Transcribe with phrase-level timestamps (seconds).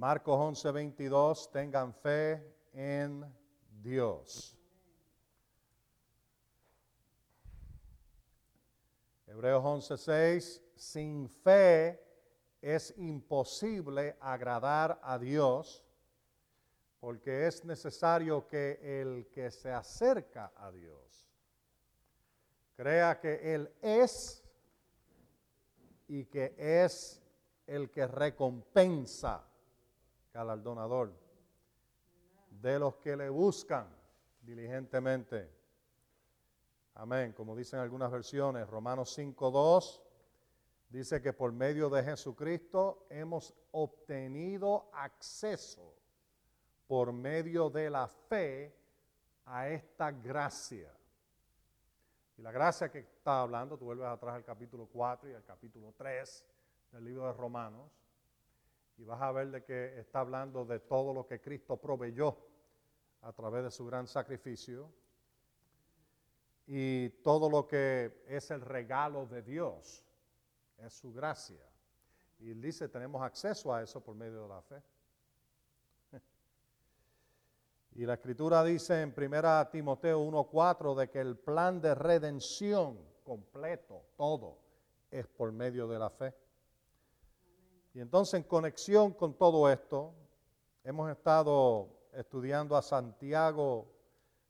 [0.00, 3.22] Marcos 11, 22, tengan fe en
[3.82, 4.56] Dios.
[9.26, 12.02] Hebreos 11, 6, sin fe
[12.62, 15.84] es imposible agradar a Dios
[16.98, 21.30] porque es necesario que el que se acerca a Dios
[22.74, 24.42] crea que Él es
[26.08, 27.20] y que es
[27.66, 29.49] el que recompensa,
[30.32, 31.12] galardonador,
[32.50, 33.88] de los que le buscan
[34.40, 35.50] diligentemente.
[36.94, 37.32] Amén.
[37.32, 40.02] Como dicen algunas versiones, Romanos 5.2
[40.88, 45.94] dice que por medio de Jesucristo hemos obtenido acceso
[46.86, 48.76] por medio de la fe
[49.46, 50.92] a esta gracia.
[52.36, 55.94] Y la gracia que está hablando, tú vuelves atrás al capítulo 4 y al capítulo
[55.96, 56.44] 3
[56.92, 57.99] del libro de Romanos,
[59.00, 62.36] y vas a ver de que está hablando de todo lo que Cristo proveyó
[63.22, 64.92] a través de su gran sacrificio
[66.66, 70.04] y todo lo que es el regalo de Dios,
[70.76, 71.66] es su gracia.
[72.40, 74.82] Y dice, tenemos acceso a eso por medio de la fe.
[77.92, 84.04] Y la escritura dice en 1 Timoteo 1.4 de que el plan de redención completo,
[84.16, 84.58] todo,
[85.10, 86.34] es por medio de la fe.
[87.92, 90.12] Y entonces en conexión con todo esto,
[90.84, 93.86] hemos estado estudiando a Santiago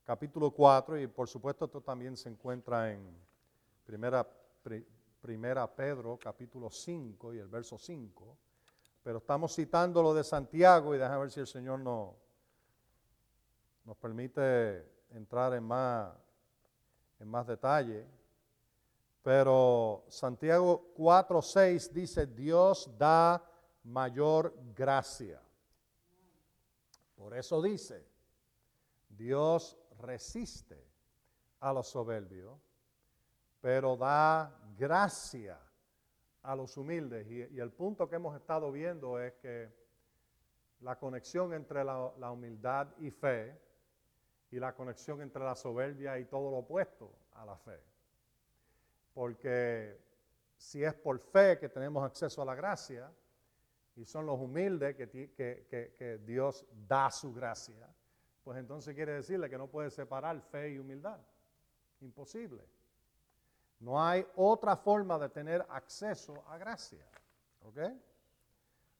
[0.04, 3.16] capítulo 4 y por supuesto esto también se encuentra en
[3.84, 4.28] primera,
[5.22, 8.36] primera Pedro capítulo 5 y el verso 5.
[9.02, 12.16] Pero estamos citando lo de Santiago y déjame ver si el Señor no,
[13.84, 16.12] nos permite entrar en más,
[17.18, 18.06] en más detalle.
[19.22, 23.42] Pero Santiago 4.6 dice, Dios da
[23.84, 25.42] mayor gracia.
[27.14, 28.06] Por eso dice,
[29.08, 30.82] Dios resiste
[31.60, 32.58] a los soberbios,
[33.60, 35.60] pero da gracia
[36.42, 37.26] a los humildes.
[37.30, 39.70] Y, el punto que hemos estado viendo es que
[40.80, 43.60] la conexión entre la, la humildad y fe
[44.50, 47.78] y la conexión entre la soberbia y todo lo opuesto a la fe.
[49.12, 49.98] Porque
[50.56, 53.10] si es por fe que tenemos acceso a la gracia,
[53.96, 57.88] y son los humildes que, Dios da su gracia,
[58.42, 61.20] pues entonces quiere decirle que no puede separar fe y humildad.
[62.00, 62.64] Imposible.
[63.80, 67.04] No hay otra forma de tener acceso a gracia.
[67.62, 67.78] ¿Ok?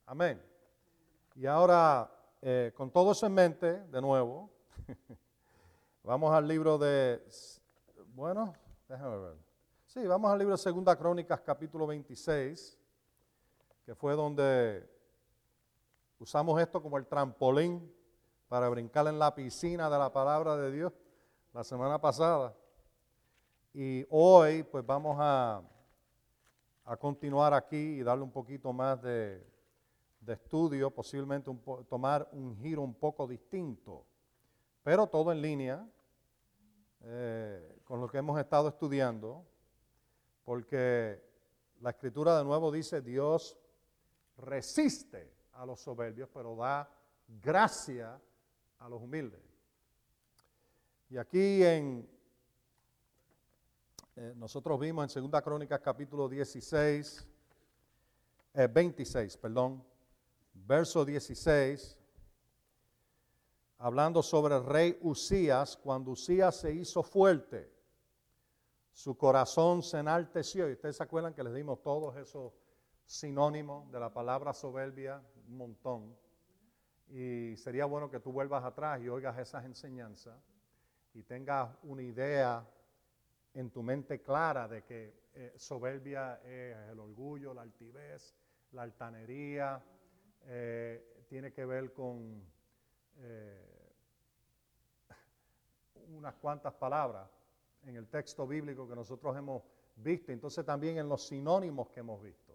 [0.07, 0.43] Amén.
[1.35, 2.11] Y ahora,
[2.43, 4.51] eh, con todo eso en mente, de nuevo,
[6.03, 7.23] Vamos al libro de,
[8.15, 8.55] bueno,
[8.89, 9.50] déjame ver.
[9.93, 12.79] Sí, vamos al libro de Segunda Crónicas, capítulo 26,
[13.85, 14.89] que fue donde
[16.21, 17.93] usamos esto como el trampolín
[18.47, 20.93] para brincar en la piscina de la palabra de Dios
[21.53, 22.55] la semana pasada.
[23.75, 25.61] Y hoy, pues vamos a,
[26.85, 29.45] a continuar aquí y darle un poquito más de,
[30.21, 31.51] de estudio, posiblemente
[31.89, 34.07] tomar un giro un poco distinto
[34.85, 35.85] pero todo en línea
[37.03, 39.45] eh, con lo que hemos estado estudiando,
[40.51, 41.23] porque
[41.81, 43.57] la escritura de nuevo dice, Dios
[44.37, 46.91] resiste a los soberbios, pero da
[47.41, 48.21] gracia
[48.81, 49.41] a los humildes.
[51.09, 52.11] Y aquí en,
[54.17, 57.29] eh, nosotros vimos en 2 Crónicas capítulo 16,
[58.73, 59.85] 26, eh, perdón,
[60.53, 61.97] verso 16,
[63.79, 67.80] hablando sobre el rey Usías, cuando Usías se hizo fuerte,
[68.93, 70.69] su corazón se enalteció.
[70.69, 72.53] Y ustedes se acuerdan que les dimos todos esos
[73.05, 76.17] sinónimos de la palabra soberbia, un montón.
[77.09, 80.39] Y sería bueno que tú vuelvas atrás y oigas esas enseñanzas
[81.13, 82.65] y tengas una idea
[83.55, 88.37] en tu mente clara de que eh, soberbia es el orgullo, la altivez,
[88.73, 89.83] la altanería,
[90.45, 92.43] eh, tiene que ver con
[93.19, 93.93] eh,
[96.11, 97.29] unas cuantas palabras
[97.85, 99.63] en el texto bíblico que nosotros hemos
[99.97, 102.55] visto, entonces también en los sinónimos que hemos visto.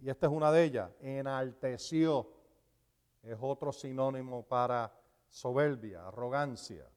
[0.00, 2.28] Y esta es una de ellas, enalteció,
[3.22, 4.92] es otro sinónimo para
[5.28, 6.88] soberbia, arrogancia.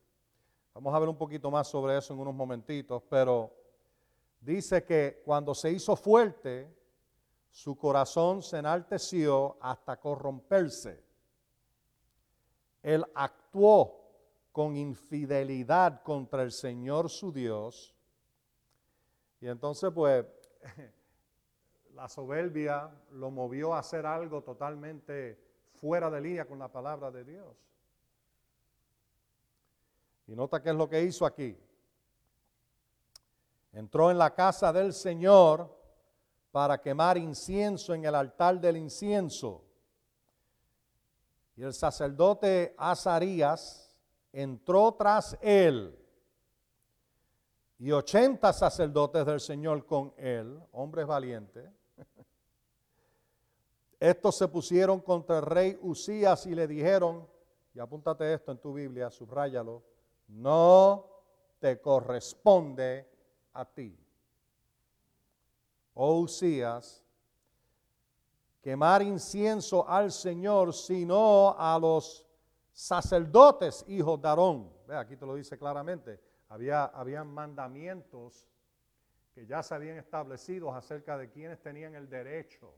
[0.73, 3.53] Vamos a ver un poquito más sobre eso en unos momentitos, pero
[4.41, 6.75] dice que cuando se hizo fuerte,
[7.49, 11.01] su corazón se enalteció hasta corromperse.
[12.81, 14.04] Él actuó
[14.55, 17.93] con infidelidad contra el Señor su Dios.
[19.41, 20.25] Y entonces, pues,
[21.93, 25.37] la soberbia lo movió a hacer algo totalmente
[25.73, 27.53] fuera de línea con la palabra de Dios.
[30.27, 31.59] Y nota qué es lo que hizo aquí.
[33.73, 35.69] Entró en la casa del Señor
[36.51, 39.65] para quemar incienso en el altar del incienso.
[41.57, 43.84] Y el sacerdote Azarías
[44.35, 45.97] entró tras él.
[47.79, 51.69] Y ochenta sacerdotes del Señor con él, hombres valientes.
[53.99, 57.27] Estos se pusieron contra el rey Usías y le dijeron,
[57.73, 59.83] y apúntate esto en tu Biblia, subráyalo,
[60.27, 61.05] no
[61.59, 63.09] te corresponde
[63.53, 63.97] a ti.
[65.93, 67.01] Oh Usías,
[68.61, 72.24] quemar incienso al Señor, sino a los
[72.75, 74.69] sacerdotes, hijos de Aarón.
[74.85, 76.19] Ve, aquí te lo dice claramente.
[76.49, 78.47] Había, mandamientos
[79.33, 82.73] que ya se habían establecido acerca de quienes tenían el derecho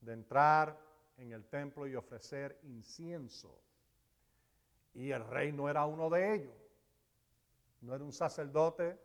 [0.00, 0.78] de entrar
[1.18, 3.60] en el templo y ofrecer incienso.
[4.94, 6.56] Y el rey no era uno de ellos.
[7.82, 8.98] No era un sacerdote,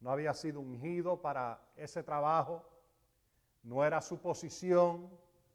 [0.00, 2.62] no había sido ungido para ese trabajo,
[3.62, 5.10] no era su posición,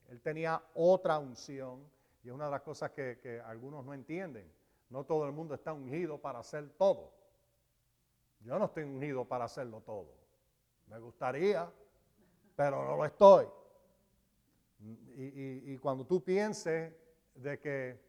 [0.09, 1.92] él tenía otra unción.
[2.23, 4.49] Y es una de las cosas que, algunos no entienden.
[4.89, 7.11] No todo el mundo está ungido para hacer todo.
[8.39, 10.13] Yo no estoy ungido para hacerlo todo.
[10.87, 11.69] Me gustaría,
[12.55, 13.47] pero no lo estoy.
[15.15, 16.93] Y, cuando tú pienses
[17.35, 17.99] de que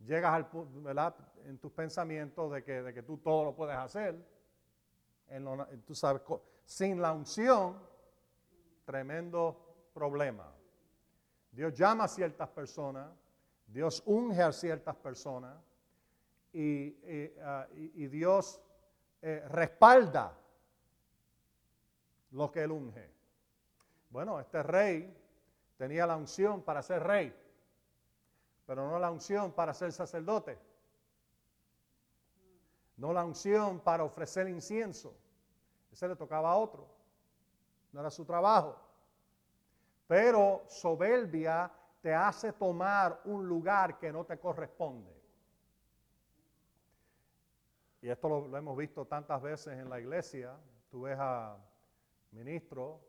[0.00, 0.48] llegas al
[0.82, 1.14] ¿verdad?
[1.44, 4.16] En tus pensamientos de que, de que tú todo lo puedes hacer,
[5.28, 5.46] en
[6.64, 7.78] sin la unción,
[8.84, 10.52] tremendo problema.
[11.50, 13.10] Dios llama a ciertas personas,
[13.72, 15.56] Dios unge a ciertas personas
[16.52, 16.94] y,
[17.40, 18.60] ah, Dios
[19.22, 20.38] eh, respalda
[22.32, 23.10] lo que él unge.
[24.10, 25.16] Bueno, este rey
[25.78, 27.34] tenía la unción para ser rey,
[28.66, 30.58] pero no la unción para ser sacerdote,
[32.98, 35.16] no la unción para ofrecer incienso.
[35.90, 36.86] Ese le tocaba a otro,
[37.92, 38.78] no era su trabajo.
[40.06, 41.72] Pero soberbia
[42.02, 45.12] te hace tomar un lugar que no te corresponde.
[48.02, 50.58] Y esto lo, hemos visto tantas veces en la iglesia.
[50.90, 51.56] Tú ves a
[52.32, 53.00] ministros,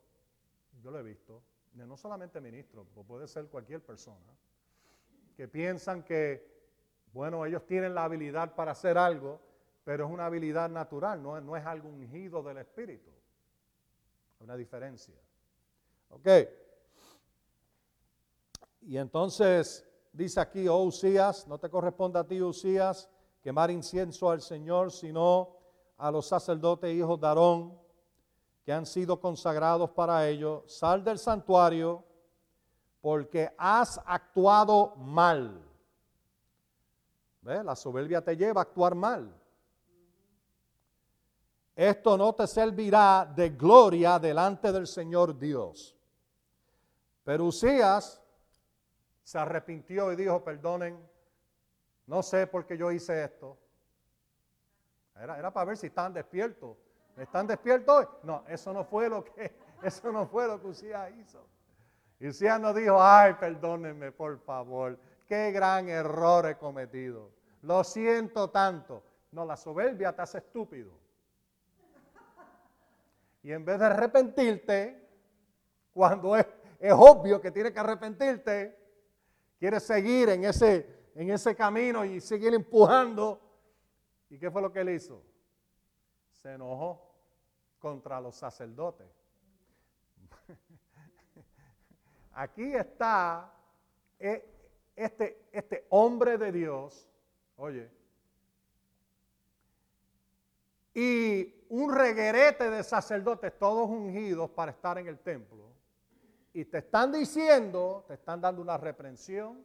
[0.84, 1.42] yo lo he visto,
[1.74, 4.32] no solamente ministros, puede ser cualquier persona,
[5.36, 6.48] que piensan que,
[7.12, 9.42] bueno, ellos tienen la habilidad para hacer algo,
[9.84, 13.10] pero es una habilidad natural, no, no es algo ungido del Espíritu.
[14.40, 15.16] Hay una diferencia.
[16.10, 16.28] Ok.
[18.86, 23.10] Y entonces dice aquí, oh Usías, no te corresponde a ti, Usías,
[23.42, 25.58] quemar incienso al Señor, sino
[25.98, 27.78] a los sacerdotes hijos de Aarón
[28.64, 32.04] que han sido consagrados para ello, sal del santuario
[33.02, 35.62] porque has actuado mal.
[37.42, 37.62] ¿Ve?
[37.62, 39.38] La soberbia te lleva a actuar mal.
[41.76, 45.98] Esto no te servirá de gloria delante del Señor Dios.
[47.26, 48.23] Pero Usías
[49.24, 51.00] se arrepintió y dijo, perdonen,
[52.08, 53.58] no sé por qué yo hice esto.
[55.16, 56.76] Era, para ver si estaban despiertos
[57.18, 58.08] ¿Están despiertos hoy?
[58.24, 61.46] No, eso no fue lo que, eso no fue lo que Usías hizo.
[62.20, 67.32] Usías no dijo, ay, perdónenme, por favor, qué gran error he cometido.
[67.62, 69.04] Lo siento tanto.
[69.32, 70.92] No, la soberbia te hace estúpido.
[73.42, 75.10] Y en vez de arrepentirte,
[75.94, 76.48] cuando es,
[76.80, 78.83] es obvio que tienes que arrepentirte,
[79.64, 83.40] quieres seguir en ese, en ese camino y seguir empujando.
[84.30, 85.24] ¿Y qué fue lo que él hizo?
[86.34, 87.16] se enojó
[87.80, 89.08] contra los sacerdotes.
[92.34, 93.54] Aquí está
[94.20, 94.46] eh,
[94.98, 97.08] este, este hombre de Dios,
[97.56, 97.90] oye,
[100.94, 105.73] y un reguerete de sacerdotes, todos ungidos para estar en el templo,
[106.54, 109.64] y te están diciendo, te están dando una reprensión,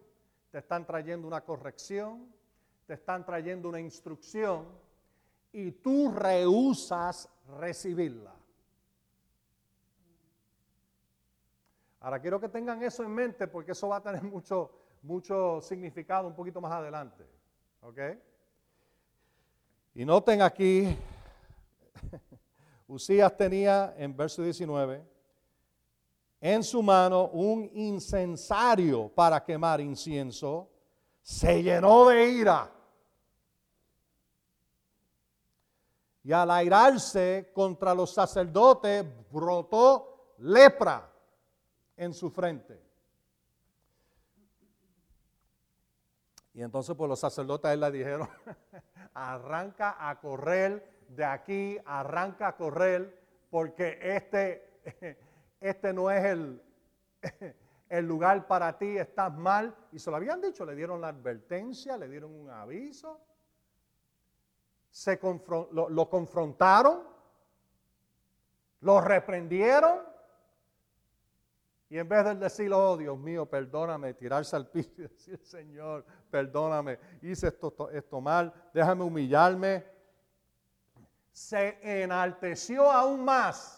[0.50, 2.34] te están trayendo una corrección,
[2.86, 4.66] te están trayendo una instrucción,
[5.52, 7.28] y tú rehusas
[7.58, 8.34] recibirla.
[12.00, 14.70] Ahora quiero que tengan eso en mente porque eso va a tener mucho,
[15.02, 17.24] mucho significado un poquito más adelante.
[17.82, 17.98] ¿Ok?
[19.94, 20.96] Y noten aquí,
[22.86, 25.17] Usías tenía en verso 19
[26.40, 30.68] en su mano un incensario para quemar incienso,
[31.22, 32.72] se llenó de ira
[36.22, 41.10] y al airarse contra los sacerdotes brotó lepra
[41.96, 42.78] en su frente.
[46.52, 48.28] Y entonces pues los sacerdotes a él le dijeron,
[49.14, 55.27] arranca a correr de aquí, arranca a correr, porque este,
[55.60, 56.62] este no es el,
[57.88, 59.74] el lugar para ti, estás mal.
[59.92, 63.20] Y se lo habían dicho, le dieron la advertencia, le dieron un aviso,
[64.90, 65.18] se
[65.72, 67.02] lo, confrontaron,
[68.80, 70.00] lo reprendieron.
[71.90, 76.04] Y en vez de decir, oh Dios mío, perdóname, tirarse al piso y decir, Señor,
[76.30, 79.86] perdóname, hice esto, esto mal, déjame humillarme,
[81.32, 83.77] se enalteció aún más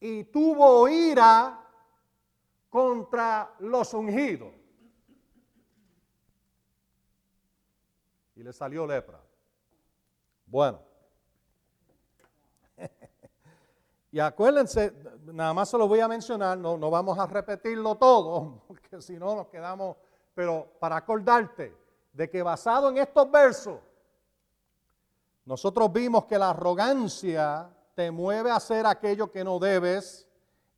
[0.00, 1.62] y tuvo ira
[2.68, 4.52] contra los ungidos.
[8.34, 9.20] Y le salió lepra.
[10.44, 10.80] Bueno.
[14.12, 14.92] y acuérdense,
[15.24, 19.18] nada más se lo voy a mencionar, no, no vamos a repetirlo todo, porque si
[19.18, 19.96] no nos quedamos,
[20.34, 21.74] pero para acordarte
[22.12, 23.80] de que basado en estos versos,
[25.46, 30.28] nosotros vimos que la arrogancia te mueve a hacer aquello que no debes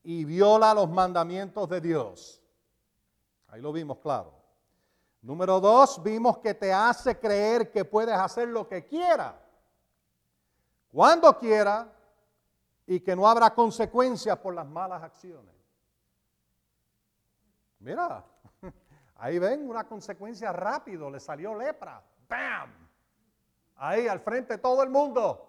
[0.05, 2.41] y viola los mandamientos de Dios.
[3.49, 4.33] Ahí lo vimos claro.
[5.21, 9.37] Número dos, vimos que te hace creer que puedes hacer lo que quiera,
[10.93, 11.93] cuando quiera,
[12.87, 15.55] y que no habrá consecuencias por las malas acciones.
[17.81, 18.25] Mira,
[19.17, 22.71] ahí ven una consecuencia rápido, le salió lepra, ¡bam!
[23.75, 25.48] Ahí al frente todo el mundo.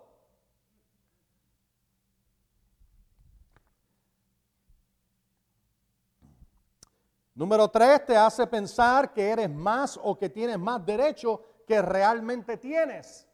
[7.40, 12.58] Número tres, te hace pensar que eres más o que tienes más derecho que realmente
[12.58, 13.26] tienes.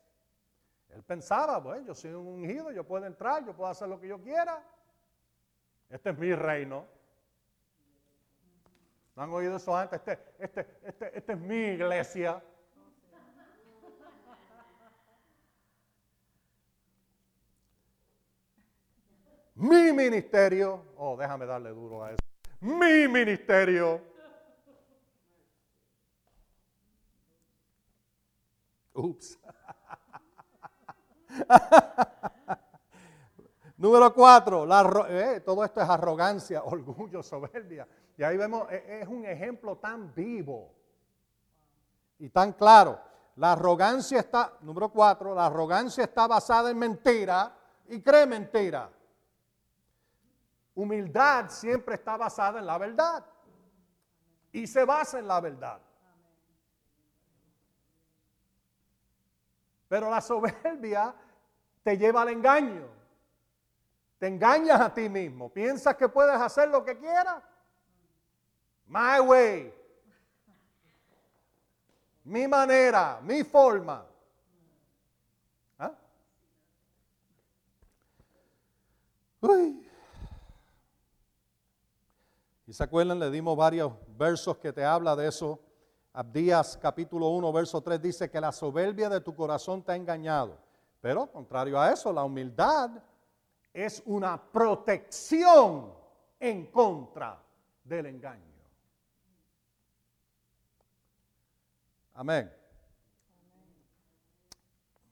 [0.89, 4.07] Él pensaba, bueno, yo soy un ungido, yo puedo entrar, yo puedo hacer lo que
[4.07, 4.63] yo quiera.
[5.89, 6.85] Este es mi reino.
[9.15, 9.99] ¿No han oído eso antes?
[9.99, 12.43] Este, este, este, este es mi iglesia.
[19.55, 20.93] mi ministerio.
[20.95, 22.24] Oh, déjame darle duro a eso
[22.65, 24.01] mi ministerio.
[28.93, 29.37] Ups.
[33.77, 34.65] Número cuatro,
[35.09, 37.87] eh, todo esto es arrogancia, orgullo, soberbia.
[38.17, 40.73] Y ahí vemos, e, es un ejemplo tan vivo
[42.17, 42.99] y tan claro.
[43.35, 47.53] La arrogancia está, número cuatro, la arrogancia está basada en mentira
[47.89, 48.89] y cree mentira.
[50.75, 53.25] Humildad siempre está basada en la verdad
[54.51, 55.81] y se basa en la verdad.
[59.87, 61.15] Pero la soberbia
[61.81, 62.87] te lleva al engaño.
[64.19, 65.49] Te engañas a ti mismo.
[65.49, 67.43] Piensas que puedes hacer lo que quieras.
[68.87, 69.73] My way.
[72.23, 74.05] Mi manera, mi forma.
[75.77, 75.93] ¿Ah?
[79.41, 79.84] Uy.
[82.67, 85.59] Y se acuerdan, le dimos varios versos que te habla de eso.
[86.13, 90.57] Abdías capítulo 1, verso 3 dice que la soberbia de tu corazón te ha engañado.
[90.99, 92.89] Pero contrario a eso, la humildad
[93.71, 95.93] es una protección
[96.39, 97.39] en contra
[97.83, 98.55] del engaño.
[102.13, 102.51] Amén.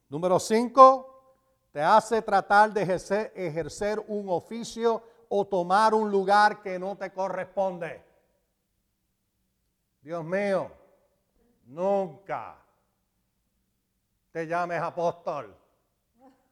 [0.10, 1.36] Número 5,
[1.72, 5.03] te hace tratar de ejercer, ejercer un oficio
[5.36, 8.04] o tomar un lugar que no te corresponde.
[10.00, 10.72] Dios mío,
[11.66, 12.56] nunca
[14.32, 15.58] te llames apóstol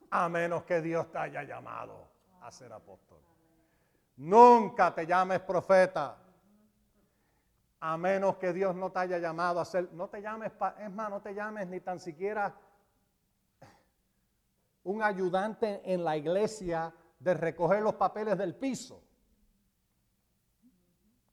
[0.09, 2.07] a menos que Dios te haya llamado
[2.41, 3.19] a ser apóstol.
[4.15, 6.17] Nunca te llames profeta
[7.81, 11.09] a menos que Dios no te haya llamado a ser, no te llames, es más,
[11.11, 12.51] no te llames ni tan siquiera
[14.83, 19.03] un ayudante en la iglesia de recoger los papeles del piso,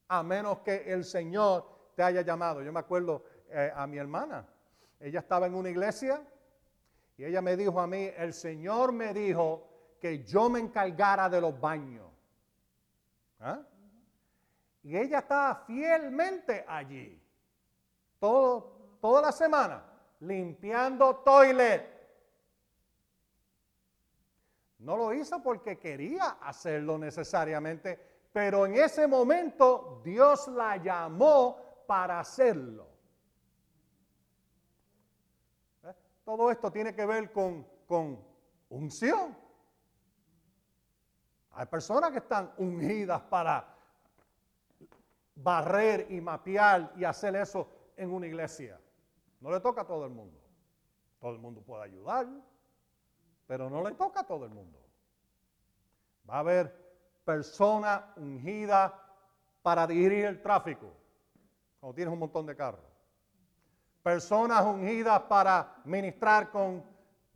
[0.09, 2.63] a menos que el Señor te haya llamado.
[2.63, 4.47] Yo me acuerdo eh, a mi hermana,
[5.01, 6.23] ella estaba en una iglesia
[7.17, 11.41] y ella me dijo a mí, el Señor me dijo que yo me encargara de
[11.41, 12.07] los baños.
[13.41, 13.63] ¿Ah?
[14.83, 17.21] Y ella estaba fielmente allí,
[18.19, 19.85] todo, toda la semana,
[20.21, 21.98] limpiando toilet
[24.79, 27.99] no lo hizo porque quería hacerlo necesariamente,
[28.33, 32.87] pero en ese momento Dios la llamó para hacerlo.
[35.83, 35.95] ¿Eh?
[36.25, 38.23] Todo esto tiene que ver con, con
[38.69, 39.37] unción.
[41.53, 43.75] Hay personas que están ungidas para
[45.35, 48.81] barrer y mapear y hacer eso en una iglesia.
[49.41, 50.39] No le toca a todo el mundo.
[51.21, 52.29] Todo el mundo puede ayudar,
[53.49, 54.79] pero no le toca a todo el mundo.
[56.29, 56.71] Va a haber
[57.25, 58.93] personas ungidas
[59.63, 60.93] para dirigir el tráfico,
[61.81, 62.85] cuando tienes un montón de carros.
[64.03, 66.85] Personas ungidas para ministrar con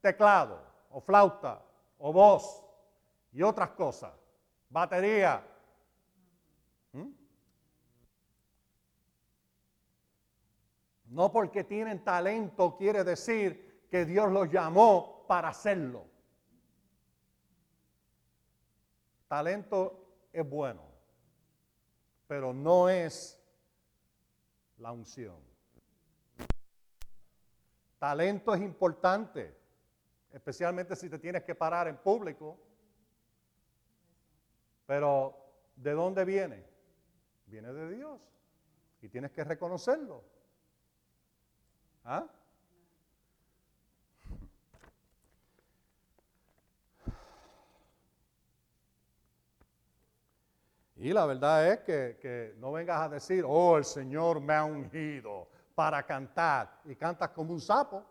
[0.03, 1.63] teclado, o flauta,
[1.99, 2.63] o voz,
[3.33, 4.13] y otras cosas.
[4.69, 5.43] Batería.
[6.93, 7.09] ¿Mm?
[11.07, 16.07] No porque tienen talento quiere decir que Dios los llamó para hacerlo.
[19.29, 20.83] Talento es bueno,
[22.27, 23.39] pero no es
[24.79, 25.41] la unción.
[27.99, 29.57] Talento es importante,
[30.33, 32.59] especialmente si te tienes que parar en público.
[34.87, 35.37] Pero,
[35.77, 36.67] ¿de dónde viene?
[37.47, 38.21] Viene de Dios.
[39.01, 40.25] Y tienes que reconocerlo.
[42.05, 42.27] ¿Ah?
[51.03, 55.49] Y la verdad es que, no vengas a decir, oh, el Señor me ha ungido
[55.75, 58.05] para cantar y cantas como un sapo.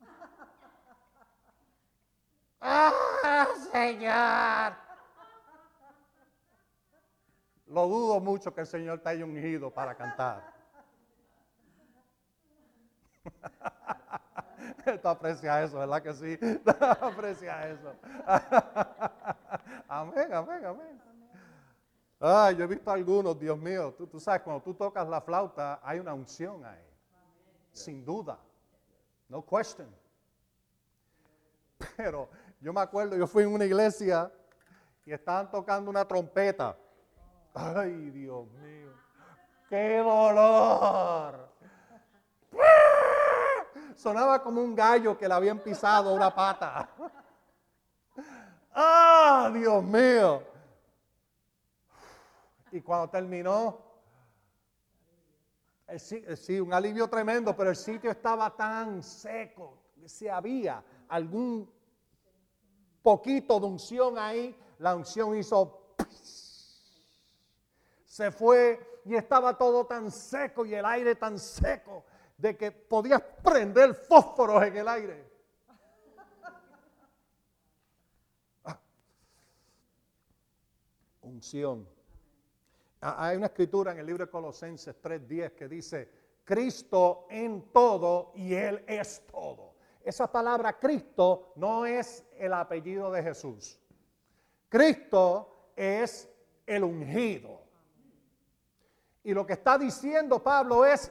[2.60, 4.72] ¡Ah, Señor!
[7.68, 10.52] Lo dudo mucho que el Señor te haya ungido para cantar.
[15.00, 16.36] Tú aprecias eso, ¿verdad que sí?
[17.00, 17.94] aprecia eso.
[19.86, 21.11] amén, amén, amén.
[22.24, 25.80] Ay, yo he visto algunos, Dios mío, tú, tú, sabes, cuando tú tocas la flauta
[25.82, 26.86] hay una unción ahí.
[27.72, 28.38] Sin duda.
[29.28, 29.92] No question.
[31.96, 32.28] Pero
[32.60, 34.30] yo me acuerdo, yo fui en una iglesia
[35.04, 36.76] y estaban tocando una trompeta.
[37.52, 38.92] Ay, Dios mío.
[39.68, 41.48] ¡Qué dolor!
[43.96, 46.88] Sonaba como un gallo que le habían pisado una pata.
[48.72, 50.51] ¡Ah, Dios mío!
[52.72, 53.78] Y cuando terminó,
[55.98, 59.78] sí, un alivio tremendo, pero el sitio estaba tan seco.
[60.06, 61.70] Si había algún
[63.02, 65.94] poquito de unción ahí, la unción hizo...
[68.06, 72.06] Se fue y estaba todo tan seco y el aire tan seco
[72.38, 75.30] de que podías prender fósforos en el aire.
[78.64, 78.80] Ah.
[81.20, 81.86] Unción.
[83.04, 86.08] Ah, hay una escritura en el libro de Colosenses 3:10 que dice,
[86.44, 89.74] Cristo en todo y Él es todo.
[90.04, 93.78] Esa palabra Cristo no es el apellido de Jesús.
[94.68, 96.28] Cristo es
[96.64, 97.60] el ungido.
[99.24, 101.10] Y lo que está diciendo Pablo es,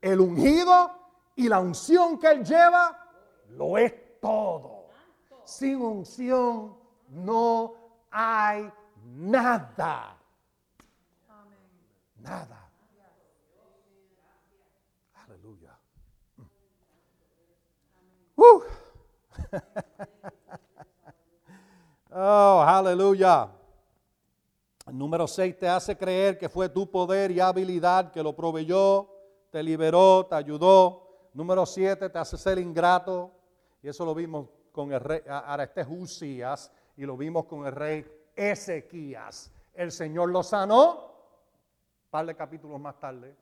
[0.00, 0.90] el ungido
[1.36, 3.08] y la unción que él lleva
[3.50, 4.88] lo es todo.
[5.44, 6.76] Sin unción
[7.08, 7.74] no
[8.10, 8.70] hay
[9.04, 10.23] nada.
[12.24, 12.70] Nada.
[15.14, 15.78] Aleluya.
[18.36, 18.62] Uh.
[22.10, 23.48] oh, aleluya.
[24.86, 29.14] Número 6 te hace creer que fue tu poder y habilidad que lo proveyó
[29.54, 31.28] te liberó, te ayudó.
[31.32, 33.30] Número siete, te hace ser ingrato.
[33.80, 35.22] Y eso lo vimos con el rey
[35.86, 39.52] Usías y lo vimos con el rey Ezequías.
[39.72, 41.13] El Señor lo sanó,
[42.14, 43.34] par de capítulos más tarde.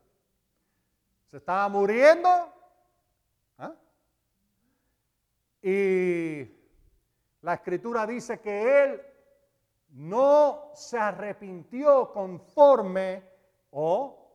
[1.26, 2.26] Se estaba muriendo.
[3.58, 3.74] ¿ah?
[5.60, 6.50] Y
[7.42, 9.02] la escritura dice que él
[9.90, 13.22] no se arrepintió conforme
[13.72, 14.32] o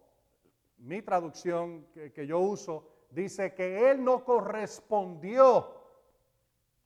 [0.78, 5.82] mi traducción que, yo uso, dice que él no correspondió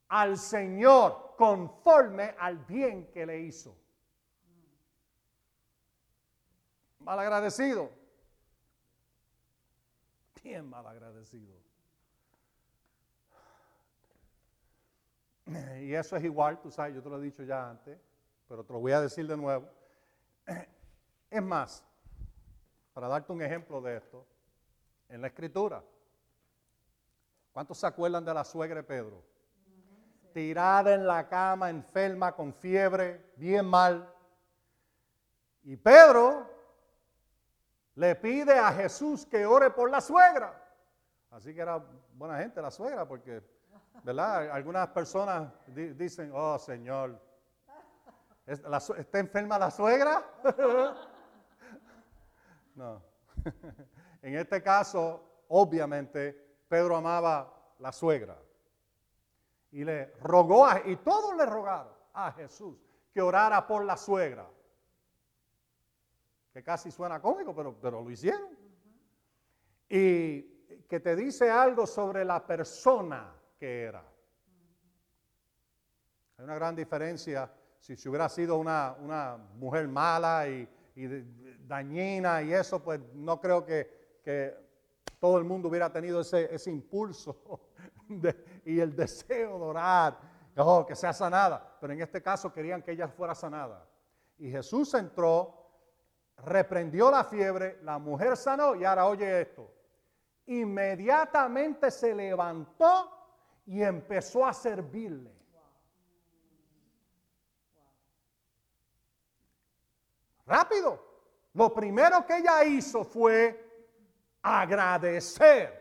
[0.08, 3.76] al Señor conforme al bien que le hizo.
[7.04, 7.90] Malagradecido.
[10.42, 11.54] Bien malagradecido.
[15.80, 17.98] Y eso es igual, tú sabes, yo te lo he dicho ya antes,
[18.48, 19.68] pero te lo voy a decir de nuevo.
[21.30, 21.84] Es más,
[22.92, 24.26] para darte un ejemplo de esto,
[25.08, 25.82] en la escritura.
[27.52, 29.22] ¿Cuántos se acuerdan de la suegra de Pedro?
[30.32, 34.10] Tirada en la cama, enferma, con fiebre, bien mal.
[35.62, 36.51] Y Pedro
[37.94, 40.58] le pide a Jesús que ore por la suegra.
[41.30, 41.82] Así que era
[42.14, 43.42] buena gente la suegra, porque,
[44.02, 44.50] ¿verdad?
[44.50, 47.18] Algunas personas dicen, oh Señor,
[48.46, 50.24] ¿Está enferma la suegra?
[52.74, 53.02] no.
[54.22, 58.36] en este caso, obviamente, Pedro amaba la suegra.
[59.70, 62.76] Y le rogó, a, y todos le rogaron a Jesús
[63.14, 64.46] que orara por la suegra.
[66.52, 68.56] Que casi suena cómico, pero, pero lo hicieron.
[69.88, 70.42] Y
[70.88, 74.04] que te dice algo sobre la persona que era.
[76.36, 77.50] Hay una gran diferencia
[77.82, 80.68] si, si hubiera sido una, una mujer mala y,
[81.66, 84.54] dañina y eso, pues no creo que, que,
[85.18, 87.70] todo el mundo hubiera tenido ese, ese impulso
[88.64, 90.18] y el deseo de orar,
[90.56, 91.76] oh, que sea sanada.
[91.80, 93.88] Pero en este caso querían que ella fuera sanada.
[94.38, 95.61] Y Jesús entró,
[96.38, 99.72] reprendió la fiebre, la mujer sanó y ahora oye esto
[100.46, 103.10] inmediatamente se levantó
[103.66, 105.32] y empezó a servirle.
[110.46, 111.10] Rápido.
[111.54, 113.86] Lo primero que ella hizo fue
[114.42, 115.80] agradecer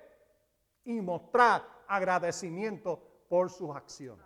[0.83, 4.25] y mostrar agradecimiento por sus acciones.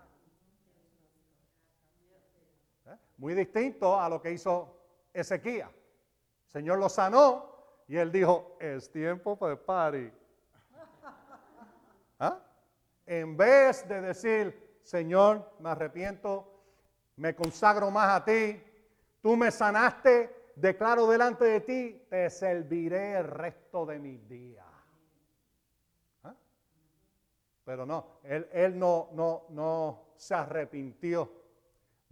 [2.87, 2.97] ¿Eh?
[3.17, 4.75] Muy distinto a lo que hizo
[5.13, 5.67] Ezequiel.
[6.55, 7.53] El Señor lo sanó
[7.85, 10.09] y él dijo, es tiempo para party.
[12.19, 12.39] ¿Ah?
[13.05, 16.49] En vez de decir, Señor, me arrepiento,
[17.17, 18.63] me consagro más a ti,
[19.21, 24.65] tú me sanaste, declaro delante de ti, te serviré el resto de mis días.
[26.23, 26.33] ¿Ah?
[27.65, 31.29] Pero no, él, él, no, no, no se arrepintió,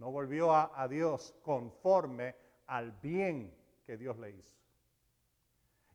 [0.00, 4.54] no volvió a, a Dios conforme al bien que Dios le hizo.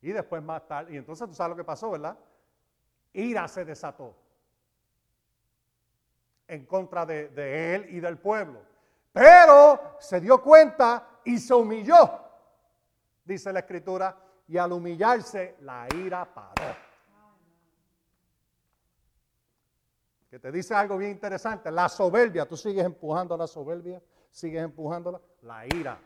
[0.02, 2.18] Y después más tarde, y entonces tú sabes lo que pasó, ¿verdad?
[3.14, 4.16] ira se desató
[6.48, 8.62] en contra de, él y del pueblo.
[9.12, 12.22] Pero se dio cuenta y se humilló,
[13.24, 14.16] dice la escritura,
[14.48, 16.76] y al humillarse la ira paró.
[20.30, 25.20] Que te dice algo bien interesante, la soberbia, tú sigues empujando la soberbia, sigues empujándola,
[25.42, 26.00] la ira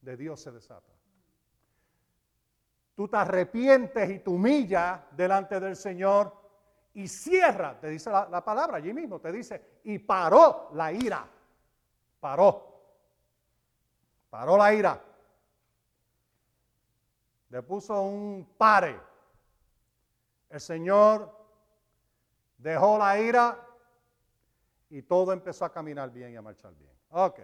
[0.00, 1.00] de Dios se desata
[3.00, 6.36] tú te arrepientes y te humillas delante del Señor
[6.92, 11.26] y cierra, te dice la, palabra allí mismo, te dice, y paró la ira,
[12.20, 12.82] paró,
[14.28, 15.02] paró la ira,
[17.48, 19.00] le puso un pare.
[20.50, 21.34] El Señor
[22.58, 23.66] dejó la ira
[24.90, 26.92] y todo empezó a caminar bien y a marchar bien.
[27.08, 27.40] Ok.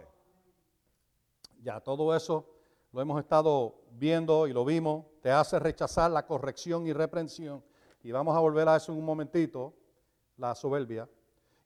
[1.62, 2.46] Ya todo eso
[2.92, 7.62] lo hemos estado viendo y lo vimos, te hace rechazar la corrección y reprensión.
[8.02, 9.74] Y vamos a volver a eso en un momentito,
[10.36, 11.08] la soberbia.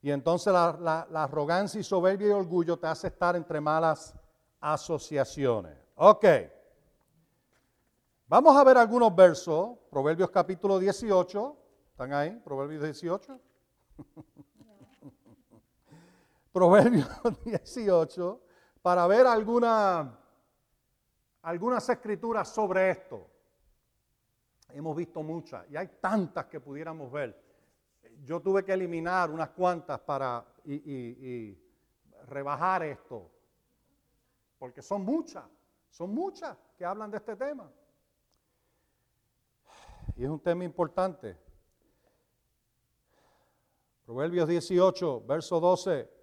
[0.03, 4.14] Y entonces la, arrogancia y soberbia y orgullo te hace estar entre malas
[4.59, 5.76] asociaciones.
[5.96, 6.24] Ok.
[8.26, 9.76] Vamos a ver algunos versos.
[9.90, 11.57] Proverbios capítulo 18.
[11.90, 12.40] ¿Están ahí?
[12.42, 13.38] Proverbios 18.
[16.53, 17.09] Proverbios
[17.44, 18.40] 18.
[18.83, 20.21] Para ver alguna
[21.43, 23.27] algunas escrituras sobre esto.
[24.73, 27.51] Hemos visto muchas y hay tantas que pudiéramos ver.
[28.23, 31.59] Yo tuve que eliminar unas cuantas para y,
[32.27, 33.31] rebajar esto,
[34.59, 35.45] porque son muchas,
[35.88, 37.73] son muchas que hablan de este tema.
[40.16, 41.37] Y es un tema importante.
[44.05, 46.19] Proverbios 18, verso 12.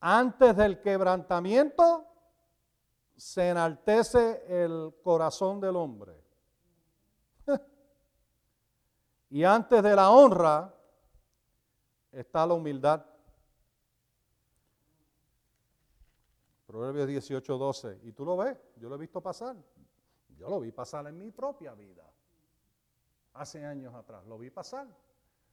[0.00, 2.06] Antes del quebrantamiento
[3.16, 6.24] se enaltece el corazón del hombre.
[9.28, 10.74] y antes de la honra
[12.10, 13.04] está la humildad.
[16.66, 18.00] Proverbios 18, 12.
[18.04, 19.54] Y tú lo ves, yo lo he visto pasar.
[20.28, 22.10] Yo lo vi pasar en mi propia vida.
[23.34, 24.86] Hace años atrás, lo vi pasar.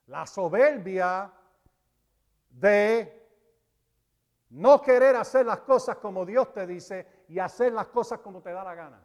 [0.05, 1.33] La soberbia
[2.49, 3.26] de
[4.49, 8.51] no querer hacer las cosas como Dios te dice y hacer las cosas como te
[8.51, 9.01] da la gana.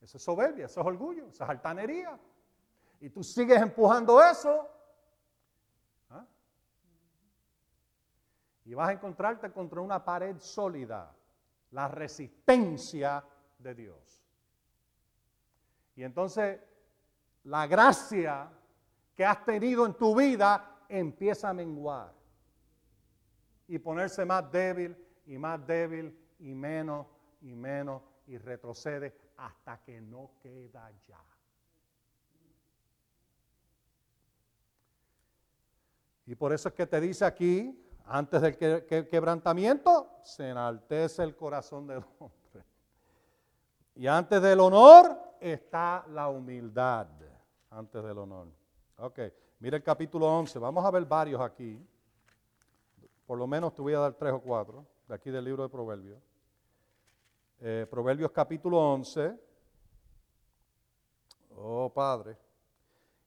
[0.00, 2.18] Eso es soberbia, eso es orgullo, eso es altanería.
[3.00, 4.68] Y tú sigues empujando eso.
[6.10, 6.24] ¿ah?
[8.66, 11.14] Y vas a encontrarte contra una pared sólida,
[11.70, 13.24] la resistencia
[13.58, 14.22] de Dios.
[15.94, 16.60] Y entonces
[17.44, 18.50] la gracia
[19.14, 22.15] que has tenido en tu vida empieza a menguar
[23.68, 27.06] y ponerse más débil y más débil y menos
[27.40, 31.22] y menos y retrocede hasta que no queda ya.
[36.26, 38.56] Y por eso es que te dice aquí, Antes del
[39.08, 42.64] quebrantamiento se enaltece el corazón del hombre.
[43.96, 47.08] Y antes del honor está la humildad.
[47.70, 48.48] Antes del honor.
[48.98, 49.18] Ok,
[49.58, 50.58] mira el capítulo 11.
[50.60, 51.84] Vamos a ver varios aquí.
[53.26, 55.68] Por lo menos te voy a dar tres o cuatro de aquí del libro de
[55.68, 56.22] Proverbios.
[57.58, 59.36] Eh, Proverbios capítulo 11.
[61.56, 62.38] Oh Padre.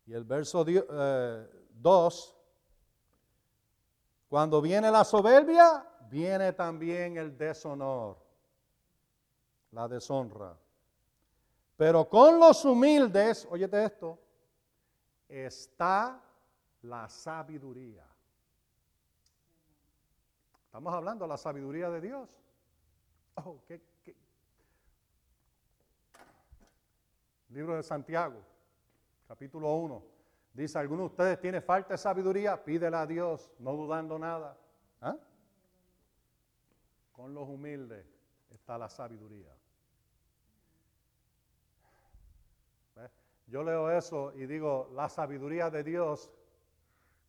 [0.05, 0.75] Y el verso 2.
[0.89, 2.35] Eh,
[4.29, 8.17] Cuando viene la soberbia, viene también el deshonor,
[9.71, 10.57] la deshonra.
[11.75, 14.19] Pero con los humildes, óyete esto,
[15.27, 16.21] está
[16.81, 18.08] la sabiduría.
[20.69, 22.29] Estamos hablando de la sabiduría de Dios.
[23.43, 23.81] Oh, ¿qué,
[27.49, 28.39] Libro de Santiago,
[29.27, 30.03] capítulo 1.
[30.53, 32.63] Dice, ¿alguno de ustedes tiene falta de sabiduría?
[32.63, 34.55] Pídela a Dios, no dudando nada.
[35.01, 35.17] ¿Ah?
[37.13, 38.05] Con los humildes
[38.51, 39.51] está la sabiduría.
[43.47, 46.29] Yo leo eso y digo, la sabiduría de Dios,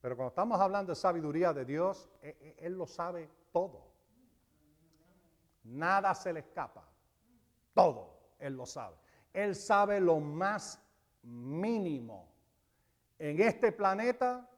[0.00, 3.86] pero cuando estamos hablando de sabiduría de Dios, e, e, Él, lo sabe todo.
[5.64, 6.88] Nada se le escapa.
[7.74, 8.96] Todo Él lo sabe.
[9.32, 10.80] Él sabe lo más
[11.22, 12.28] mínimo.
[13.18, 14.48] En este planeta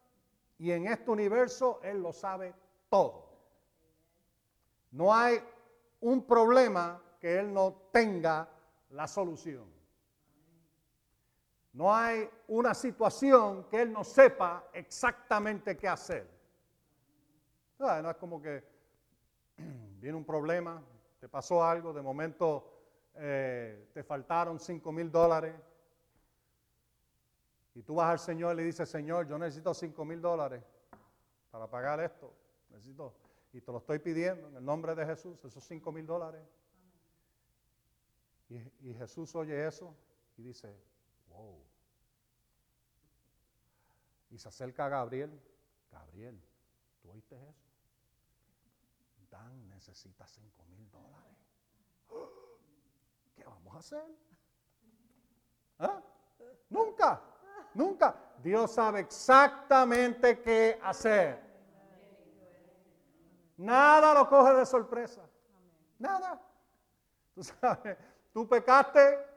[0.58, 2.54] y en este universo, Él lo sabe
[2.88, 3.32] todo.
[4.92, 5.42] No hay
[6.00, 8.48] un problema que Él no tenga
[8.90, 9.81] la solución.
[11.72, 16.28] No hay una situación que Él no sepa exactamente qué hacer.
[17.78, 18.62] No es como que
[20.00, 20.82] viene un problema,
[21.18, 22.72] te pasó algo, de momento
[23.14, 25.54] eh, te faltaron 5 mil dólares
[27.74, 30.62] y tú vas al Señor y le dices, Señor, yo necesito 5 mil dólares
[31.50, 32.32] para pagar esto,
[32.70, 33.14] necesito,
[33.52, 36.42] y te lo estoy pidiendo en el nombre de Jesús, esos 5 mil dólares.
[38.82, 39.94] Y Jesús oye eso
[40.36, 40.76] y dice,
[41.32, 41.64] wow.
[44.30, 45.40] Y se acerca a Gabriel,
[45.90, 46.40] Gabriel,
[47.00, 47.54] ¿tú oíste eso?
[49.30, 51.32] Dan necesita 5 mil dólares.
[53.34, 54.04] ¿qué vamos a hacer?
[55.78, 56.02] ¿Ah?
[56.68, 57.20] Nunca,
[57.74, 58.14] nunca.
[58.42, 61.40] Dios sabe exactamente qué hacer.
[63.56, 65.22] Nada lo coge de sorpresa.
[65.98, 66.40] Nada.
[67.34, 67.96] Tú sabes,
[68.32, 69.31] tú pecaste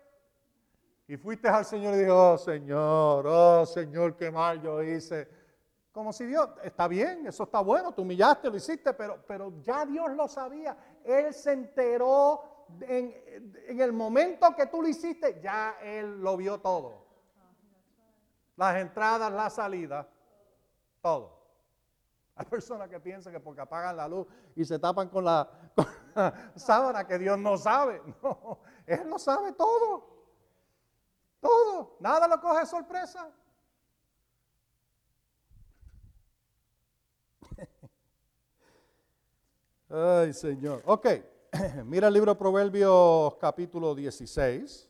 [1.07, 5.27] y fuiste al Señor y dijo, oh Señor, oh Señor, qué mal yo hice.
[5.91, 9.85] Como si Dios, está bien, eso está bueno, tú humillaste, lo hiciste, pero, pero ya
[9.85, 10.75] Dios lo sabía.
[11.03, 13.13] Él se enteró en,
[13.79, 17.05] el momento que tú lo hiciste, ya Él lo vio todo.
[18.57, 20.07] Las entradas, la salida,
[21.01, 21.35] todo.
[22.35, 25.49] Hay personas que piensan que porque apagan la luz y se tapan con la,
[26.55, 28.01] sábana que Dios no sabe.
[28.21, 30.14] No, Él lo sabe todo.
[31.45, 31.95] Todo.
[31.99, 33.31] Nada lo coge sorpresa.
[39.89, 40.81] Ay, Señor.
[40.85, 41.07] Ok.
[41.85, 44.89] Mira el libro de Proverbios capítulo 16.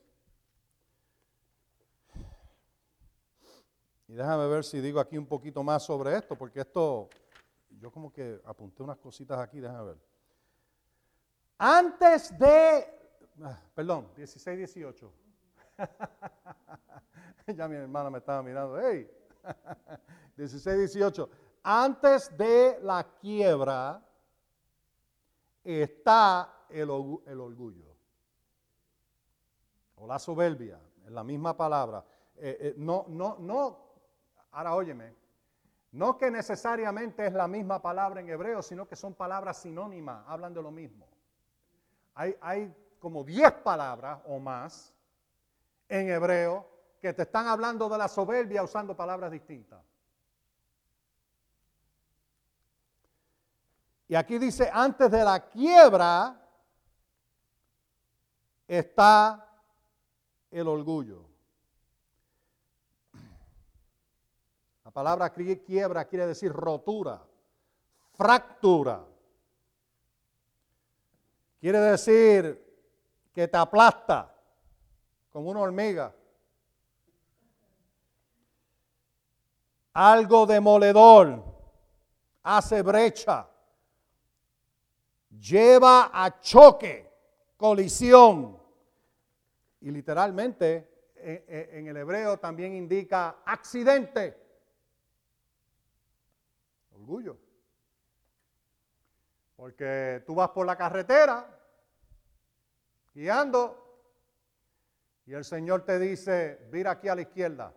[4.08, 7.10] Y déjame ver si digo aquí un poquito más sobre esto, porque esto,
[7.82, 9.98] yo como que apunté unas cositas aquí, déjame ver.
[11.58, 12.86] Antes de,
[13.44, 15.25] ah, perdón, 16, 18.
[17.48, 19.10] ya mi hermana me estaba mirando, hey,
[20.36, 21.30] 16, 18.
[21.64, 24.04] Antes de la quiebra
[25.64, 27.96] está el, orgullo
[29.96, 32.04] o la soberbia, en la misma palabra.
[32.38, 33.78] Eh, eh, no, no, no,
[34.52, 35.16] ahora óyeme,
[35.92, 40.54] no que necesariamente es la misma palabra en hebreo, sino que son palabras sinónimas, hablan
[40.54, 41.08] de lo mismo.
[42.14, 44.95] Hay, hay como 10 palabras o más
[45.88, 46.68] en hebreo
[47.00, 49.84] que te están hablando de la soberbia usando palabras distintas.
[54.08, 56.40] Y aquí dice, antes de la quiebra
[58.68, 59.48] está
[60.52, 61.28] el orgullo.
[64.84, 67.22] La palabra quiebra quiere decir rotura,
[68.14, 69.04] fractura.
[71.60, 72.64] Quiere decir
[73.34, 74.35] que te aplasta
[75.36, 76.16] como una hormiga.
[79.92, 81.44] Algo demoledor
[82.42, 83.46] hace brecha,
[85.38, 87.12] lleva a choque
[87.58, 88.58] colisión.
[89.82, 94.42] Y literalmente en el hebreo también indica accidente.
[96.94, 97.38] Orgullo.
[99.58, 101.46] Porque tú vas por la carretera
[103.14, 103.85] guiando
[105.26, 107.74] y el Señor te dice, mira aquí a la izquierda.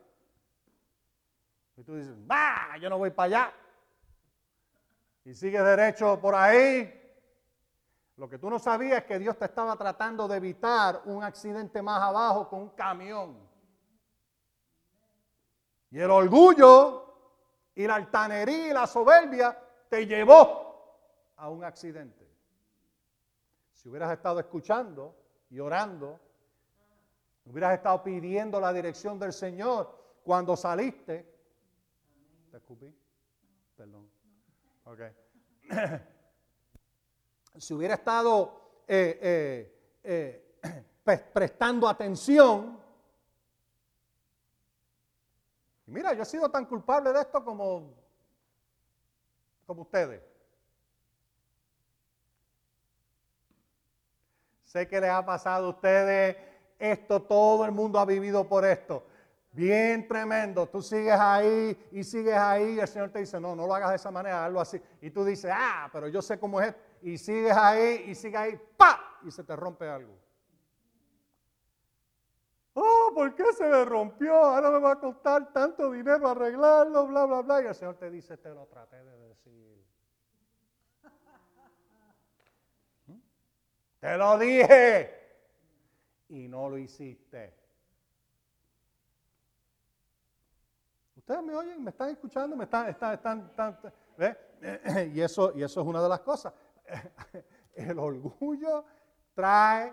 [1.77, 2.77] Y tú dices, ¡bah!
[2.81, 3.55] Yo no voy para allá.
[5.25, 6.95] Y sigues derecho por ahí.
[8.17, 11.81] Lo que tú no sabías es que Dios te estaba tratando de evitar un accidente
[11.81, 13.49] más abajo con un camión.
[15.91, 17.15] Y el orgullo
[17.75, 19.57] y la altanería y la soberbia
[19.89, 22.29] te llevó a un accidente.
[23.73, 25.15] Si hubieras estado escuchando
[25.49, 26.21] y orando,
[27.51, 31.27] hubieras estado pidiendo la dirección del Señor cuando saliste.
[32.51, 32.95] ¿Te escupí?
[33.77, 34.11] Perdón.
[34.85, 35.01] Ok.
[37.59, 39.19] si hubiera estado eh,
[40.03, 40.85] eh, eh,
[41.33, 42.79] prestando atención,
[45.87, 47.95] mira, yo he sido tan culpable de esto como,
[49.67, 50.23] como ustedes.
[54.65, 56.37] Sé que les ha pasado a ustedes
[56.79, 59.05] esto, todo el mundo ha vivido por esto.
[59.53, 60.69] Bien tremendo.
[60.69, 63.91] Tú sigues ahí y sigues ahí y el Señor te dice, no, no lo hagas
[63.91, 64.81] de esa manera, hazlo así.
[65.01, 66.75] Y tú dices, ah, pero yo sé cómo es.
[67.03, 69.19] Y sigues ahí y sigues ahí, ¡pa!
[69.25, 70.17] Y se te rompe algo.
[72.75, 74.33] Oh, ¿por qué se me rompió?
[74.33, 77.62] Ahora me va a costar tanto dinero arreglarlo, bla, bla, bla.
[77.62, 79.85] Y el Señor te dice, te lo traté de decir.
[83.07, 83.19] ¿Mm?
[83.99, 85.17] Te lo dije
[86.29, 87.55] y no lo hiciste.
[91.17, 93.95] Ustedes me oyen, me están escuchando, me están, están, están, están
[95.14, 96.53] Y eso, y eso es una de las cosas.
[97.75, 98.85] El orgullo
[99.35, 99.93] trae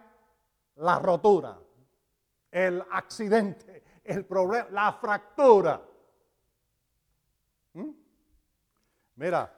[0.76, 1.60] la rotura
[2.56, 5.82] el accidente, el problema, la fractura.
[7.74, 7.90] ¿Mm?
[9.16, 9.54] Mira,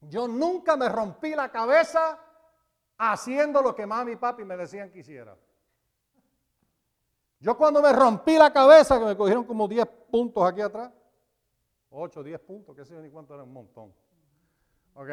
[0.00, 2.18] yo nunca me rompí la cabeza
[3.10, 5.36] haciendo lo que mami y papi me decían que hiciera.
[7.40, 10.92] Yo cuando me rompí la cabeza, que me cogieron como 10 puntos aquí atrás,
[11.90, 13.92] 8, 10 puntos, qué sé yo ni cuánto era un montón.
[14.94, 15.08] ¿Ok?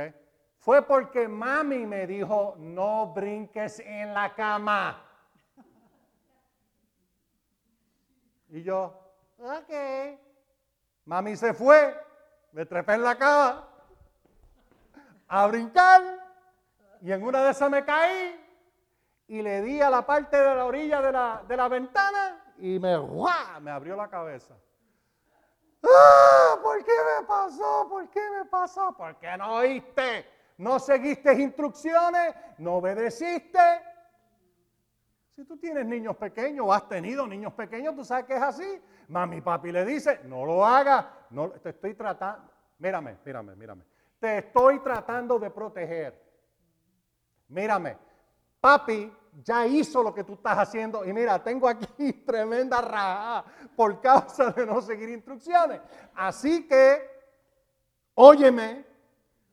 [0.60, 5.06] Fue porque mami me dijo, no brinques en la cama.
[8.50, 8.94] Y yo,
[9.40, 10.20] ok.
[11.06, 11.98] Mami se fue,
[12.52, 13.68] me trepé en la cama
[15.28, 16.19] a brincar
[17.02, 18.46] y en una de esas me caí
[19.28, 22.80] y le di a la parte de la orilla de la, de la ventana y
[22.80, 22.98] me,
[23.62, 24.56] me abrió la cabeza.
[25.84, 26.60] ¡Ah!
[26.62, 27.88] ¿Por qué me pasó?
[27.90, 28.94] ¿Por qué me pasó?
[28.98, 30.26] ¿Por qué no oíste?
[30.58, 32.36] ¿No seguiste instrucciones?
[32.58, 33.60] ¿No obedeciste?
[35.36, 38.82] Si tú tienes niños pequeños o has tenido niños pequeños, tú sabes que es así.
[39.08, 43.84] Mami, papi le dice, no lo hagas, no, te estoy tratando, mírame, mírame, mírame.
[44.20, 46.29] Te estoy tratando de proteger.
[47.50, 47.98] Mírame,
[48.62, 49.12] papi
[49.44, 54.52] ya hizo lo que tú estás haciendo y mira, tengo aquí tremenda raja por causa
[54.52, 55.82] de no seguir instrucciones.
[56.16, 57.10] Así que,
[58.16, 58.86] óyeme,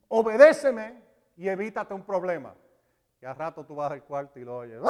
[0.08, 1.02] obedéceme
[1.36, 2.54] y evítate un problema.
[3.20, 4.80] Y al rato tú vas al cuarto y lo oyes.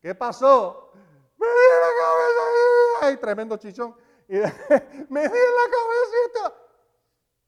[0.00, 0.92] ¿Qué pasó?
[1.36, 3.06] Me di la cabeza.
[3.06, 3.94] ¡Ay, tremendo chichón!
[4.28, 6.54] Me di la cabecita.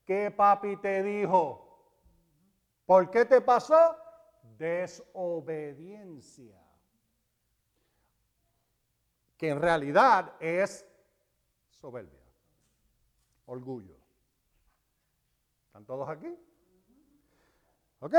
[0.05, 1.72] ¿Qué papi te dijo?
[2.87, 3.97] ¿Por qué te pasó?
[4.59, 6.61] Desobediencia.
[9.37, 10.87] Que en realidad es
[11.71, 12.23] soberbia,
[13.47, 13.97] orgullo.
[15.67, 16.35] ¿Están todos aquí?
[18.01, 18.15] ¿Ok?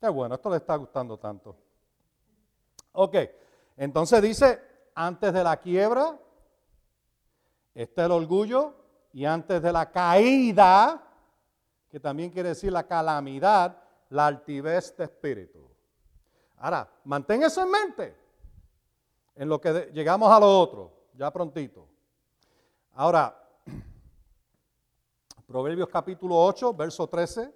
[0.00, 1.56] Qué bueno, esto le está gustando tanto.
[2.92, 3.16] Ok,
[3.76, 4.60] entonces dice,
[4.94, 6.18] antes de la quiebra
[7.74, 8.74] está el orgullo
[9.12, 11.11] y antes de la caída,
[11.92, 13.76] que también quiere decir la calamidad,
[14.08, 15.70] la altivez de espíritu.
[16.56, 18.16] Ahora, mantén eso en mente
[19.34, 21.86] en lo que llegamos a lo otro, ya prontito.
[22.94, 23.38] Ahora,
[25.46, 27.54] Proverbios capítulo 8, verso 13.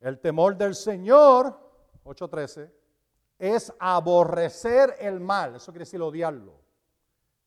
[0.00, 1.56] El temor del Señor,
[2.02, 2.68] 8.13,
[3.38, 6.58] es aborrecer el mal, eso quiere decir odiarlo.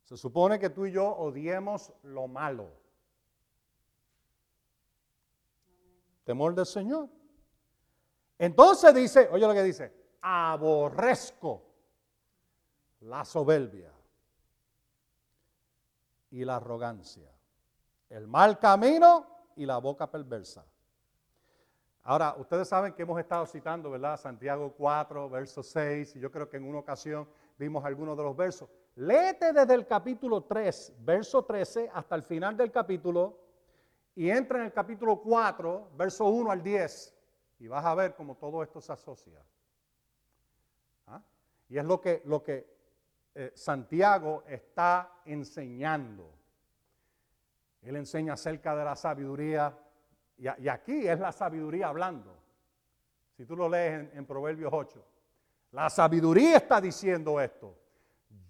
[0.03, 2.82] Se supone que tú y yo odiemos lo malo.
[6.23, 7.09] Temor del Señor.
[8.37, 11.63] Entonces dice, oye lo que dice, aborrezco
[13.01, 13.91] la soberbia
[16.31, 17.29] y la arrogancia,
[18.09, 20.65] el mal camino y la boca perversa.
[22.05, 24.19] Ahora, ustedes saben que hemos estado citando, ¿verdad?
[24.19, 28.35] Santiago 4, verso 6, y yo creo que en una ocasión vimos algunos de los
[28.35, 28.69] versos.
[28.95, 33.39] Léete desde el capítulo 3, verso 13, hasta el final del capítulo,
[34.15, 37.15] y entra en el capítulo 4, verso 1 al 10,
[37.59, 39.43] y vas a ver cómo todo esto se asocia.
[41.07, 41.21] ¿Ah?
[41.69, 42.71] Y es lo que, lo que
[43.33, 46.31] eh, Santiago está enseñando.
[47.81, 49.77] Él enseña acerca de la sabiduría,
[50.37, 52.37] y, aquí es la sabiduría hablando.
[53.35, 55.05] Si tú lo lees en, en Proverbios 8,
[55.71, 57.75] la sabiduría está diciendo esto.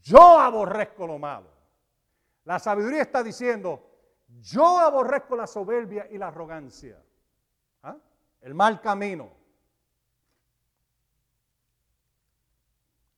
[0.01, 1.49] Yo aborrezco lo malo.
[2.43, 3.92] La sabiduría está diciendo,
[4.41, 7.01] yo aborrezco la soberbia y la arrogancia.
[7.81, 7.97] ¿Ah?
[8.41, 9.31] El mal camino.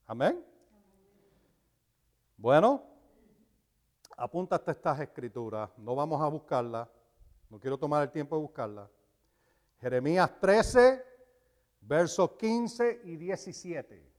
[0.06, 0.44] Amén.
[2.36, 2.82] Bueno,
[4.16, 5.70] apúntate estas escrituras.
[5.78, 6.88] No vamos a buscarlas.
[7.48, 8.88] No quiero tomar el tiempo de buscarlas.
[9.80, 11.04] Jeremías 13,
[11.80, 14.12] versos 15 y 17.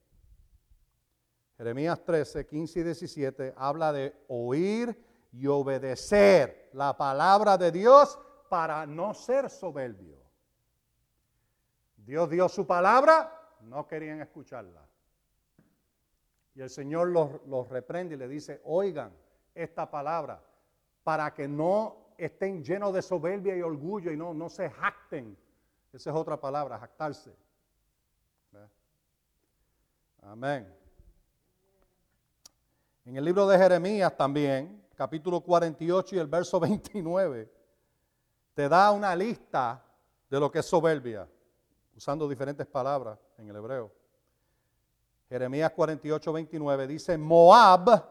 [1.57, 5.06] Jeremías 13, 15 y 17 habla de oír
[5.37, 8.17] y obedecer la palabra de Dios
[8.49, 10.17] para no ser soberbio.
[11.95, 13.31] Dios dio su palabra,
[13.61, 14.83] no querían escucharla.
[16.55, 19.11] Y el Señor los, reprende y le dice, oigan
[19.53, 20.41] esta palabra
[21.03, 25.37] para que no estén llenos de soberbia y orgullo y no, no se jacten.
[25.93, 27.35] Esa es otra palabra, jactarse.
[30.23, 30.67] Amén.
[33.05, 37.53] En el libro de Jeremías también, capítulo 48 y el verso 29,
[38.55, 39.85] te da una lista
[40.27, 41.29] de lo que es soberbia,
[41.95, 43.93] usando diferentes palabras en el hebreo.
[45.29, 48.09] Jeremías 48, 29 dice, Moab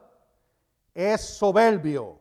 [0.95, 2.21] es soberbio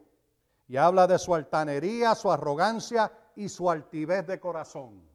[0.67, 5.07] y habla de su altanería, su arrogancia y su altivez de corazón.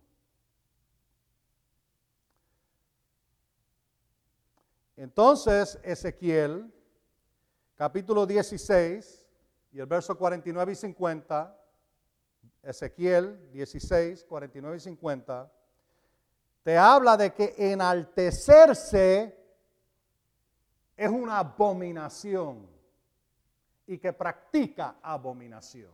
[4.96, 6.72] Entonces Ezequiel
[7.74, 9.19] capítulo 16
[9.72, 11.56] y el verso 49 y 50,
[12.62, 15.52] Ezequiel 16, 49 y 50,
[16.62, 19.36] te habla de que enaltecerse
[20.96, 22.68] es una abominación
[23.86, 25.92] y que practica abominación.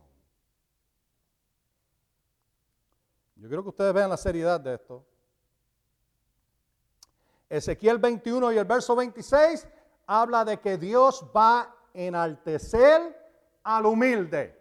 [3.35, 5.05] Yo quiero que ustedes vean la seriedad de esto.
[7.49, 9.67] Ezequiel 21 y el verso 26
[10.07, 13.26] habla de que Dios va enaltecer
[13.67, 14.57] al humilde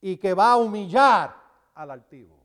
[0.00, 1.32] y que va a humillar
[1.74, 2.36] al altivo.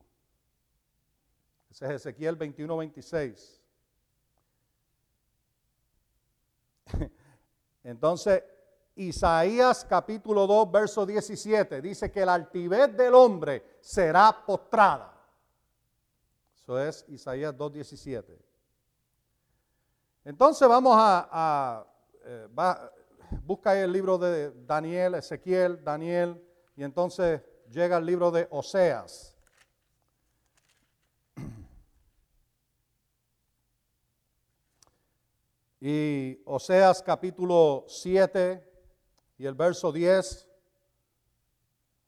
[1.68, 3.62] Ese es Ezequiel 21, 26.
[7.82, 8.44] Entonces,
[8.94, 15.12] Isaías capítulo 2, verso 17, dice que la altivez del hombre será postrada.
[16.54, 18.38] Eso es Isaías 2, 17.
[20.24, 21.84] Entonces vamos a,
[22.24, 22.48] eh,
[23.44, 26.42] busca el libro de Daniel, Ezequiel, Daniel,
[26.76, 29.36] y entonces llega el libro de Oseas.
[35.80, 38.66] Y Oseas capítulo 7
[39.38, 40.48] y el verso 10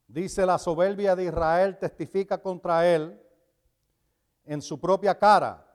[0.07, 3.21] dice, la soberbia de Israel testifica contra él
[4.45, 5.68] en su propia cara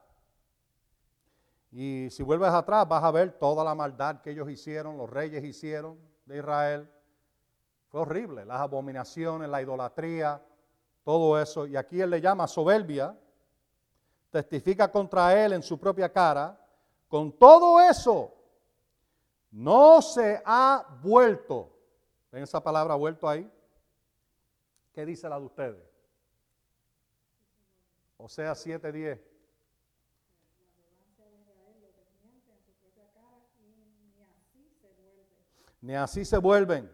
[1.77, 5.43] y si vuelves atrás vas a ver toda la maldad que ellos hicieron, los reyes
[5.43, 6.89] hicieron de Israel.
[7.89, 10.41] Fue horrible, las abominaciones, la idolatría,
[11.03, 11.67] todo eso.
[11.67, 13.19] Y aquí él le llama soberbia,
[14.31, 16.57] testifica contra él en su propia cara.
[17.09, 18.33] Con todo eso,
[19.51, 21.77] no se ha vuelto.
[22.31, 23.51] ¿Ven esa palabra vuelto ahí?
[24.93, 25.85] ¿Qué dice la de ustedes?
[28.17, 29.34] O sea, 7.10.
[35.85, 36.91] ni así se vuelven.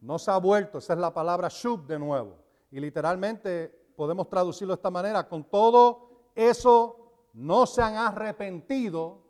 [0.00, 2.36] No se ha vuelto, esa es la palabra shub de nuevo.
[2.72, 9.22] Y literalmente podemos traducirlo de esta manera, con todo eso no se han arrepentido,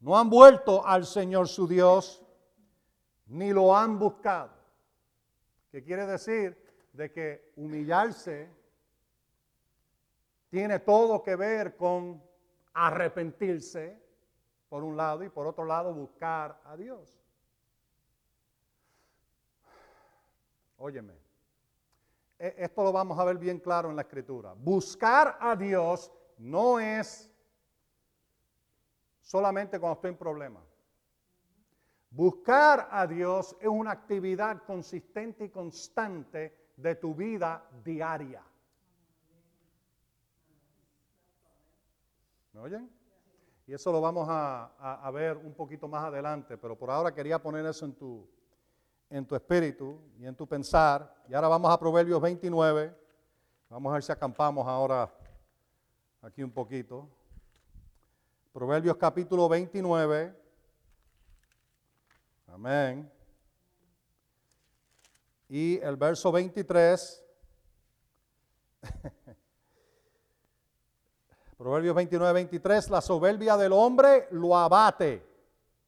[0.00, 2.24] no han vuelto al Señor su Dios,
[3.26, 4.52] ni lo han buscado.
[5.70, 6.56] ¿Qué quiere decir?
[6.94, 8.48] De que humillarse
[10.48, 12.22] tiene todo que ver con
[12.72, 14.09] arrepentirse,
[14.70, 17.12] por un lado, y por otro lado buscar a Dios.
[20.78, 21.12] Óyeme,
[22.38, 24.54] e, esto lo vamos a ver bien claro en la escritura.
[24.56, 27.28] Buscar a Dios no es
[29.20, 30.64] solamente cuando estoy en problemas.
[32.08, 38.42] Buscar a Dios es una actividad consistente y constante de tu vida diaria.
[42.52, 42.99] ¿Me oyen?
[43.70, 47.64] Y eso lo vamos a, ver un poquito más adelante, pero por ahora quería poner
[47.66, 48.28] eso en tu,
[49.08, 51.14] en tu espíritu y en tu pensar.
[51.28, 52.92] Y ahora vamos a Proverbios 29.
[53.68, 55.08] Vamos a ver si acampamos ahora
[56.20, 57.08] aquí un poquito.
[58.52, 60.36] Proverbios capítulo 29.
[62.48, 63.08] Amén.
[65.48, 67.24] Y el verso 23.
[71.60, 72.88] Proverbios 29, 23.
[72.88, 75.22] La soberbia del hombre lo abate.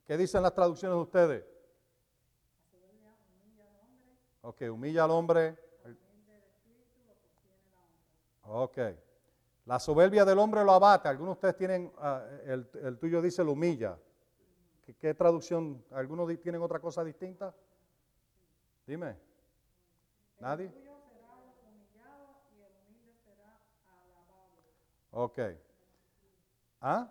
[0.04, 1.44] ¿Qué dicen las traducciones de ustedes?
[4.42, 5.56] Ok, humilla al hombre.
[8.42, 8.78] Ok.
[9.64, 11.08] La soberbia del hombre lo abate.
[11.08, 13.98] Algunos de ustedes tienen, ah, el, tuyo dice lo humilla.
[15.00, 15.82] ¿Qué, traducción?
[15.92, 17.54] ¿Algunos tienen otra cosa distinta?
[18.86, 19.16] Dime.
[20.38, 20.70] ¿Nadie?
[25.12, 25.38] Ok.
[26.80, 27.10] ¿Ah?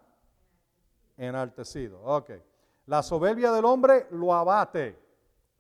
[1.18, 2.02] Enaltecido.
[2.04, 2.32] Ok.
[2.88, 4.97] La soberbia del hombre lo abate,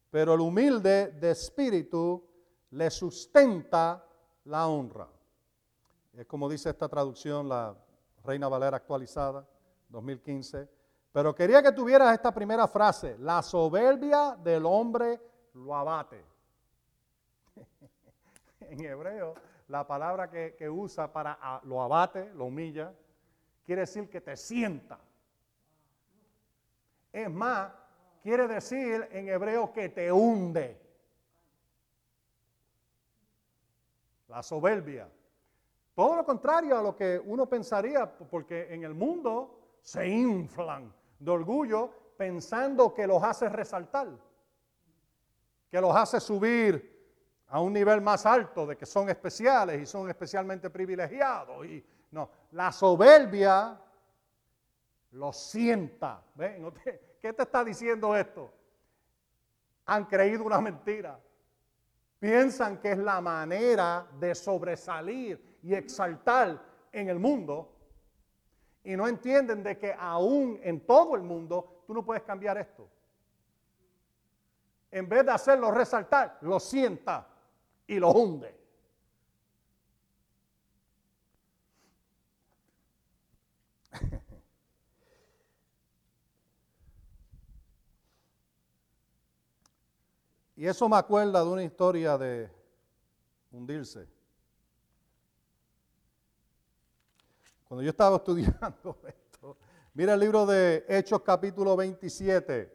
[0.09, 2.27] pero el humilde de espíritu
[2.71, 4.03] le sustenta
[4.45, 5.07] la honra.
[6.13, 7.75] Es como dice esta traducción, la
[8.23, 9.47] Reina Valera actualizada,
[9.89, 10.67] 2015.
[11.11, 15.21] Pero quería que tuvieras esta primera frase, la soberbia del hombre
[15.53, 16.23] lo abate.
[18.61, 19.35] en hebreo,
[19.71, 22.93] la palabra que, usa para lo abate, lo humilla,
[23.63, 24.99] quiere decir que te sienta.
[27.13, 27.71] Es más,
[28.21, 30.77] quiere decir en hebreo que te hunde.
[34.27, 35.09] La soberbia.
[35.95, 41.31] Todo lo contrario a lo que uno pensaría, porque en el mundo se inflan de
[41.31, 44.09] orgullo pensando que los hace resaltar,
[45.69, 46.90] que los hace subir
[47.51, 51.65] a un nivel más alto de que son especiales y son especialmente privilegiados.
[51.65, 53.77] Y no, la soberbia
[55.11, 56.23] lo sienta.
[57.21, 58.53] ¿Qué te está diciendo esto?
[59.85, 61.19] Han creído una mentira.
[62.19, 66.57] Piensan que es la manera de sobresalir y exaltar
[66.89, 67.77] en el mundo.
[68.81, 72.87] Y no entienden de que aún en todo el mundo tú no puedes cambiar esto.
[74.89, 77.27] En vez de hacerlo resaltar, lo sienta
[77.91, 78.57] y lo hunde.
[90.55, 92.47] Y eso me acuerda de una historia de
[93.51, 94.07] hundirse.
[97.67, 99.57] Cuando yo estaba estudiando esto,
[99.95, 102.71] mira el libro de Hechos capítulo 27.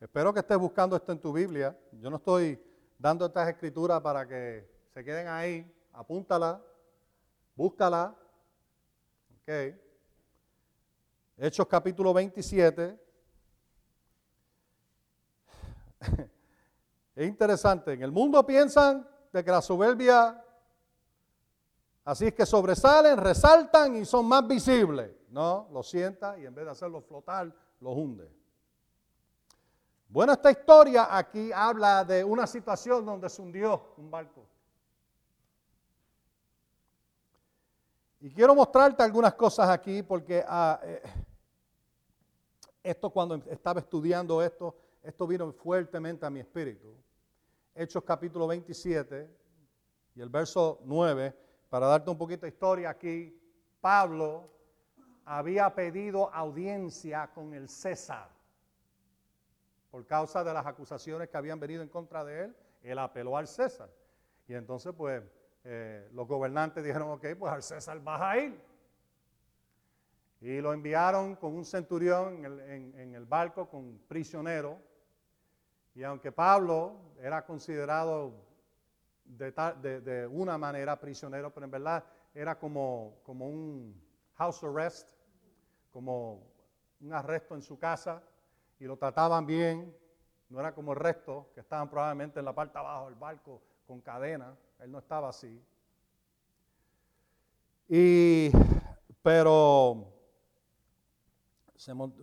[0.00, 1.76] Espero que estés buscando esto en tu Biblia.
[2.00, 2.62] Yo no estoy
[3.00, 5.66] dando estas escrituras para que se queden ahí.
[5.92, 6.62] Apúntala,
[7.56, 8.14] búscala.
[9.40, 9.74] Ok.
[11.38, 13.00] Hechos capítulo 27.
[17.12, 20.42] Es interesante, en el mundo piensan de que la soberbia,
[22.02, 25.10] así es que sobresalen, resaltan y son más visibles.
[25.28, 28.39] No, lo sienta y en vez de hacerlo flotar, lo hunde.
[30.12, 34.44] Bueno, esta historia aquí habla de una situación donde se hundió un barco.
[38.18, 41.00] Y quiero mostrarte algunas cosas aquí porque ah, eh,
[42.82, 46.92] esto cuando estaba estudiando esto, esto vino fuertemente a mi espíritu.
[47.72, 49.30] Hechos capítulo 27
[50.16, 51.36] y el verso 9,
[51.68, 53.40] para darte un poquito de historia aquí,
[53.80, 54.50] Pablo
[55.24, 58.39] había pedido audiencia con el César
[59.90, 63.48] por causa de las acusaciones que habían venido en contra de él, él apeló al
[63.48, 63.90] César.
[64.46, 65.22] Y entonces pues
[65.64, 68.60] eh, los gobernantes dijeron, ok, pues al César vas a ir.
[70.40, 74.78] Y lo enviaron con un centurión en el, barco con prisionero.
[75.94, 78.32] Y aunque Pablo era considerado
[79.24, 84.02] de, una manera prisionero, pero en verdad era como, como un
[84.34, 85.08] house arrest,
[85.90, 86.50] como
[87.00, 88.22] un arresto en su casa,
[88.80, 89.94] y lo trataban bien,
[90.48, 94.00] no era como el resto, que estaban probablemente en la parte abajo del barco con
[94.00, 95.62] cadena, él no estaba así.
[97.88, 98.50] Y,
[99.22, 100.06] pero,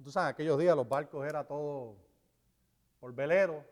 [0.04, 1.96] tú sabes, aquellos días los barcos era todo
[3.00, 3.64] por velero,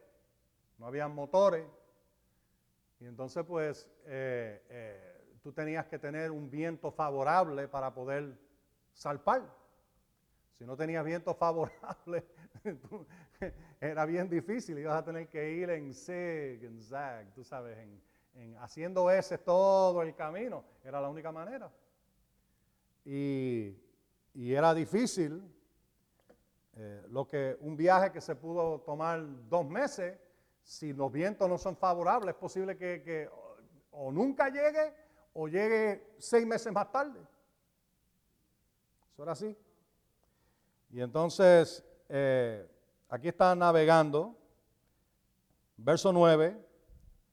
[0.77, 1.65] no habían motores.
[2.99, 8.37] Y entonces pues eh, eh, tú tenías que tener un viento favorable para poder
[8.93, 9.43] salpar.
[10.53, 12.25] Si no tenías viento favorable,
[13.79, 18.57] era bien difícil, ibas a tener que ir en zig, en zag, tú sabes, en,
[18.59, 21.71] haciendo ese todo el camino, era la única manera.
[23.05, 23.75] Y,
[24.33, 25.41] era difícil,
[26.73, 30.19] eh, lo que un viaje que se pudo tomar dos meses,
[30.61, 33.29] si los vientos no son favorables, es posible que,
[33.91, 34.93] o, nunca llegue
[35.33, 37.19] o llegue seis meses más tarde.
[39.13, 39.55] Eso era así.
[40.89, 42.67] Y entonces, eh,
[43.09, 44.35] aquí está navegando,
[45.77, 46.65] verso 9,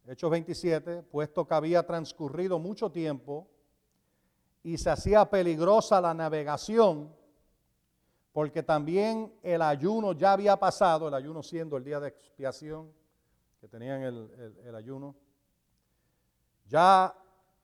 [0.07, 3.49] Hechos 27, puesto que había transcurrido mucho tiempo
[4.62, 7.14] y se hacía peligrosa la navegación,
[8.33, 12.93] porque también el ayuno ya había pasado, el ayuno siendo el día de expiación,
[13.61, 15.14] que tenían el, ayuno,
[16.66, 17.14] ya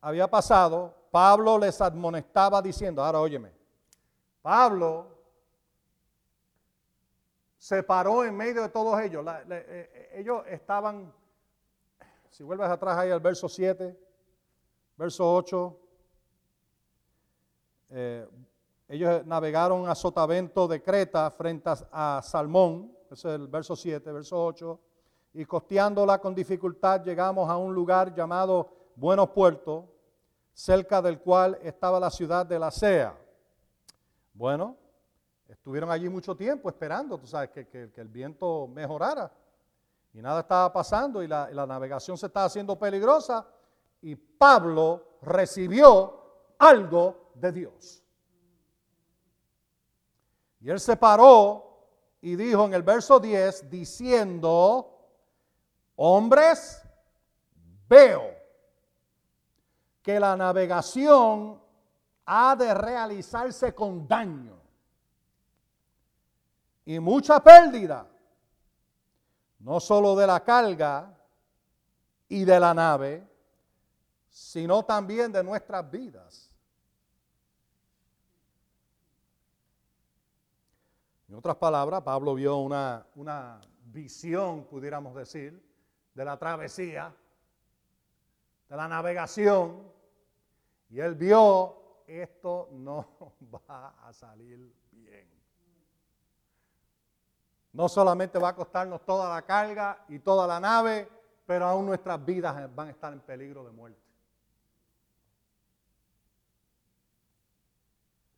[0.00, 3.52] había pasado, Pablo les admonestaba diciendo, ahora óyeme,
[4.42, 5.17] Pablo
[7.58, 9.26] se paró en medio de todos ellos.
[9.26, 11.12] Eh, eh, ellos estaban,
[12.30, 13.98] si vuelves atrás ahí al verso 7,
[14.96, 15.80] verso 8,
[17.90, 18.28] eh,
[18.86, 24.42] ellos navegaron a Sotavento de Creta frente a Salmón, ese es el verso 7, verso
[24.46, 24.80] 8,
[25.34, 29.84] y costeándola con dificultad llegamos a un lugar llamado Buenos Puertos,
[30.52, 33.16] cerca del cual estaba la ciudad de la Sea.
[34.32, 34.76] Bueno,
[35.48, 39.32] estuvieron allí mucho tiempo esperando, tú sabes, que, el viento mejorara.
[40.12, 43.46] Y nada estaba pasando y la, navegación se estaba haciendo peligrosa.
[44.02, 48.02] Y Pablo recibió algo de Dios.
[50.60, 51.64] Y él se paró
[52.20, 54.94] y dijo en el verso 10, diciendo,
[55.96, 56.82] Hombres,
[57.88, 58.34] veo
[60.02, 61.60] que la navegación
[62.26, 64.57] ha de realizarse con daño
[66.88, 68.08] y mucha pérdida,
[69.58, 71.14] no solo de la carga
[72.30, 73.28] y de la nave,
[74.30, 76.50] sino también de nuestras vidas.
[81.28, 85.62] En otras palabras, Pablo vio una, una visión, pudiéramos decir,
[86.14, 87.14] de la travesía,
[88.66, 89.92] de la navegación,
[90.88, 94.87] y él vio, esto no va a salir.
[97.72, 101.08] No solamente va a costarnos toda la carga y toda la nave,
[101.46, 104.00] pero aún nuestras vidas van a estar en peligro de muerte.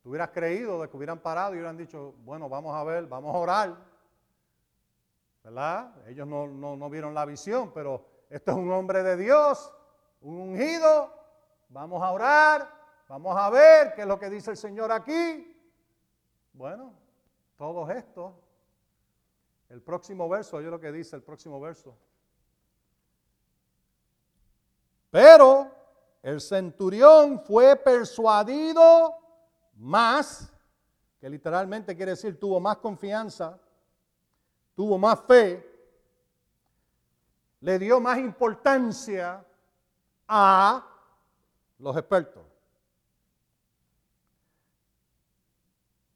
[0.01, 3.33] Tú hubieras creído de que hubieran parado y hubieran dicho, bueno, vamos a ver, vamos
[3.33, 3.91] a orar.
[5.43, 5.91] ¿verdad?
[6.07, 9.73] Ellos no, vieron la visión, pero esto es un hombre de Dios,
[10.21, 11.13] un ungido.
[11.69, 12.67] Vamos a orar,
[13.07, 15.47] vamos a ver qué es lo que dice el Señor aquí.
[16.53, 16.93] Bueno,
[17.57, 18.35] todo esto.
[19.71, 21.97] El próximo verso, oye lo que dice el próximo verso.
[25.09, 25.71] Pero
[26.21, 29.15] el centurión fue persuadido
[29.75, 30.51] más,
[31.19, 33.59] que literalmente quiere decir tuvo más confianza
[34.75, 35.63] tuvo más fe,
[37.59, 39.45] le dio más importancia
[40.27, 40.83] a
[41.77, 42.43] los expertos.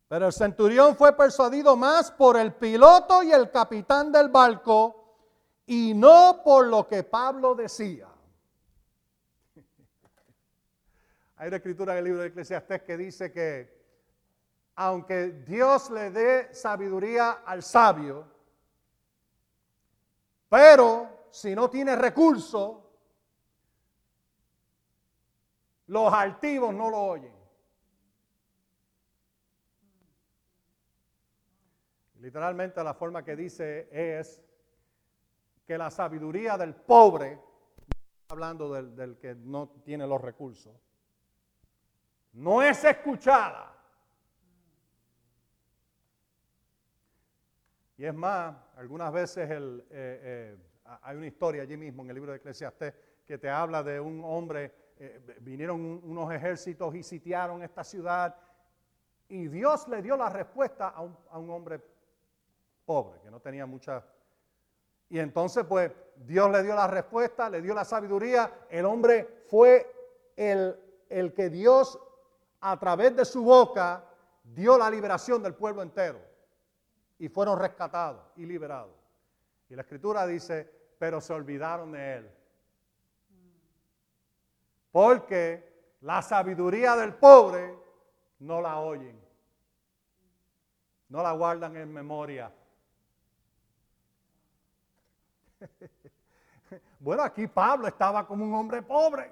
[0.07, 5.03] Pero el centurión fue persuadido más por el piloto y el capitán del barco
[5.65, 8.07] y no por lo que Pablo decía.
[11.37, 13.73] Hay una escritura en el libro de Eclesiastés que dice que
[14.75, 18.27] aunque Dios le dé sabiduría al sabio,
[20.49, 22.77] pero si no tiene recursos,
[25.87, 27.44] los altivos no lo oyen.
[32.25, 34.43] Literalmente la forma que dice es
[35.63, 37.39] que la sabiduría del pobre,
[38.29, 40.75] hablando del, que no tiene los recursos,
[42.33, 43.71] no es escuchada.
[47.95, 50.57] Y es más, algunas veces eh, eh,
[51.03, 54.23] hay una historia allí mismo en el libro de Eclesiastés que te habla de un
[54.25, 58.35] hombre, eh, vinieron unos ejércitos y sitiaron esta ciudad
[59.27, 61.94] y Dios le dio la respuesta a un, a un hombre
[62.85, 64.03] pobre, que no tenía mucha...
[65.09, 69.91] Y entonces pues Dios le dio la respuesta, le dio la sabiduría, el hombre fue
[70.35, 70.75] el,
[71.09, 71.99] el que Dios
[72.61, 74.03] a través de su boca
[74.43, 76.19] dio la liberación del pueblo entero
[77.19, 78.93] y fueron rescatados y liberados.
[79.69, 82.31] Y la escritura dice, pero se olvidaron de él.
[84.91, 87.77] Porque la sabiduría del pobre
[88.39, 89.19] no la oyen.
[91.09, 92.51] No la guardan en memoria.
[96.99, 99.31] Bueno, aquí Pablo estaba como un hombre pobre.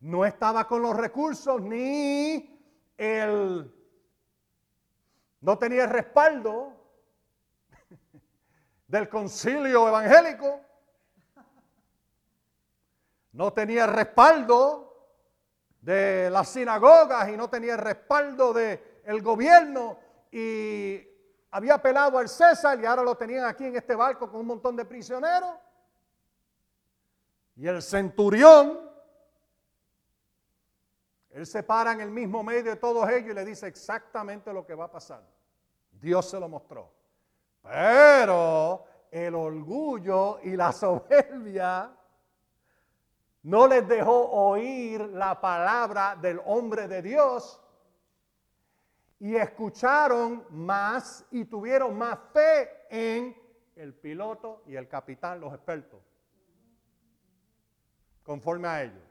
[0.00, 2.58] No estaba con los recursos ni
[2.96, 3.70] el
[5.40, 6.72] no tenía respaldo,
[8.88, 10.60] del concilio evangélico,
[13.32, 15.12] no tenía respaldo
[15.80, 19.98] de las sinagogas y no tenía respaldo del gobierno
[20.32, 21.07] y
[21.50, 24.76] había apelado al César y ahora lo tenían aquí en este barco con un montón
[24.76, 25.54] de prisioneros.
[27.56, 28.78] Y el centurión,
[31.30, 34.64] él se para en el mismo medio de todos ellos y le dice exactamente lo
[34.64, 35.22] que va a pasar.
[35.90, 36.92] Dios se lo mostró.
[37.62, 41.90] Pero el orgullo y la soberbia
[43.42, 47.60] no les dejó oír la palabra del hombre de Dios
[49.20, 53.36] y escucharon más y tuvieron más fe en
[53.74, 56.00] el piloto y el capitán, los expertos,
[58.22, 59.02] conforme a ellos.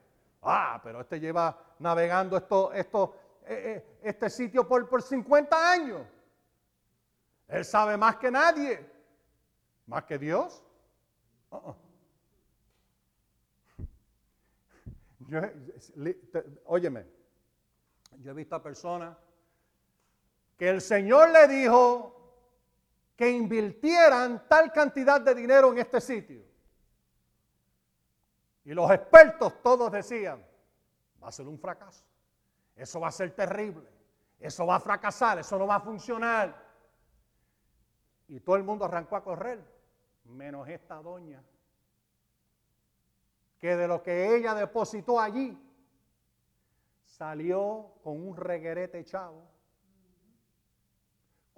[0.42, 6.06] Ah, pero este lleva navegando esto, esto, eh, eh, este sitio por, por 50 años.
[7.48, 8.88] Él sabe más que nadie,
[9.86, 10.62] más que Dios.
[11.50, 11.74] Uh-uh.
[15.28, 15.40] Yo,
[16.64, 17.04] óyeme,
[18.20, 19.14] yo he visto a personas
[20.58, 22.14] que el Señor le dijo
[23.16, 26.44] que invirtieran tal cantidad de dinero en este sitio.
[28.64, 30.44] Y los expertos todos decían,
[31.22, 32.04] va a ser un fracaso,
[32.76, 33.88] eso va a ser terrible,
[34.38, 36.68] eso va a fracasar, eso no va a funcionar.
[38.26, 39.64] Y todo el mundo arrancó a correr,
[40.24, 41.42] menos esta doña
[43.58, 45.58] que de lo que ella depositó allí
[47.04, 49.42] salió con un reguerete chavo.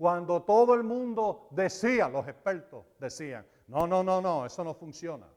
[0.01, 5.29] Cuando todo el mundo decía, los expertos decían, no, no, no, no, eso no funciona.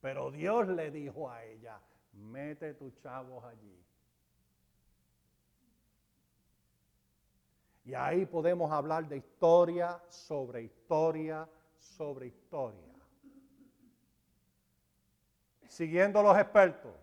[0.00, 1.78] Pero Dios le dijo a ella,
[2.14, 3.84] mete tus chavos allí.
[7.84, 11.46] Y ahí podemos hablar de historia sobre historia
[11.78, 12.90] sobre historia
[15.68, 16.94] siguiendo los expertos.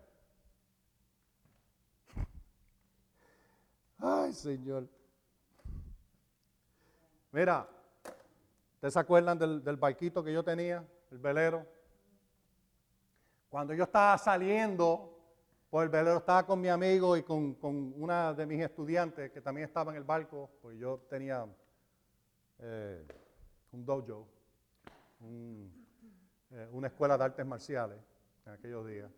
[3.98, 4.97] Ay, Señor.
[7.30, 7.68] Mira,
[8.74, 11.66] ¿ustedes se acuerdan del, del barquito que yo tenía, el velero?
[13.50, 15.18] Cuando yo estaba saliendo
[15.70, 17.56] por el velero, estaba con mi amigo y con,
[17.96, 21.46] una de mis estudiantes que también estaba en el barco, pues yo tenía
[22.58, 23.06] eh,
[23.72, 24.26] un dojo,
[25.20, 27.98] eh, una escuela de artes marciales
[28.46, 29.10] en aquellos días.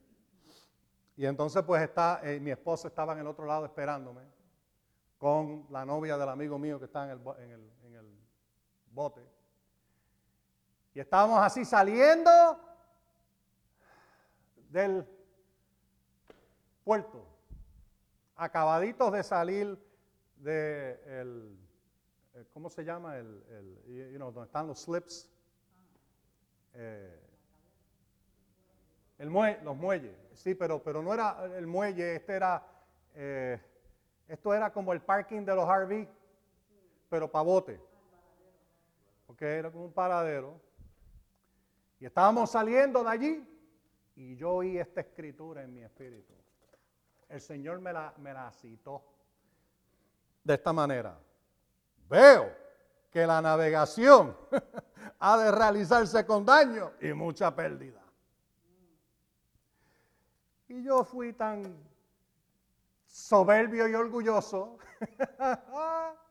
[1.17, 4.23] Y entonces pues está, eh, mi esposa estaba en el otro lado esperándome
[5.19, 7.11] con la novia del amigo mío que está en
[7.51, 7.71] el
[8.91, 9.21] bote.
[10.95, 12.31] Y estábamos así saliendo
[14.71, 15.07] del
[16.85, 17.25] puerto,
[18.37, 19.79] acabaditos de salir
[20.37, 21.59] de el,
[22.35, 23.17] eh, ¿cómo se llama?
[23.19, 25.29] El, el you know, donde están los slips.
[26.75, 27.21] Eh,
[29.19, 29.29] el
[29.63, 32.67] los muelles, sí, pero, pero no era el muelle, este era,
[33.15, 33.61] eh,
[34.27, 36.09] esto era como el parking de los RV,
[37.11, 37.90] pero para bote.
[39.41, 40.61] Porque era como un paradero.
[41.99, 43.49] Y estábamos saliendo de allí
[44.15, 46.35] y yo oí esta escritura en mi espíritu.
[47.27, 49.03] El Señor me la, me la citó
[50.45, 51.19] de esta manera.
[52.11, 52.55] Veo
[53.11, 54.37] que la navegación
[55.19, 58.03] ha de realizarse con daño y mucha pérdida.
[60.69, 61.83] Y yo fui tan
[63.07, 64.77] soberbio y orgulloso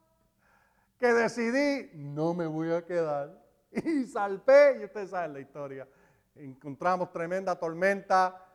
[0.99, 3.39] que decidí, no me voy a quedar.
[3.71, 5.87] Y salpé, y ustedes saben la historia.
[6.35, 8.45] Encontramos tremenda tormenta,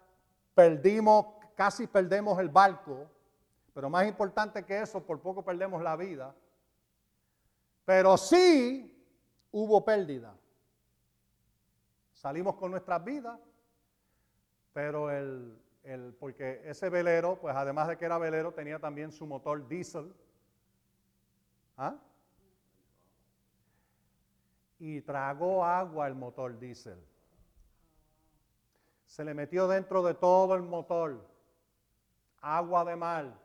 [0.54, 3.08] perdimos, casi perdemos el barco,
[3.72, 6.34] pero más importante que eso, por poco perdemos la vida.
[7.84, 8.90] Pero sí
[9.52, 10.34] hubo pérdida.
[12.12, 13.38] Salimos con nuestras vidas,
[14.72, 15.60] pero el,
[16.18, 20.12] porque ese velero, pues además de que era velero, tenía también su motor diésel.
[21.76, 21.96] ¿Ah?
[24.78, 27.02] Y tragó agua el motor diésel.
[29.06, 31.24] Se le metió dentro de todo el motor
[32.40, 33.44] agua de mar.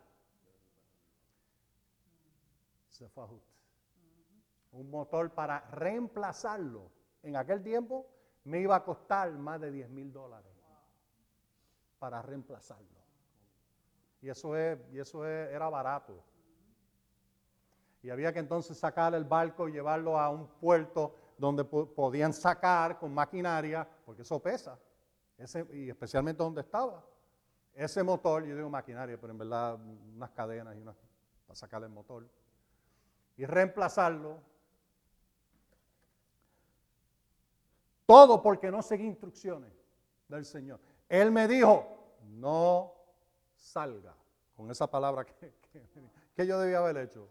[4.71, 6.91] Un motor para reemplazarlo
[7.23, 8.07] en aquel tiempo
[8.43, 10.51] me iba a costar más de 10 mil dólares
[11.97, 12.99] para reemplazarlo.
[14.21, 16.23] Y eso, es, y eso era barato.
[18.01, 22.97] Y había que entonces sacar el barco y llevarlo a un puerto donde podían sacar
[22.99, 24.77] con maquinaria, porque eso pesa,
[25.71, 27.03] y especialmente donde estaba.
[27.73, 29.79] Ese motor, yo digo maquinaria, pero en verdad
[30.15, 30.95] unas cadenas y unas,
[31.47, 32.27] para sacar el motor.
[33.37, 34.41] Y reemplazarlo.
[38.05, 39.71] Todo porque no seguí instrucciones
[40.27, 40.79] del Señor.
[41.07, 42.93] Él me dijo, no
[43.55, 44.13] salga.
[44.57, 45.25] Con esa palabra
[46.35, 47.29] que yo debía haber hecho.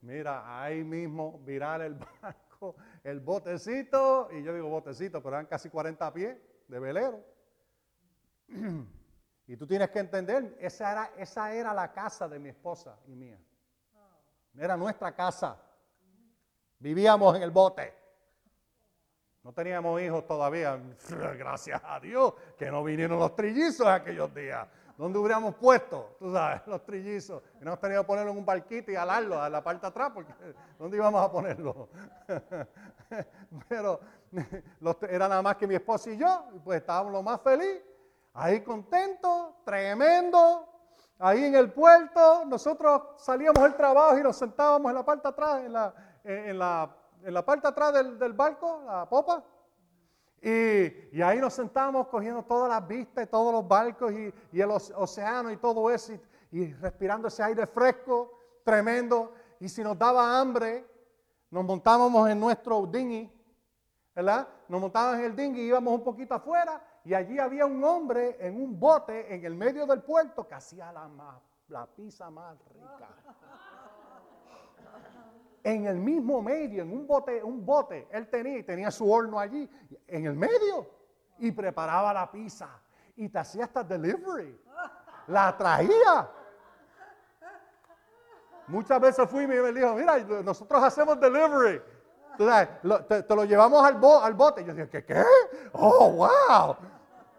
[0.00, 5.68] Mira, ahí mismo virar el barco, el botecito, y yo digo botecito, pero eran casi
[5.68, 6.36] 40 pies
[6.68, 7.24] de velero.
[9.50, 13.14] Y tú tienes que entender, esa era, esa era la casa de mi esposa y
[13.16, 13.40] mía.
[14.58, 15.58] Era nuestra casa.
[16.78, 17.94] Vivíamos en el bote.
[19.42, 20.78] No teníamos hijos todavía,
[21.38, 24.68] gracias a Dios, que no vinieron los trillizos aquellos días.
[24.98, 27.40] ¿Dónde hubiéramos puesto, tú sabes, los trillizos?
[27.60, 30.10] Y no hemos tenido que ponerlo en un barquito y alarlo a la parte atrás,
[30.12, 30.34] porque
[30.78, 31.88] ¿dónde íbamos a ponerlo?
[33.68, 34.00] Pero
[35.08, 37.80] era nada más que mi esposa y yo, pues estábamos lo más feliz,
[38.34, 40.68] ahí contentos, tremendo,
[41.20, 45.64] ahí en el puerto, nosotros salíamos del trabajo y nos sentábamos en la parte atrás,
[45.64, 45.94] en la,
[46.24, 46.90] en la,
[47.22, 49.44] en la parte atrás del, del barco, la popa,
[50.40, 55.50] y, ahí nos sentamos cogiendo todas las vistas y todos los barcos y, el océano
[55.50, 56.12] y todo eso
[56.50, 59.32] y, respirando ese aire fresco, tremendo.
[59.60, 60.86] Y si nos daba hambre,
[61.50, 63.30] nos montábamos en nuestro dinghy,
[64.14, 64.48] ¿verdad?
[64.68, 68.60] Nos montábamos en el dinghy, íbamos un poquito afuera y allí había un hombre en
[68.60, 71.08] un bote en el medio del puerto que hacía la,
[71.68, 73.08] la pizza más rica
[75.68, 79.68] en el mismo medio, en un bote, un bote, él tenía, tenía su horno allí,
[80.06, 80.88] en el medio,
[81.38, 82.68] y preparaba la pizza,
[83.16, 84.58] y te hacía hasta delivery,
[85.26, 86.30] la traía.
[88.66, 91.82] Muchas veces fui y me dijo, mira, nosotros hacemos delivery.
[92.38, 94.64] te, lo llevamos al, al bote.
[94.64, 95.04] yo dije, ¿qué?
[95.04, 95.24] ¿Qué?
[95.72, 96.76] Oh, wow.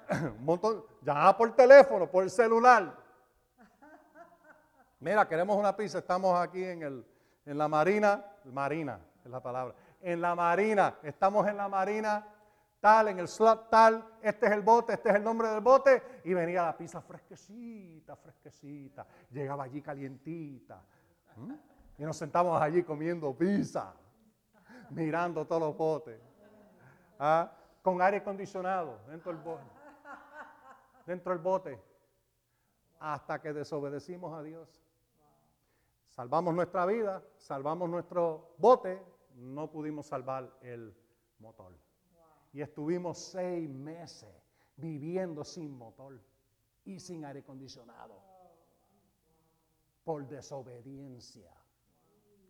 [0.37, 2.95] Un montón, llamaba por teléfono, por el celular.
[4.99, 7.05] Mira, queremos una pizza, estamos aquí en el,
[7.45, 12.25] en la marina, marina es la palabra, en la marina, estamos en la marina,
[12.79, 16.21] tal, en el slot tal, este es el bote, este es el nombre del bote,
[16.23, 20.81] y venía la pizza fresquecita, fresquecita, llegaba allí calientita,
[21.97, 23.93] y nos sentamos allí comiendo pizza,
[24.89, 26.19] mirando todos los botes,
[27.19, 27.51] ¿ah?
[27.81, 29.63] con aire acondicionado dentro del bote,
[31.05, 31.81] dentro del bote,
[32.99, 34.88] hasta que desobedecimos a Dios.
[36.19, 39.01] Salvamos nuestra vida, salvamos nuestro bote,
[39.35, 40.93] no pudimos salvar el
[41.39, 41.73] motor.
[42.51, 44.29] Y estuvimos seis meses
[44.75, 46.21] viviendo sin motor
[46.83, 48.21] y sin aire acondicionado.
[50.03, 51.53] Por desobediencia,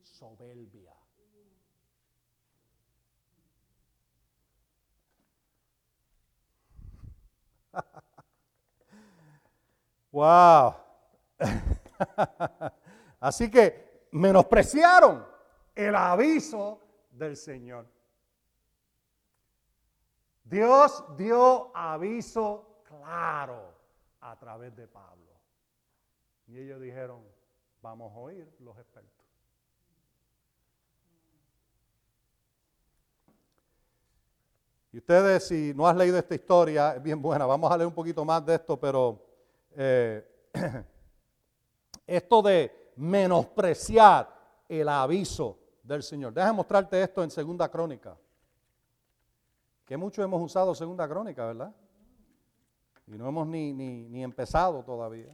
[0.02, 0.96] soberbia.
[10.12, 10.74] wow.
[13.20, 15.26] Así que menospreciaron
[15.76, 17.86] el aviso del Señor.
[20.44, 23.74] Dios dio aviso claro
[24.22, 25.30] a través de Pablo.
[26.48, 27.24] Y ellos dijeron,
[27.82, 29.20] vamos a oír los expertos.
[34.92, 37.46] Y ustedes, si no has leído esta historia, es bien buena.
[37.46, 39.24] Vamos a leer un poquito más de esto, pero
[39.76, 40.28] eh,
[42.08, 44.30] esto de menospreciar
[44.68, 46.34] el aviso del Señor.
[46.34, 48.18] Déjame mostrarte esto en Segunda Crónica.
[49.86, 51.74] Que mucho hemos usado Segunda Crónica, ¿verdad?
[53.08, 55.34] Y no hemos ni, ni, empezado todavía.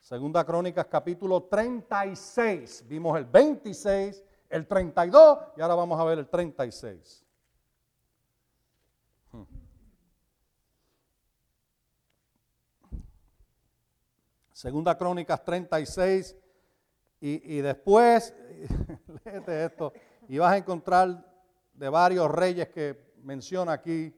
[0.00, 2.84] Segunda Crónicas capítulo 36.
[2.88, 7.24] Vimos el 26, el 32 y ahora vamos a ver el 36.
[9.30, 9.42] Hmm.
[14.52, 16.36] Segunda Crónicas 36
[17.20, 18.32] y, después,
[19.24, 19.92] léete esto,
[20.28, 21.24] y vas a encontrar
[21.74, 24.14] de varios reyes que menciona aquí.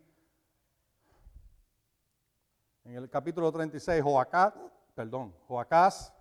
[2.85, 4.53] En el capítulo 36, Joacás,
[4.95, 6.13] perdón, Joacás,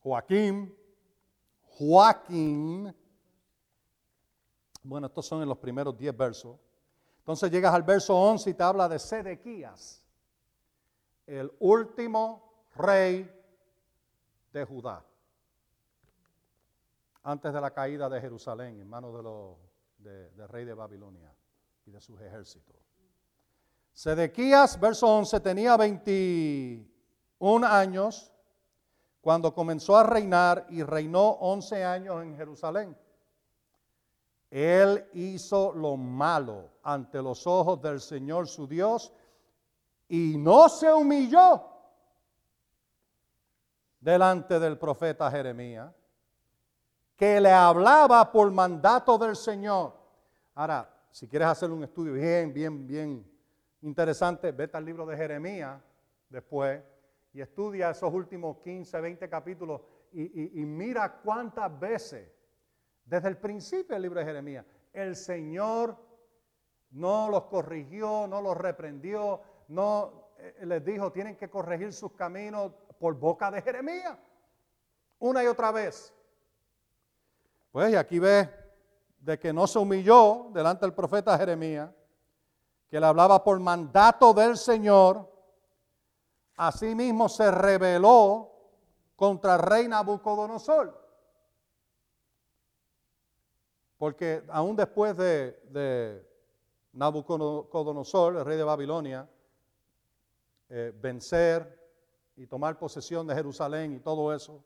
[0.00, 0.74] Joaquín,
[1.62, 2.94] Joaquín.
[4.82, 6.58] Bueno, estos son en los primeros 10 versos.
[7.18, 10.04] Entonces llegas al verso 11 y te habla de Sedequías,
[11.26, 13.30] el último rey
[14.52, 15.04] de Judá
[17.24, 19.14] antes de la caída de Jerusalén en manos
[19.98, 21.34] de del rey de Babilonia
[21.86, 22.76] y de sus ejércitos.
[23.92, 28.30] Sedequías, verso 11, tenía 21 años
[29.22, 32.94] cuando comenzó a reinar y reinó 11 años en Jerusalén.
[34.50, 39.10] Él hizo lo malo ante los ojos del Señor su Dios
[40.08, 41.66] y no se humilló
[44.00, 45.94] delante del profeta Jeremías
[47.16, 49.94] que le hablaba por mandato del Señor.
[50.54, 53.30] Ahora, si quieres hacer un estudio bien, bien, bien
[53.82, 55.80] interesante, vete al libro de Jeremías
[56.28, 56.82] después
[57.32, 59.80] y estudia esos últimos 15, 20 capítulos
[60.12, 62.30] y, y mira cuántas veces,
[63.04, 65.96] desde el principio del libro de Jeremías, el Señor
[66.90, 72.72] no los corrigió, no los reprendió, no eh, les dijo, tienen que corregir sus caminos
[72.98, 74.16] por boca de Jeremías.
[75.18, 76.13] Una y otra vez.
[77.74, 78.48] Pues y aquí ves
[79.18, 81.90] de que no se humilló delante del profeta Jeremías,
[82.88, 85.28] que le hablaba por mandato del Señor,
[86.56, 88.48] asimismo se rebeló
[89.16, 90.96] contra el rey Nabucodonosor.
[93.98, 96.24] Porque aún después de,
[96.92, 99.28] Nabucodonosor, el rey de Babilonia,
[100.68, 101.76] eh, vencer
[102.36, 104.62] y tomar posesión de Jerusalén y todo eso.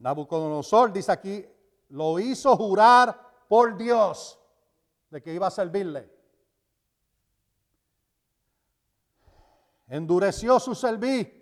[0.00, 1.46] Nabucodonosor dice aquí,
[1.90, 4.38] lo hizo jurar por Dios
[5.10, 6.10] de que iba a servirle.
[9.86, 11.40] Endureció su servir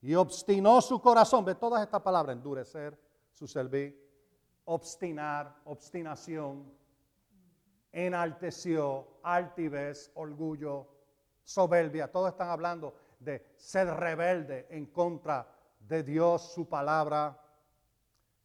[0.00, 1.44] y obstinó su corazón.
[1.44, 2.98] Ve todas estas palabras, endurecer
[3.32, 3.98] su servir,
[4.66, 6.70] obstinar, obstinación,
[7.90, 10.86] enalteció, altivez, orgullo,
[11.42, 12.12] soberbia.
[12.12, 15.48] Todos están hablando de ser rebelde en contra
[15.80, 17.40] de Dios, su palabra,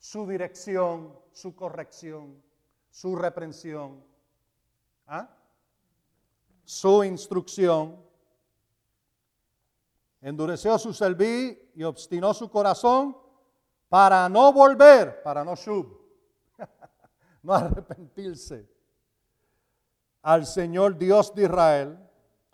[0.03, 2.43] su dirección, su corrección,
[2.89, 4.03] su reprensión,
[5.07, 5.29] ¿ah?
[6.65, 8.03] su instrucción.
[10.19, 13.15] Endureció su servir y obstinó su corazón
[13.87, 15.97] para no volver, para no shub,
[17.41, 18.69] no arrepentirse
[20.21, 22.09] al Señor Dios de Israel.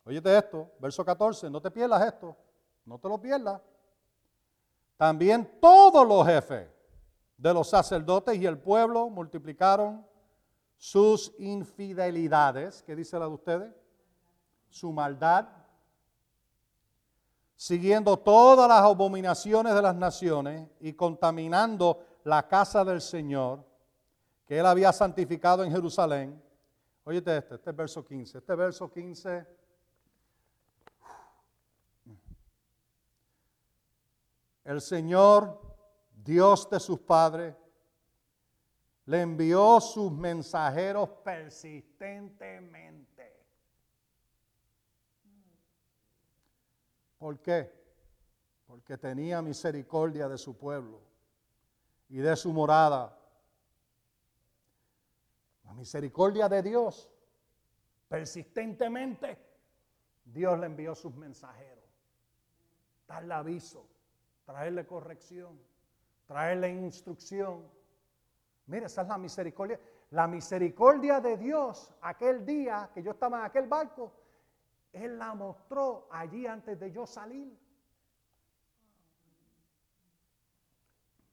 [0.06, 2.38] Óyete esto, verso 14, no te pierdas esto,
[2.86, 3.60] no te lo pierdas.
[4.98, 6.79] También todos los jefes
[7.40, 10.06] de los sacerdotes y el pueblo multiplicaron
[10.78, 13.74] sus infidelidades, ¿qué dice la de ustedes?
[14.70, 15.48] Su maldad,
[17.56, 23.66] siguiendo todas las abominaciones de las naciones y contaminando la casa del Señor
[24.46, 26.40] que él había santificado en Jerusalén
[27.10, 28.38] Óyete este, este es verso 15.
[28.38, 29.48] Este verso 15
[34.66, 35.69] el Señor,
[36.24, 37.56] Dios de sus padres,
[39.06, 43.08] le envió sus mensajeros persistentemente.
[47.18, 47.74] ¿Por qué?
[48.68, 51.02] Porque tenía misericordia de su pueblo
[52.08, 53.20] y de su morada
[55.70, 57.12] la misericordia de Dios,
[58.08, 59.38] persistentemente,
[60.26, 61.86] Dios le envió sus mensajeros.
[63.08, 63.88] Darle aviso,
[64.46, 65.60] traerle corrección,
[66.30, 67.68] traerle instrucción.
[68.68, 69.80] Mire, esa es la misericordia.
[70.12, 74.14] La misericordia de Dios, aquel día que yo estaba en aquel barco,
[74.94, 77.52] Él la mostró allí antes de yo salir.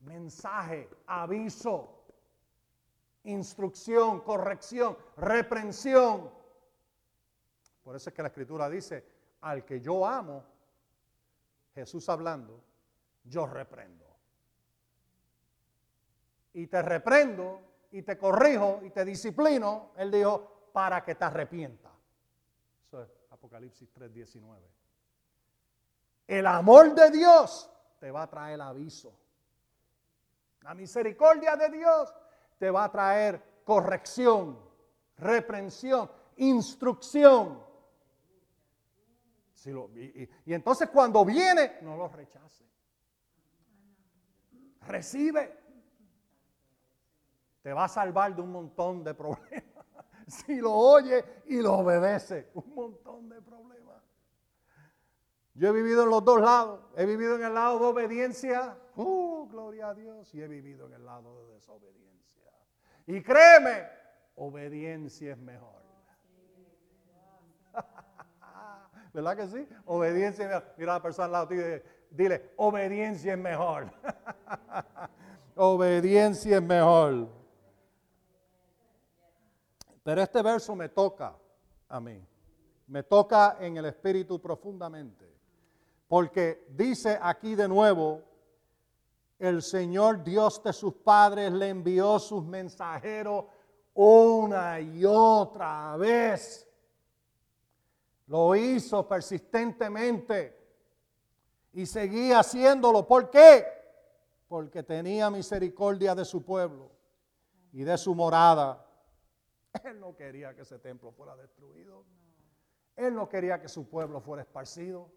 [0.01, 2.07] Mensaje, aviso,
[3.25, 6.31] instrucción, corrección, reprensión.
[7.83, 9.05] Por eso es que la escritura dice,
[9.43, 10.43] al que yo amo,
[11.75, 12.63] Jesús hablando,
[13.25, 14.06] yo reprendo.
[16.57, 21.93] Y te reprendo y te corrijo y te disciplino, él dijo, para que te arrepientas.
[22.83, 24.57] Eso es Apocalipsis 3:19.
[26.27, 29.13] El amor de Dios te va a traer aviso.
[30.63, 32.15] La misericordia de Dios
[32.57, 34.59] te va a traer corrección,
[35.19, 37.67] reprensión, instrucción.
[39.95, 42.65] y, entonces cuando viene, no lo rechace.
[44.87, 45.66] Recibe.
[47.67, 49.51] Te va a salvar de un montón de problemas.
[50.29, 54.05] Si lo oye y lo obedece, un montón de problemas.
[55.53, 56.81] Yo he vivido en los dos lados.
[56.97, 58.79] He vivido en el lado de obediencia.
[58.95, 60.33] Uh, gloria a Dios.
[60.33, 62.53] Y he vivido en el lado de desobediencia.
[63.05, 63.89] Y créeme,
[64.37, 65.83] obediencia es mejor.
[69.13, 69.69] ¿Verdad que sí?
[69.87, 70.75] Obediencia es mejor.
[70.77, 71.65] Mira a la persona al lado tuyo
[72.11, 73.91] dile, obediencia es mejor.
[75.57, 77.46] obediencia es mejor.
[80.07, 81.37] Pero este verso me toca
[81.89, 82.25] a mí.
[82.87, 85.29] Me toca en el espíritu profundamente.
[86.07, 88.23] Porque dice aquí de nuevo,
[89.37, 93.47] el Señor Dios de sus padres le envió sus mensajeros
[93.95, 96.69] una y otra vez.
[98.29, 100.57] Lo hizo persistentemente
[101.73, 103.09] y seguía haciéndolo.
[103.09, 103.67] ¿Por qué?
[104.47, 106.93] Porque tenía misericordia de su pueblo
[107.73, 108.86] y de su morada.
[109.85, 112.05] Él no quería que ese templo fuera destruido.
[112.97, 115.11] Él no quería que su pueblo fuera esparcido.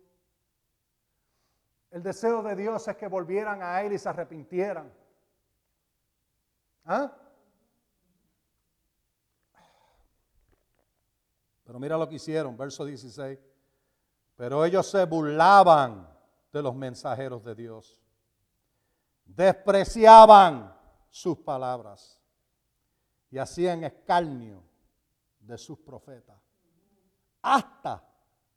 [1.91, 4.93] El deseo de Dios es que volvieran a Él y se arrepintieran.
[6.85, 7.15] ¿Ah?
[11.63, 13.39] Pero mira lo que hicieron, verso 16.
[14.35, 16.07] Pero ellos se burlaban
[16.51, 18.01] de los mensajeros de Dios.
[19.25, 20.75] Despreciaban
[21.09, 22.18] sus palabras
[23.31, 24.63] y hacían escarnio
[25.39, 26.41] de sus profetas.
[27.41, 28.03] Hasta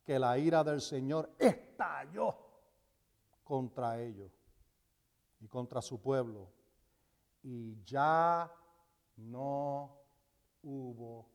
[0.05, 2.37] que la ira del Señor estalló
[3.45, 4.33] contra ellos
[5.41, 6.51] y contra su pueblo.
[7.43, 8.51] Y ya
[9.17, 9.99] no
[10.63, 11.32] hubo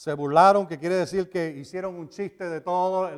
[0.00, 3.10] Se burlaron, que quiere decir que hicieron un chiste de todo.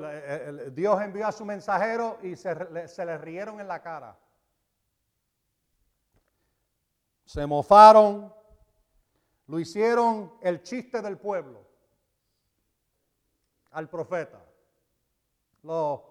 [0.73, 4.19] Dios envió a su mensajero y se, se le rieron en la cara.
[7.25, 8.35] Se mofaron,
[9.47, 11.65] lo hicieron el chiste del pueblo
[13.71, 14.45] al profeta.
[15.63, 16.03] Lo,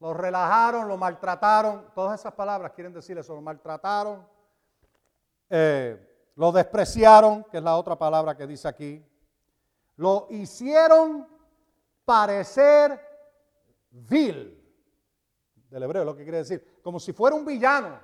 [0.00, 1.92] lo relajaron, lo maltrataron.
[1.94, 4.26] Todas esas palabras quieren decir eso, lo maltrataron.
[5.48, 9.06] Eh, lo despreciaron, que es la otra palabra que dice aquí.
[9.96, 11.26] Lo hicieron
[12.04, 13.00] parecer
[13.90, 14.62] vil.
[15.70, 16.80] Del hebreo, lo que quiere decir.
[16.82, 17.98] Como si fuera un villano.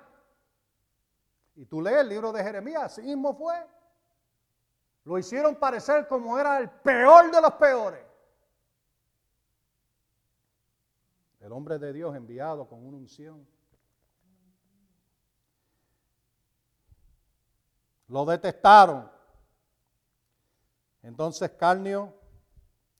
[1.54, 3.54] Y tú lees el libro de Jeremías, así mismo fue.
[5.04, 8.04] Lo hicieron parecer como era el peor de los peores.
[11.40, 13.46] El hombre de Dios enviado con una unción.
[18.08, 19.11] Lo detestaron.
[21.02, 22.14] Entonces Carnio,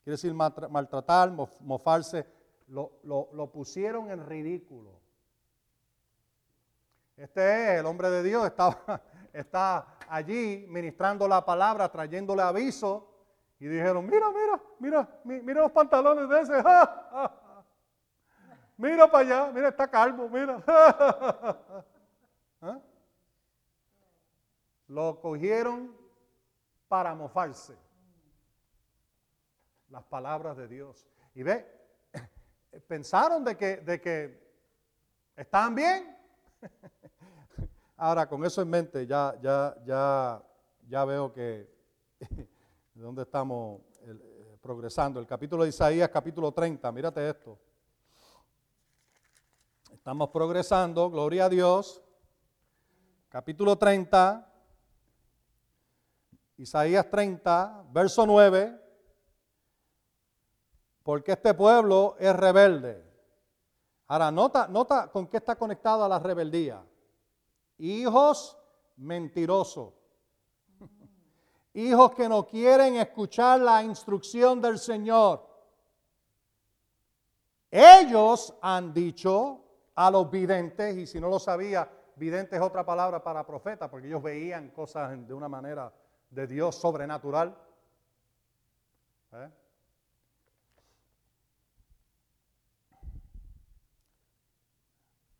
[0.03, 2.27] quiere decir maltratar, mofarse,
[2.67, 5.01] lo, lo, pusieron en ridículo.
[7.17, 8.51] Este es el hombre de Dios,
[9.33, 13.09] está, allí ministrando la palabra, trayéndole aviso.
[13.61, 16.53] Y dijeron, mira, mira, mira, mira los pantalones de ese.
[18.79, 20.61] Mira para allá, mira, está calvo, mira.
[22.63, 22.81] ¿Ah?
[24.89, 25.95] Lo cogieron
[26.89, 27.77] para mofarse
[29.93, 31.07] las palabras de Dios.
[31.35, 31.67] Y ve,
[32.89, 34.43] pensaron de que, de que
[35.37, 36.17] estaban bien.
[37.97, 40.43] Ahora, con eso en mente, ya, ya, ya,
[40.89, 41.71] ya veo que
[42.21, 45.21] de dónde estamos eh, progresando.
[45.21, 47.59] El capítulo de Isaías, capítulo 30, mírate esto.
[49.93, 52.03] Estamos progresando, gloria a Dios.
[53.29, 54.51] Capítulo 30,
[56.57, 58.82] Isaías 30, verso 9
[61.03, 63.03] porque este pueblo es rebelde.
[64.09, 66.85] Ahora, nota, nota con qué está conectado a la rebeldía.
[67.79, 68.59] Hijos
[68.97, 69.95] mentirosos.
[71.75, 75.49] Hijos que no quieren escuchar la instrucción del Señor.
[77.71, 79.61] Ellos han dicho
[79.95, 84.09] a los videntes, y si no lo sabía, vidente es otra palabra para profeta, porque
[84.09, 85.91] ellos veían cosas de una manera
[86.29, 87.57] de Dios sobrenatural.
[89.33, 89.51] ¿Eh?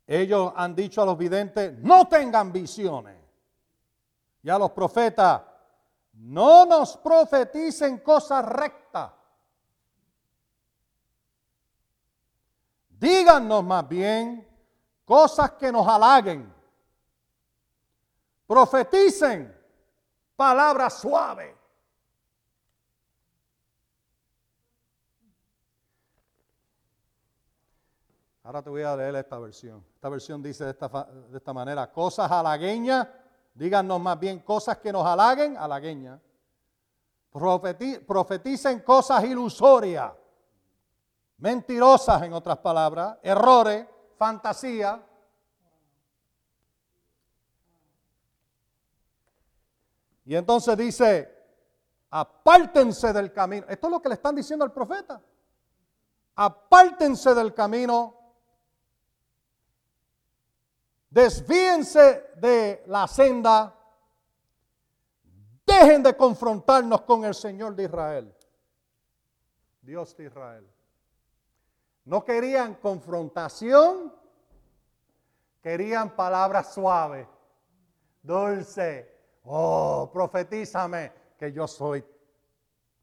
[0.05, 3.17] Ellos han dicho a los videntes, no tengan visiones.
[4.41, 5.41] Y a los profetas,
[6.13, 9.11] no nos profeticen cosas rectas.
[12.89, 14.47] Díganos más bien
[15.05, 16.53] cosas que nos halaguen.
[18.45, 19.53] Profeticen
[20.35, 21.62] palabras suaves.
[28.45, 29.85] Ahora te voy a leer esta versión.
[29.95, 33.07] Esta versión dice de esta, manera, cosas halagueñas,
[33.53, 36.19] díganos más bien cosas que nos halaguen, halagueñas.
[38.05, 40.11] profeticen cosas ilusorias,
[41.37, 43.87] mentirosas en otras palabras, errores,
[44.17, 45.01] fantasía.
[50.25, 51.33] Y entonces dice,
[52.09, 53.65] apártense del camino.
[53.69, 55.21] Esto es lo que le están diciendo al profeta.
[56.35, 58.22] Apártense del camino
[61.13, 63.71] Desvíense de la senda.
[65.63, 68.35] Dejen de confrontarnos con el Señor de Israel.
[69.79, 70.67] Dios de Israel.
[72.05, 74.11] No querían confrontación,
[75.61, 77.27] querían palabras suaves,
[78.23, 79.13] dulce.
[79.43, 82.03] Oh, profetízame que yo soy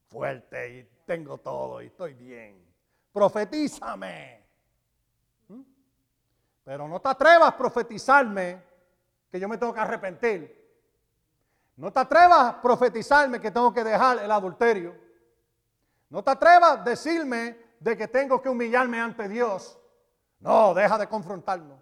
[0.09, 2.61] fuerte y tengo todo y estoy bien.
[3.13, 4.41] Profetízame.
[6.71, 8.63] Pero no te atrevas a profetizarme
[9.29, 10.57] que yo me tengo que arrepentir.
[11.75, 14.95] No te atrevas a profetizarme que tengo que dejar el adulterio.
[16.11, 19.81] No te atrevas a decirme de que tengo que humillarme ante Dios.
[20.39, 21.77] No, deja de confrontarnos.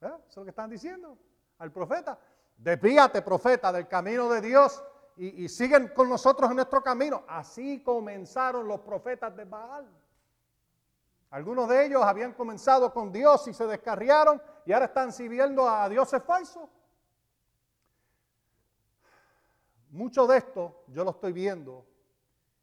[0.00, 0.06] ¿Eh?
[0.06, 1.16] Eso es lo que están diciendo
[1.58, 2.18] al profeta.
[2.56, 4.82] Desvíate, profeta, del camino de Dios
[5.16, 7.22] y, y, siguen con nosotros en nuestro camino.
[7.28, 9.86] Así comenzaron los profetas de Baal.
[11.30, 15.88] Algunos de ellos habían comenzado con Dios y se descarriaron y ahora están sirviendo a
[15.88, 16.68] dioses falsos.
[19.90, 21.86] Mucho de esto yo lo estoy viendo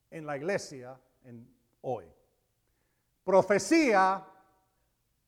[0.10, 1.50] en la iglesia en
[1.82, 2.06] hoy.
[3.24, 4.26] Profecía,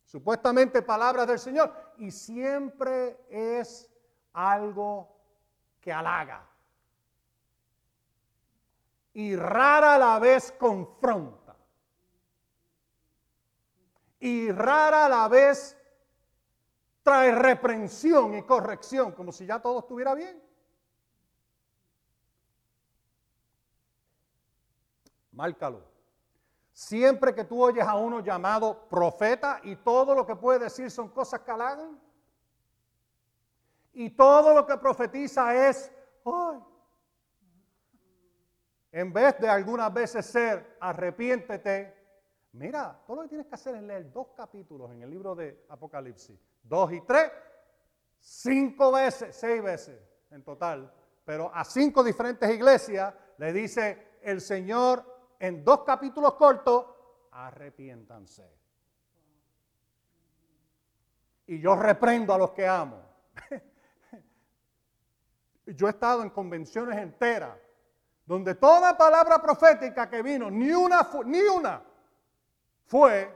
[0.04, 3.90] supuestamente palabras del Señor, y siempre es
[4.34, 5.18] algo
[5.80, 6.46] que halaga.
[9.14, 11.49] Y rara la vez confronta.
[14.20, 15.78] Y rara la vez
[17.04, 20.42] trae reprensión y corrección, como si ya todo estuviera bien.
[25.32, 25.84] Márcalo.
[26.74, 31.10] Siempre que tú oyes a uno llamado profeta y todo lo que puede decir son
[31.10, 32.00] cosas que halagan,
[33.94, 35.92] y todo lo que profetiza es,
[36.24, 36.60] ¡ay!
[38.92, 41.99] en vez de algunas veces ser, arrepiéntete,
[42.54, 45.66] mira, todo lo que tienes que hacer es leer dos capítulos en el libro de
[45.70, 47.32] Apocalipsis, dos y tres,
[48.20, 50.00] cinco veces, seis veces
[50.32, 50.92] en total,
[51.26, 56.86] pero a cinco diferentes iglesias le dice el Señor en dos capítulos cortos,
[57.32, 58.58] arrepiéntanse.
[61.48, 63.02] Y yo reprendo a los que amo.
[65.66, 67.58] yo he estado en convenciones enteras
[68.26, 71.82] donde toda palabra profética que vino, ni una, ni una
[72.90, 73.32] fue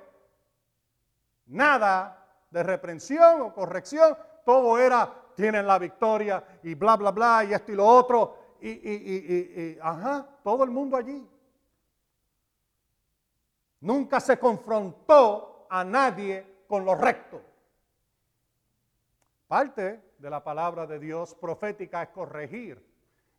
[1.45, 7.53] nada de reprensión o corrección, todo era, tienen la victoria y bla, bla, bla, y
[7.53, 11.29] esto y lo otro, y, ajá, todo el mundo allí.
[13.81, 17.39] Nunca se confrontó a nadie con lo recto.
[19.47, 22.83] Parte de la palabra de Dios profética es corregir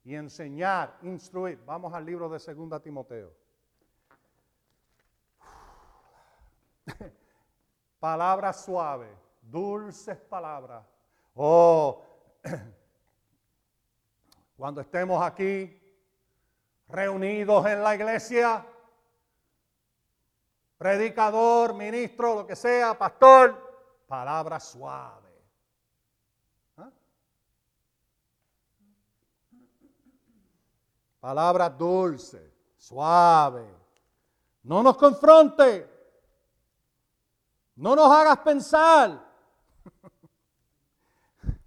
[0.05, 1.59] y enseñar, instruir.
[1.65, 3.44] Vamos al libro de 2 Timoteo.
[8.01, 9.11] palabras suaves,
[9.43, 10.85] dulces palabras.
[11.35, 12.03] Oh,
[14.57, 15.81] cuando estemos aquí
[16.89, 18.67] reunidos en la iglesia,
[20.79, 25.33] predicador, ministro, lo que sea, pastor, palabra suave.
[26.77, 26.91] ¿Ah?
[31.21, 33.67] Palabra dulce, suave.
[34.63, 35.94] No nos confronte.
[37.77, 39.25] No nos hagas pensar.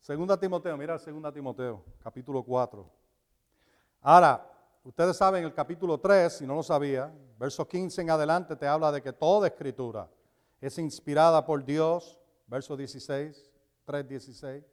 [0.00, 2.90] Segunda Timoteo, mira Segunda Timoteo, capítulo 4.
[4.00, 4.48] Ahora,
[4.88, 8.90] Ustedes saben, el capítulo 3, si no lo sabía, verso 15 en adelante te habla
[8.90, 10.08] de que toda escritura
[10.62, 13.50] es inspirada por Dios, verso 16,
[13.84, 14.64] 3, 16,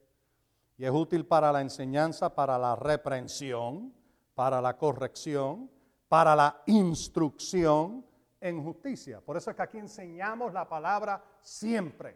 [0.78, 3.94] y es útil para la enseñanza, para la reprensión,
[4.36, 5.70] para la corrección,
[6.08, 8.06] para la instrucción
[8.40, 9.22] en justicia.
[9.22, 12.16] Por eso es que aquí enseñamos la palabra siempre.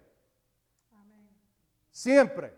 [1.89, 2.53] Siempre.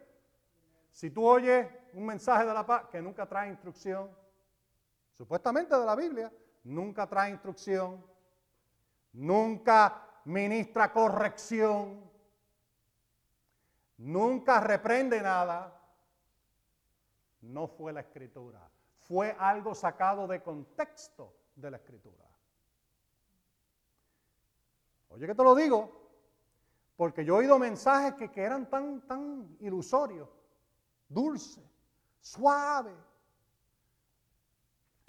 [0.91, 4.09] Si tú oyes un mensaje de la paz que nunca trae instrucción,
[5.13, 6.31] supuestamente de la Biblia,
[6.63, 8.05] nunca trae instrucción,
[9.13, 12.09] nunca ministra corrección,
[13.97, 15.79] nunca reprende nada,
[17.41, 18.70] no fue la escritura,
[19.11, 22.25] fue algo sacado de contexto de la escritura.
[25.09, 25.91] Oye que te lo digo,
[26.95, 30.29] porque yo he oído mensajes que, eran tan, tan ilusorios,
[31.09, 31.61] dulces,
[32.21, 32.95] suaves,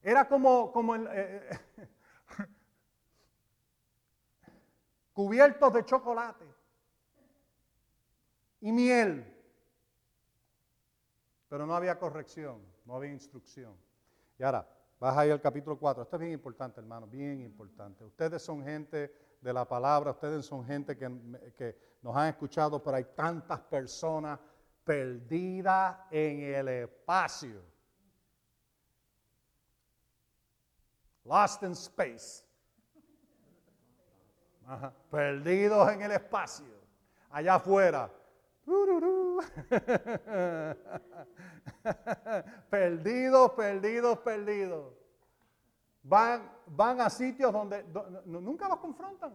[0.02, 1.86] era como, como el, eh, eh,
[5.12, 6.44] cubiertos de chocolate
[8.62, 9.32] y miel.
[11.48, 13.91] Pero no había corrección, no había instrucción.
[14.43, 14.66] Y ahora,
[14.98, 16.02] vas ahí al capítulo 4.
[16.02, 18.02] Esto es bien importante, hermano, bien importante.
[18.02, 21.09] Ustedes son gente de la palabra, ustedes son gente que,
[21.56, 24.40] que nos han escuchado, pero hay tantas personas
[24.82, 27.62] perdidas en el espacio
[31.24, 32.43] Lost in space.
[35.09, 36.66] Perdidos en el espacio.
[37.31, 38.10] Allá afuera.
[42.70, 44.94] perdidos, perdidos, perdidos.
[46.02, 47.85] van, van a sitios donde,
[48.24, 49.32] nunca los confrontan.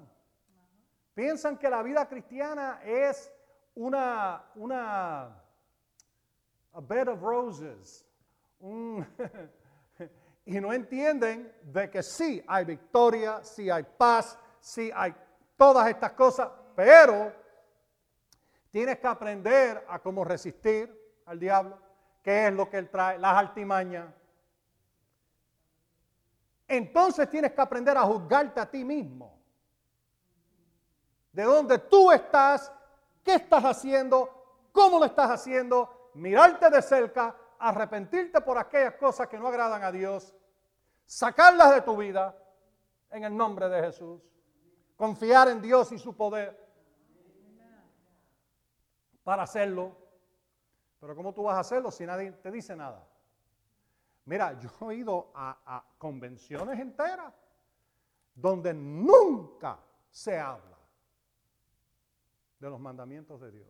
[1.14, 3.32] Piensan que la vida cristiana es
[3.76, 5.44] una, una
[6.74, 8.06] a bed of roses.
[10.46, 15.14] y no entienden de que sí hay victoria, sí hay paz, sí hay
[15.56, 17.34] todas estas cosas, pero
[18.78, 20.88] tienes que aprender a cómo resistir
[21.26, 21.80] al diablo,
[22.22, 24.14] qué es lo que él trae, las altimañas.
[26.68, 29.36] Entonces tienes que aprender a juzgarte a ti mismo.
[31.32, 32.72] De dónde tú estás,
[33.24, 39.40] qué estás haciendo, cómo lo estás haciendo, mirarte de cerca, arrepentirte por aquellas cosas que
[39.40, 40.36] no agradan a Dios,
[41.04, 42.38] sacarlas de tu vida
[43.10, 44.22] en el nombre de Jesús,
[44.96, 46.67] confiar en Dios y su poder
[49.28, 49.94] para hacerlo.
[51.02, 53.06] Pero ¿cómo tú vas a hacerlo si nadie te dice nada?
[54.24, 57.34] Mira, yo he ido a, convenciones enteras
[58.34, 59.80] donde nunca
[60.10, 60.78] se habla
[62.58, 63.68] de los mandamientos de Dios.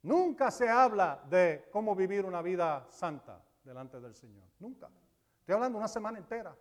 [0.00, 4.48] Nunca se habla de cómo vivir una vida santa delante del Señor.
[4.60, 4.88] Nunca.
[5.40, 6.56] Estoy hablando una semana entera.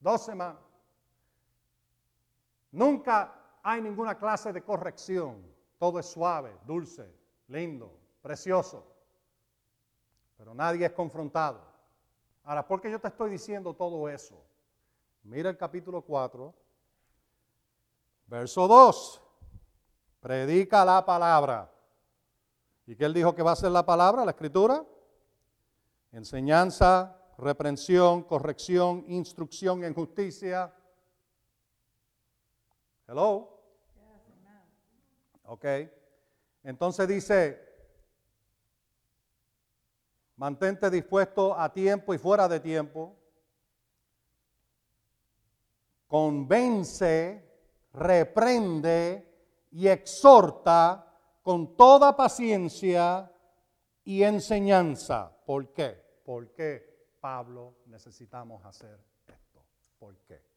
[0.00, 0.62] Dos semanas.
[2.72, 5.42] Nunca hay ninguna clase de corrección.
[5.78, 7.12] Todo es suave, dulce,
[7.48, 7.92] lindo,
[8.22, 8.86] precioso.
[10.36, 11.60] Pero nadie es confrontado.
[12.44, 14.42] Ahora, ¿por qué yo te estoy diciendo todo eso?
[15.22, 16.54] Mira el capítulo 4,
[18.26, 19.22] verso 2.
[20.20, 21.70] Predica la palabra.
[22.86, 24.84] ¿Y qué él dijo que va a ser la palabra, la escritura?
[26.12, 30.74] Enseñanza, reprensión, corrección, instrucción en justicia.
[33.10, 33.60] Hello.
[35.46, 35.64] Ok.
[36.62, 37.60] Entonces dice,
[40.36, 43.16] mantente dispuesto a tiempo y fuera de tiempo.
[46.06, 47.44] Convence,
[47.94, 51.12] reprende y exhorta
[51.42, 53.28] con toda paciencia
[54.04, 55.36] y enseñanza.
[55.44, 56.00] ¿Por qué?
[56.24, 59.64] ¿Por qué, Pablo, necesitamos hacer esto?
[59.98, 60.49] ¿Por qué?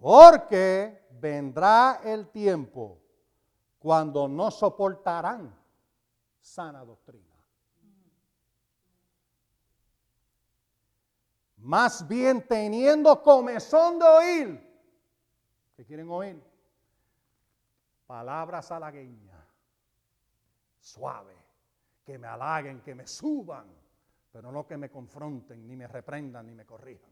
[0.00, 2.98] Porque vendrá el tiempo
[3.78, 5.54] cuando no soportarán
[6.40, 7.26] sana doctrina.
[11.58, 14.70] Más bien teniendo comezón de oír.
[15.76, 16.42] ¿Qué quieren oír?
[18.06, 19.46] Palabras halagueñas,
[20.78, 21.36] suave,
[22.04, 23.66] que me halaguen, que me suban,
[24.32, 27.09] pero no que me confronten, ni me reprendan, ni me corrijan.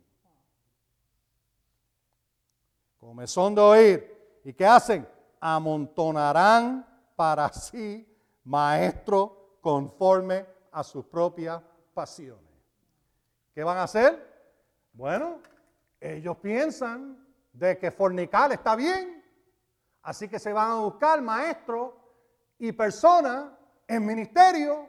[2.98, 4.40] Comezón de oír.
[4.44, 5.08] ¿Y qué hacen?
[5.40, 8.06] Amontonarán para sí
[8.44, 9.30] maestros
[9.60, 11.62] conforme a sus propias
[11.94, 12.44] pasiones.
[13.54, 14.26] ¿Qué van a hacer?
[14.92, 15.40] Bueno,
[16.00, 19.24] ellos piensan de que fornicar está bien,
[20.02, 21.92] así que se van a buscar maestros
[22.58, 23.52] y personas
[23.86, 24.88] en ministerio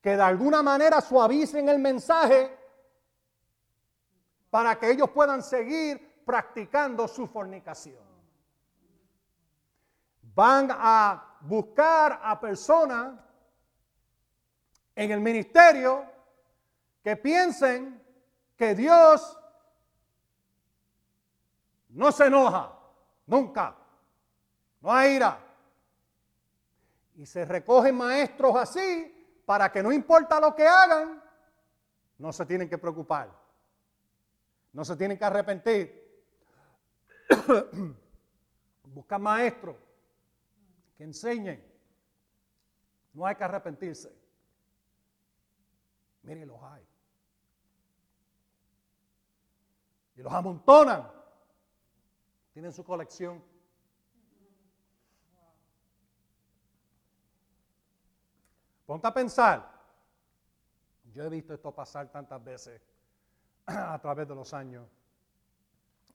[0.00, 2.56] que de alguna manera suavicen el mensaje
[4.48, 7.98] para que ellos puedan seguir practicando su fornicación.
[10.32, 13.18] Van a buscar a personas
[14.94, 16.04] en el ministerio
[17.02, 18.00] que piensen
[18.56, 19.36] que Dios
[21.88, 22.78] no se enoja,
[23.26, 23.74] nunca,
[24.82, 25.36] no hay ira.
[27.16, 31.20] Y se recogen maestros así para que no importa lo que hagan,
[32.18, 33.36] no se tienen que preocupar,
[34.72, 35.99] no se tienen que arrepentir.
[38.84, 39.76] Buscan maestros
[40.96, 41.64] que enseñen,
[43.12, 44.14] no hay que arrepentirse.
[46.22, 46.86] Miren, los hay.
[50.16, 51.10] Y los amontonan.
[52.52, 53.42] Tienen su colección.
[58.84, 59.80] Ponte a pensar.
[61.12, 62.80] Yo he visto esto pasar tantas veces
[63.66, 64.86] a través de los años.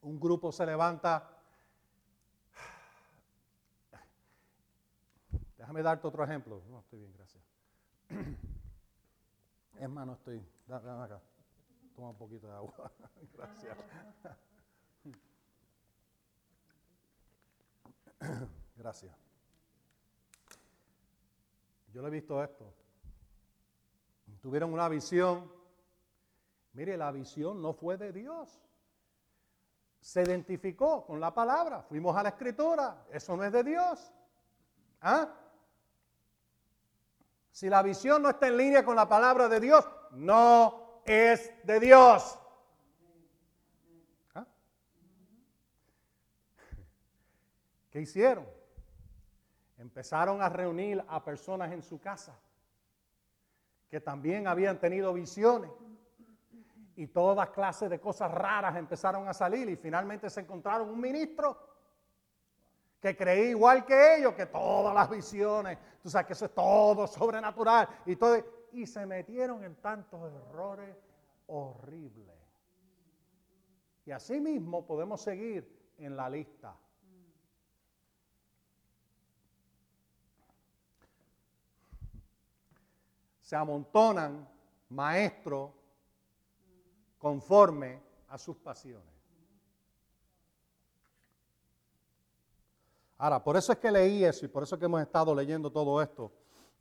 [0.05, 1.27] Un grupo se levanta.
[5.57, 6.61] Déjame darte otro ejemplo.
[6.69, 7.43] No, estoy bien, gracias.
[9.79, 10.41] Es estoy.
[10.67, 11.19] da- Dame acá.
[11.95, 12.91] Toma un poquito de agua.
[13.33, 13.77] Gracias.
[18.77, 19.15] Gracias.
[21.91, 22.71] Yo le he visto esto.
[24.41, 25.51] Tuvieron una visión.
[26.73, 28.64] Mire, la visión no fue de Dios.
[30.05, 31.81] Se identificó con la palabra.
[31.81, 33.07] Fuimos a la escritura.
[33.11, 34.13] Eso no es de Dios.
[35.01, 35.33] ¿Ah?
[37.49, 41.79] Si la visión no está en línea con la palabra de Dios, no es de
[41.79, 42.39] Dios.
[44.35, 44.45] ¿Ah?
[47.89, 48.45] ¿Qué hicieron?
[49.79, 52.37] Empezaron a reunir a personas en su casa
[53.89, 55.71] que también habían tenido visiones
[56.97, 61.57] y todas clases de cosas raras empezaron a salir y finalmente se encontraron un ministro
[62.99, 67.05] que creía igual que ellos, que todas las visiones, tú sabes que eso es todo
[67.05, 70.95] sobrenatural y todo, y se metieron en tantos errores
[71.47, 72.33] horribles.
[74.05, 76.75] Y así mismo podemos seguir en la lista.
[83.41, 84.47] Se amontonan
[84.89, 85.71] maestros
[87.25, 87.99] conforme
[88.29, 89.09] a sus pasiones.
[93.17, 95.71] Ahora, por eso es que leí eso y por eso es que hemos estado leyendo
[95.71, 96.31] todo esto.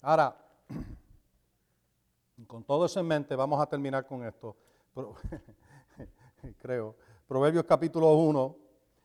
[0.02, 0.36] Ahora,
[2.46, 4.54] con todo eso en mente, vamos a terminar con esto.
[6.60, 6.94] Creo.
[7.26, 8.56] Proverbios capítulo 1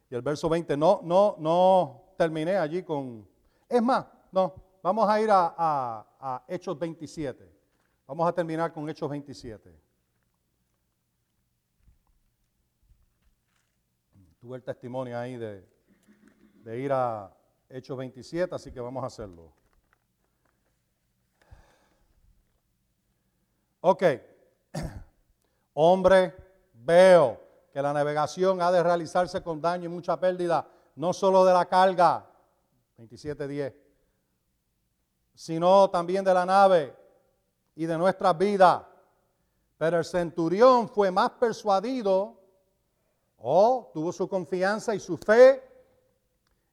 [0.10, 0.76] y el verso 20.
[0.76, 3.26] No, no, no terminé allí con...
[3.70, 7.50] Es más, no, vamos a ir a, a Hechos 27.
[8.08, 9.89] Vamos a terminar con Hechos 27.
[14.56, 15.64] El testimonio ahí de,
[16.80, 17.32] ir a
[17.70, 19.54] Hechos 27, así que vamos a hacerlo.
[23.82, 24.04] Ok,
[25.74, 26.36] hombre,
[26.74, 27.40] veo
[27.72, 31.66] que la navegación ha de realizarse con daño y mucha pérdida, no solo de la
[31.66, 32.26] carga,
[32.98, 33.76] 27.10,
[35.36, 36.96] sino también de la nave
[37.76, 38.82] y de nuestras vidas.
[39.78, 42.39] Pero el centurión fue más persuadido
[43.42, 45.64] Oh, tuvo su confianza y su fe.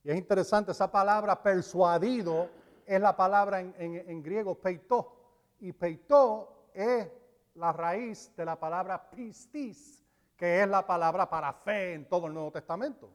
[0.03, 2.49] Y es interesante, esa palabra persuadido
[2.85, 5.13] es la palabra en, griego peitó.
[5.61, 7.09] Y peitó es
[7.55, 10.05] la raíz de la palabra pistis,
[10.37, 13.11] que es la palabra para fe en todo el Nuevo Testamento.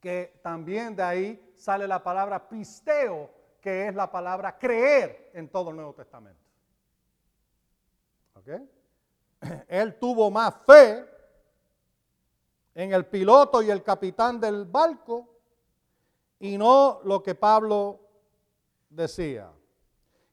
[0.00, 3.30] Que también de ahí sale la palabra pisteo,
[3.60, 6.40] que es la palabra creer en todo el Nuevo Testamento.
[8.34, 8.48] ¿Ok?
[9.68, 11.19] Él tuvo más fe
[12.82, 15.28] en el piloto y el capitán del barco
[16.38, 18.00] y no lo que Pablo
[18.88, 19.52] decía.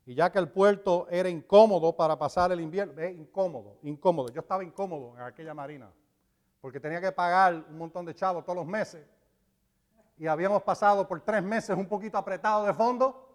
[0.05, 4.29] Y ya que el puerto era incómodo para pasar el invierno, es incómodo, incómodo.
[4.29, 5.91] Yo estaba incómodo en aquella marina,
[6.61, 9.05] porque tenía que pagar un montón de chavos todos los meses.
[10.17, 13.25] Y habíamos pasado por tres meses un poquito apretado de fondo.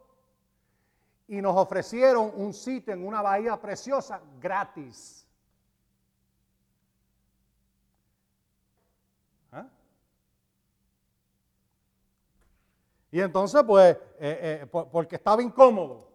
[1.28, 5.28] Y nos ofrecieron un sitio en una bahía preciosa gratis.
[13.12, 16.08] Y entonces, pues, eh, eh, porque estaba incómodo.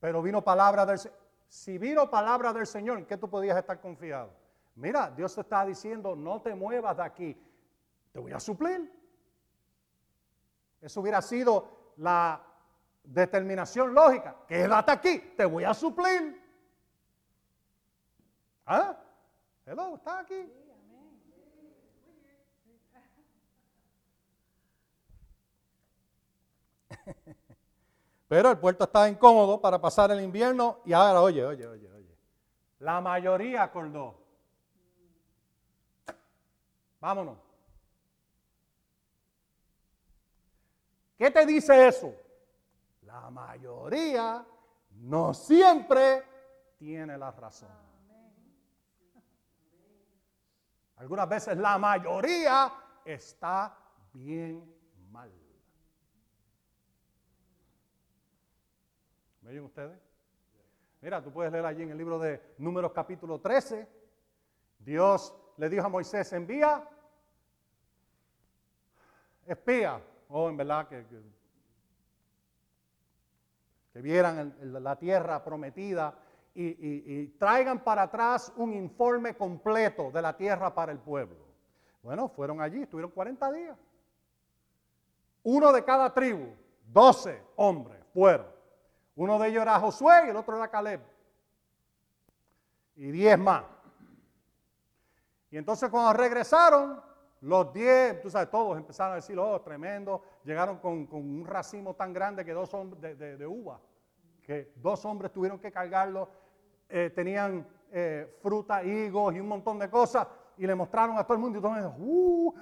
[0.00, 1.18] Pero vino palabra del Señor.
[1.46, 4.32] Si vino palabra del Señor, ¿en qué tú podías estar confiado?
[4.76, 7.36] Mira, Dios te está diciendo, no te muevas de aquí,
[8.12, 8.90] te voy a suplir.
[10.80, 12.42] Eso hubiera sido la
[13.04, 14.36] determinación lógica.
[14.48, 16.42] Quédate aquí, te voy a suplir.
[18.64, 18.96] ¿Ah?
[19.66, 20.50] Hello, ¿está aquí?
[28.28, 32.18] Pero el puerto estaba incómodo para pasar el invierno y ahora, oye, oye, oye, oye.
[32.80, 34.14] La mayoría acordó.
[37.00, 37.38] Vámonos.
[41.16, 42.14] ¿Qué te dice eso?
[43.02, 44.44] La mayoría
[44.90, 46.24] no siempre
[46.78, 47.68] tiene la razón.
[50.96, 52.72] Algunas veces la mayoría
[53.04, 53.76] está
[54.12, 54.64] bien
[55.10, 55.30] mal.
[59.44, 60.00] ¿Me oyen ustedes?
[61.02, 63.86] Mira, tú puedes leer allí en el libro de Números capítulo 13.
[64.78, 66.88] Dios le dijo a Moisés, envía
[69.46, 70.02] espía.
[70.28, 71.04] Oh, en verdad que,
[74.00, 76.18] vieran la tierra prometida
[76.54, 81.44] y, y traigan para atrás un informe completo de la tierra para el pueblo.
[82.02, 83.78] Bueno, fueron allí, estuvieron 40 días.
[85.42, 86.46] Uno de cada tribu,
[86.86, 88.53] 12 hombres fueron.
[89.16, 91.00] Uno de ellos era Josué y el otro era Caleb.
[92.96, 93.64] Y diez más.
[95.50, 97.00] Y entonces cuando regresaron,
[97.42, 100.22] los diez, tú sabes, todos empezaron a decir, oh, tremendo.
[100.44, 103.80] Llegaron con, un racimo tan grande que dos hombres de, uva,
[104.42, 106.28] que dos hombres tuvieron que cargarlo.
[106.88, 110.26] Eh, tenían eh, fruta, higos y un montón de cosas.
[110.56, 112.54] Y le mostraron a todo el mundo y todos dijeron, uh,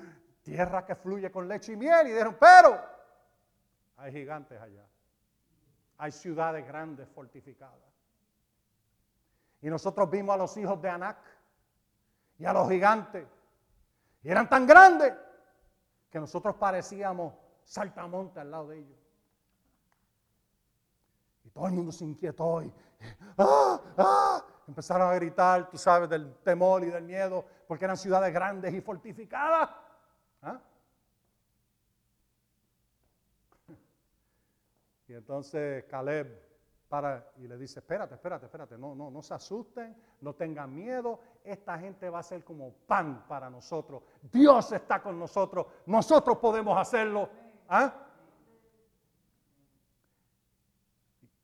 [0.42, 2.08] tierra que fluye con leche y miel.
[2.08, 2.78] Y dijeron, pero
[3.96, 4.84] hay gigantes allá
[6.02, 7.78] hay ciudades grandes fortificadas.
[9.60, 11.18] Y nosotros vimos a los hijos de Anac
[12.38, 13.24] y a los gigantes.
[14.24, 15.14] Y eran tan grandes
[16.10, 18.98] que nosotros parecíamos saltamonte al lado de ellos.
[21.44, 22.74] Y todo el mundo se inquietó y
[23.38, 23.80] ¡ah!
[23.96, 24.44] ¡ah!
[24.66, 28.80] empezaron a gritar, tú sabes, del temor y del miedo, porque eran ciudades grandes y
[28.80, 29.70] fortificadas.
[30.42, 30.60] ¿Ah?
[35.12, 36.40] Y entonces Caleb
[36.88, 41.20] para y le dice, espérate, espérate, espérate, no, no, no se asusten, no tengan miedo,
[41.44, 44.02] esta gente va a ser como pan para nosotros.
[44.22, 47.28] Dios está con nosotros, nosotros podemos hacerlo.
[47.68, 47.94] ¿Ah?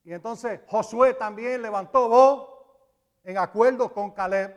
[0.03, 2.49] Y entonces Josué también levantó voz
[3.23, 4.57] en acuerdo con Caleb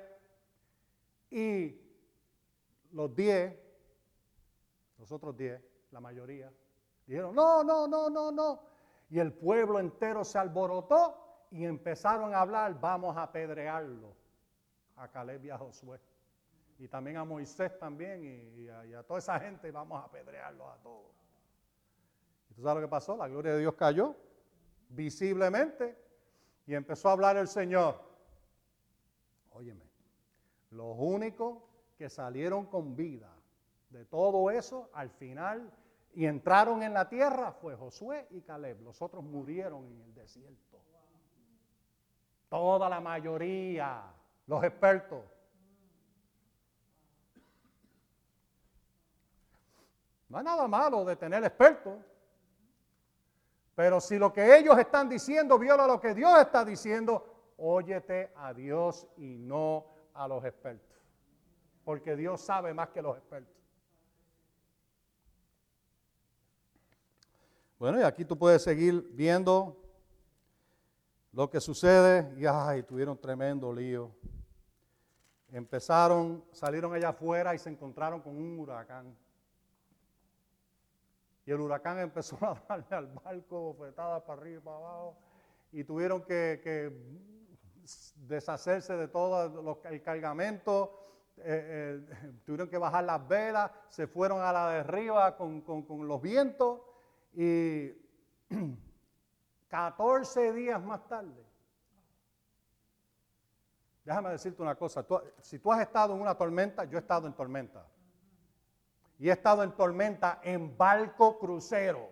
[1.30, 1.78] y
[2.94, 3.60] los diez,
[4.98, 5.62] los otros diez,
[5.92, 6.50] la mayoría,
[7.06, 8.71] dijeron, no, no, no, no, no.
[9.12, 14.16] Y el pueblo entero se alborotó y empezaron a hablar, vamos a apedrearlo
[14.96, 16.00] a Caleb y a Josué.
[16.80, 21.12] Y también a Moisés también y, a, toda esa gente vamos a apedrearlos a todos.
[22.50, 23.18] ¿Y tú sabes lo que pasó?
[23.18, 24.16] La gloria de Dios cayó
[24.88, 25.98] visiblemente
[26.66, 28.02] y empezó a hablar el Señor.
[29.52, 29.84] Óyeme,
[30.70, 31.62] los únicos
[31.98, 33.30] que salieron con vida
[33.90, 35.70] de todo eso al final
[36.14, 38.82] y entraron en la tierra fue Josué y Caleb.
[38.82, 40.80] Los otros murieron en el desierto.
[42.50, 44.04] Toda la mayoría,
[44.48, 45.24] los expertos.
[50.28, 51.98] No hay nada malo de tener expertos.
[53.76, 58.54] Pero si lo que ellos están diciendo viola lo que Dios está diciendo, óyete a
[58.54, 61.00] Dios y no a los expertos.
[61.86, 63.61] Porque Dios sabe más que los expertos.
[67.82, 69.76] Bueno, y aquí tú puedes seguir viendo
[71.32, 72.32] lo que sucede.
[72.38, 74.12] Y ay, tuvieron tremendo lío.
[75.52, 79.18] Empezaron, salieron allá afuera y se encontraron con un huracán.
[81.44, 85.18] Y el huracán empezó a darle al barco bofetadas para arriba y para abajo.
[85.72, 86.92] Y tuvieron que,
[88.28, 91.00] deshacerse de todo el cargamento.
[91.38, 93.72] Eh, eh, tuvieron que bajar las velas.
[93.90, 96.82] Se fueron a la derriba con, con los vientos.
[97.34, 97.92] Y
[99.70, 101.46] 14 días más tarde,
[104.04, 105.06] déjame decirte una cosa,
[105.40, 107.88] si tú has estado en una tormenta, yo he estado en tormenta.
[109.18, 112.10] Y he estado en tormenta en barco crucero.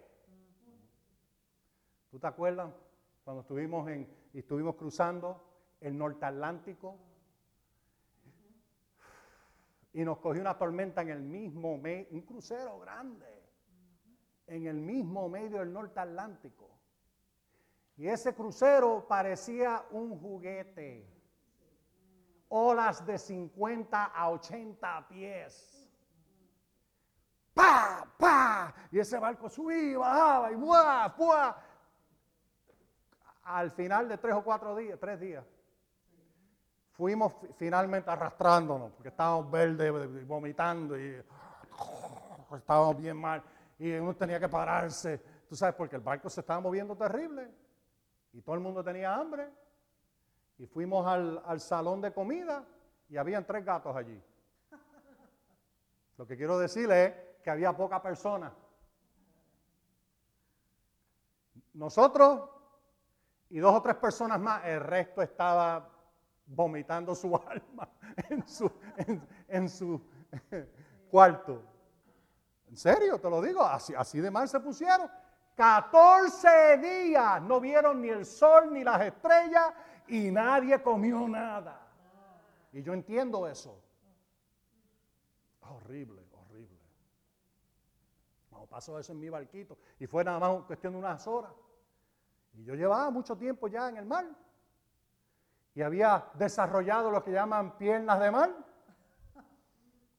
[2.11, 2.71] ¿Tú te acuerdas
[3.23, 5.43] cuando estuvimos, en, estuvimos cruzando
[5.81, 6.97] el norte Atlántico?
[9.91, 13.38] Y nos cogió una tormenta en el mismo, un crucero grande
[14.49, 16.69] en el mismo medio del norte atlántico.
[17.97, 21.07] Y ese crucero parecía un juguete.
[22.49, 25.87] Olas de 50 a 80 pies.
[27.53, 28.07] ¡Pa!
[28.17, 28.73] ¡Pa!
[28.91, 31.09] Y ese barco subía, bajaba y ¡buah!
[31.15, 31.55] ¡buah!
[33.43, 35.45] Al final de tres o cuatro días, tres días,
[36.91, 41.21] fuimos finalmente arrastrándonos, porque estábamos verdes, vomitando y
[42.55, 43.43] estábamos bien mal
[43.79, 47.49] y uno tenía que pararse, tú sabes, porque el barco se estaba moviendo terrible
[48.33, 49.49] y todo el mundo tenía hambre.
[50.57, 52.65] Y fuimos al, salón de comida
[53.07, 54.21] y habían tres gatos allí.
[56.17, 58.53] Lo que quiero decirle es que había poca persona.
[61.73, 62.49] Nosotros
[63.49, 65.89] y dos o tres personas más, el resto estaba
[66.45, 67.89] vomitando su alma
[68.29, 68.69] en su,
[69.47, 70.01] en su
[71.09, 71.68] cuarto.
[72.69, 75.09] En serio, te lo digo, así, de mal se pusieron.
[75.55, 79.73] 14 días no vieron ni el sol ni las estrellas
[80.07, 81.81] y nadie comió nada.
[82.71, 83.81] Y yo entiendo eso.
[85.61, 86.79] Horrible, horrible.
[88.51, 91.51] No pasó eso en mi barquito y fue nada más cuestión de unas horas.
[92.53, 94.25] Y yo llevaba mucho tiempo ya en el mar
[95.73, 98.68] y había desarrollado lo que llaman piernas de mar.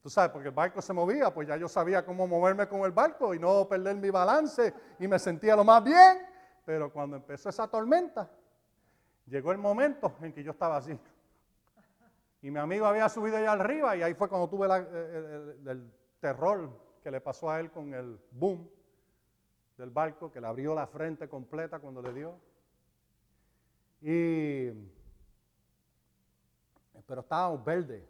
[0.02, 2.92] Tú sabes, porque el barco se movía, pues ya yo sabía cómo moverme con el
[2.92, 6.26] barco y no perder mi balance y me sentía lo más bien.
[6.64, 8.30] Pero cuando empezó esa tormenta,
[9.26, 10.98] llegó el momento en que yo estaba así.
[12.40, 16.70] Y mi amigo había subido allá arriba y ahí fue cuando tuve el, terror
[17.02, 18.68] que le pasó a él con el boom
[19.76, 22.38] del barco, que le abrió la frente completa cuando le dio.
[24.00, 24.70] Y,
[27.06, 28.02] pero estábamos verdes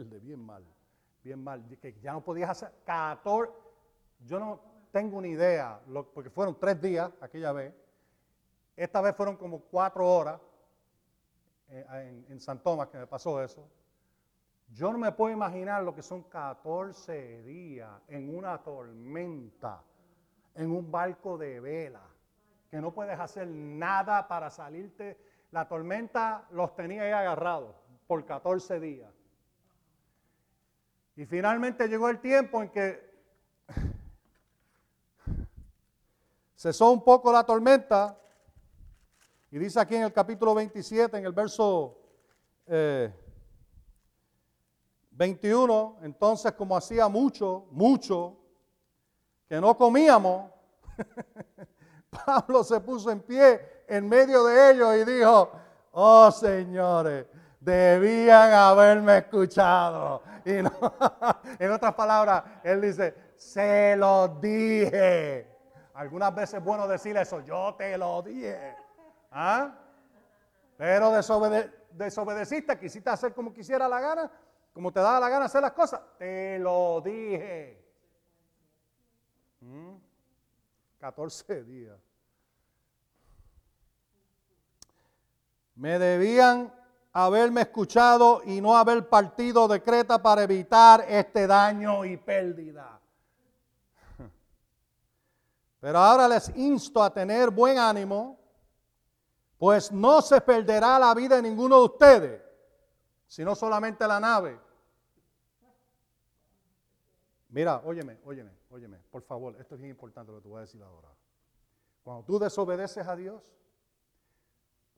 [0.00, 0.64] de bien mal,
[1.22, 3.52] bien mal, que ya no podías hacer 14,
[4.24, 4.60] yo no,
[4.92, 5.80] tengo una idea,
[6.14, 7.74] porque fueron tres días aquella vez,
[8.76, 10.40] esta vez fueron como cuatro horas
[11.68, 13.66] eh, en, en San Tomás que me pasó eso.
[14.68, 19.82] Yo no me puedo imaginar lo que son 14 días en una tormenta,
[20.54, 22.02] en un barco de vela,
[22.70, 25.18] que no puedes hacer nada para salirte.
[25.50, 29.12] La tormenta los tenía ahí agarrados por 14 días.
[31.16, 33.12] Y finalmente llegó el tiempo en que
[36.56, 38.18] cesó un poco la tormenta.
[39.50, 41.98] Y dice aquí en el capítulo 27, en el verso
[42.66, 43.12] eh,
[45.10, 48.38] 21, entonces como hacía mucho, mucho,
[49.46, 50.50] que no comíamos,
[52.24, 55.52] Pablo se puso en pie en medio de ellos y dijo,
[55.90, 57.26] oh señores,
[57.62, 60.22] debían haberme escuchado.
[60.44, 60.50] Y
[61.58, 65.48] en otras palabras, él dice, se lo dije.
[65.94, 68.76] Algunas veces es bueno decir eso, yo te lo dije.
[69.30, 69.72] ¿Ah?
[70.76, 71.12] Pero
[71.92, 74.30] desobedeciste, quisiste hacer como quisiera la gana,
[74.72, 77.78] como te daba la gana hacer las cosas, te lo dije.
[80.98, 81.66] 14 mm.
[81.66, 81.98] días.
[85.76, 86.72] Me debían
[87.12, 93.00] haberme escuchado y no haber partido de Creta para evitar este daño y pérdida.
[95.80, 98.38] Pero ahora les insto a tener buen ánimo,
[99.58, 102.52] pues no se perderá la vida de ninguno de ustedes
[103.32, 104.60] sino solamente la nave.
[107.48, 110.60] Mira, óyeme, óyeme, óyeme, por favor, esto es bien importante lo que te voy a
[110.60, 111.08] decir ahora.
[112.04, 113.42] Cuando tú desobedeces a Dios,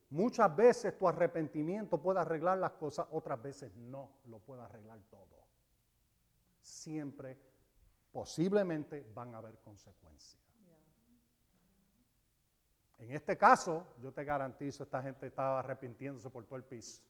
[0.09, 5.45] muchas veces tu arrepentimiento puede arreglar las cosas, otras veces no lo puede arreglar todo.
[6.61, 7.37] Siempre,
[8.11, 10.41] posiblemente, van a haber consecuencias.
[12.97, 17.03] En este caso, yo te garantizo, esta gente estaba arrepintiéndose por todo el piso.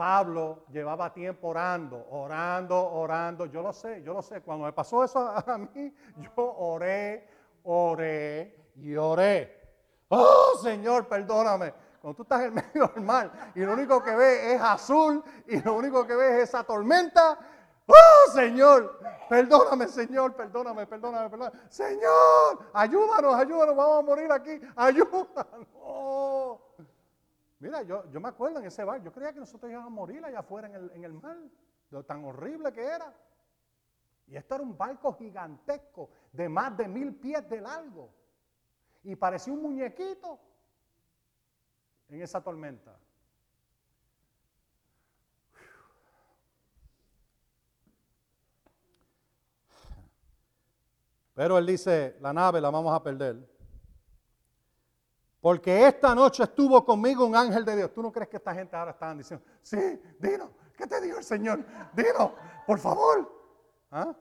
[0.00, 3.44] Pablo llevaba tiempo orando, orando, orando.
[3.44, 4.40] Yo lo sé, yo lo sé.
[4.40, 7.28] Cuando me pasó eso a mí, yo oré,
[7.64, 9.59] oré y oré.
[10.10, 11.72] Oh, Señor, perdóname.
[12.00, 15.60] Cuando tú estás en medio del mar y lo único que ves es azul y
[15.62, 17.38] lo único que ves es esa tormenta,
[17.86, 21.58] oh, Señor, perdóname, Señor, perdóname, perdóname, perdóname.
[21.68, 26.58] Señor, ayúdanos, ayúdanos, vamos a morir aquí, ayúdanos.
[27.60, 30.24] Mira, yo, yo me acuerdo en ese bar, yo creía que nosotros íbamos a morir
[30.24, 31.36] allá afuera en el, en el mar,
[31.90, 33.14] lo tan horrible que era.
[34.26, 38.19] Y esto era un barco gigantesco de más de mil pies de largo.
[39.02, 40.38] Y parecía un muñequito
[42.08, 42.98] en esa tormenta.
[51.34, 53.48] Pero él dice, la nave la vamos a perder.
[55.40, 57.94] Porque esta noche estuvo conmigo un ángel de Dios.
[57.94, 59.78] ¿Tú no crees que esta gente ahora estaban diciendo, sí,
[60.18, 61.64] dino, ¿qué te dijo el Señor?
[61.94, 62.34] Dino,
[62.66, 63.32] por favor.
[63.90, 64.14] ¿Ah?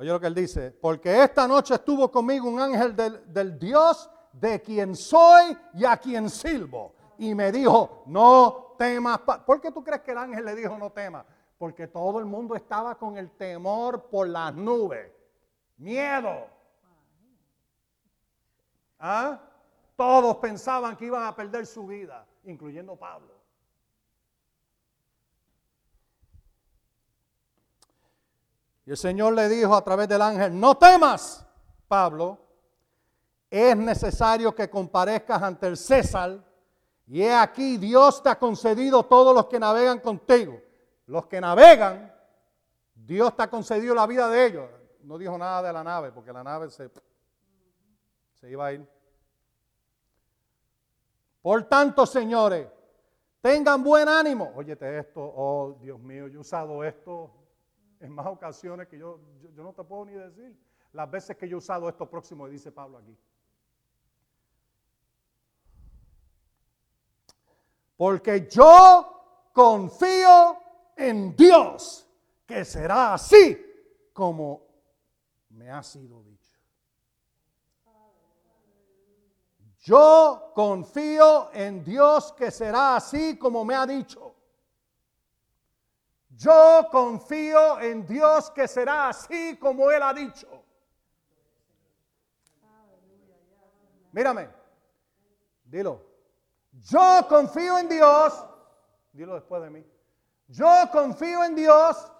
[0.00, 4.08] Oye lo que él dice, porque esta noche estuvo conmigo un ángel del, del Dios
[4.32, 6.94] de quien soy y a quien sirvo.
[7.18, 9.18] Y me dijo, no temas.
[9.18, 11.26] ¿Por qué tú crees que el ángel le dijo no temas?
[11.58, 15.12] Porque todo el mundo estaba con el temor por las nubes.
[15.76, 16.46] Miedo.
[18.98, 19.38] ¿Ah?
[19.96, 23.34] Todos pensaban que iban a perder su vida, incluyendo Pablo.
[28.86, 31.46] Y el Señor le dijo a través del ángel, no temas,
[31.86, 32.38] Pablo,
[33.50, 36.44] es necesario que comparezcas ante el César.
[37.06, 40.60] Y he aquí, Dios te ha concedido todos los que navegan contigo.
[41.06, 42.14] Los que navegan,
[42.94, 44.70] Dios te ha concedido la vida de ellos.
[45.02, 46.90] No dijo nada de la nave, porque la nave se
[48.40, 48.88] se iba a ir.
[51.42, 52.66] Por tanto, señores,
[53.40, 54.52] tengan buen ánimo.
[54.56, 57.39] Óyete esto, oh Dios mío, yo he usado esto
[58.00, 59.20] en más ocasiones que yo,
[59.54, 60.58] yo, no te puedo ni decir.
[60.92, 63.16] Las veces que yo he usado esto próximo, dice Pablo aquí.
[67.96, 70.58] Porque yo confío
[70.96, 72.08] en Dios,
[72.46, 74.66] que será así como
[75.50, 76.58] me ha sido dicho.
[79.80, 84.34] Yo confío en Dios que será así como me ha dicho.
[86.40, 90.48] Yo confío en Dios que será así como Él ha dicho.
[94.10, 94.48] Mírame,
[95.66, 96.00] dilo.
[96.72, 98.42] Yo confío en Dios.
[99.12, 99.86] Dilo después de mí.
[100.48, 102.10] Yo confío en Dios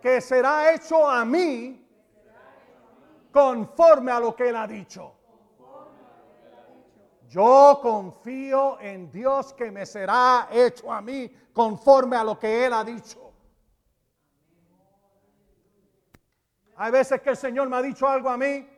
[0.00, 1.88] que será hecho a mí
[3.30, 5.14] conforme a lo que Él ha dicho.
[7.32, 12.74] Yo confío en Dios que me será hecho a mí conforme a lo que Él
[12.74, 13.32] ha dicho.
[16.76, 18.68] Hay veces que el Señor me ha dicho algo a mí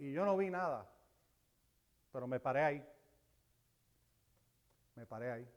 [0.00, 0.90] y yo no vi nada,
[2.10, 2.86] pero me paré ahí.
[4.96, 5.48] Me paré ahí.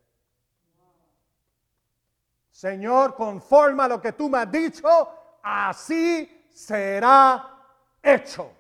[2.52, 5.10] Señor, conforme a lo que tú me has dicho,
[5.42, 7.66] así será
[8.04, 8.58] hecho.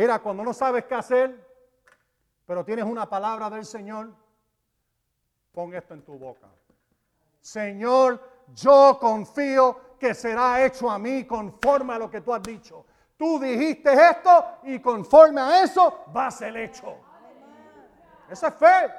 [0.00, 1.46] Mira, cuando no sabes qué hacer,
[2.46, 4.08] pero tienes una palabra del Señor,
[5.52, 6.48] pon esto en tu boca.
[7.38, 12.86] Señor, yo confío que será hecho a mí conforme a lo que tú has dicho.
[13.18, 16.96] Tú dijiste esto y conforme a eso va a ser hecho.
[18.30, 18.94] Esa es fe.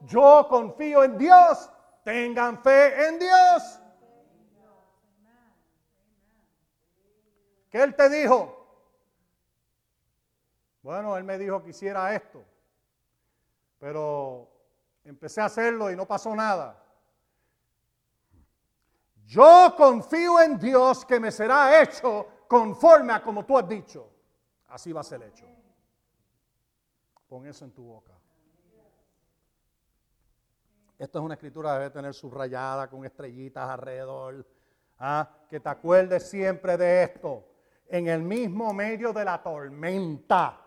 [0.00, 1.70] Yo confío en Dios.
[2.02, 3.80] Tengan fe en Dios.
[7.70, 8.61] ¿Qué Él te dijo?
[10.82, 12.44] Bueno, Él me dijo que hiciera esto.
[13.78, 14.48] Pero
[15.04, 16.82] empecé a hacerlo y no pasó nada.
[19.24, 24.08] Yo confío en Dios que me será hecho conforme a como tú has dicho.
[24.68, 25.46] Así va a ser hecho.
[27.28, 28.12] Pon eso en tu boca.
[30.98, 34.46] Esto es una escritura debe tener subrayada con estrellitas alrededor.
[34.98, 35.28] ¿ah?
[35.48, 37.48] Que te acuerdes siempre de esto.
[37.88, 40.61] En el mismo medio de la tormenta,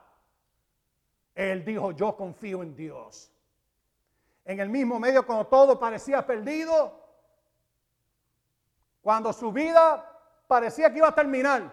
[1.35, 3.31] Él dijo, yo confío en Dios.
[4.45, 7.03] En el mismo medio cuando todo parecía perdido,
[9.01, 10.11] cuando su vida
[10.47, 11.71] parecía que iba a terminar,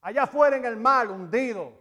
[0.00, 1.80] allá afuera en el mar, hundido,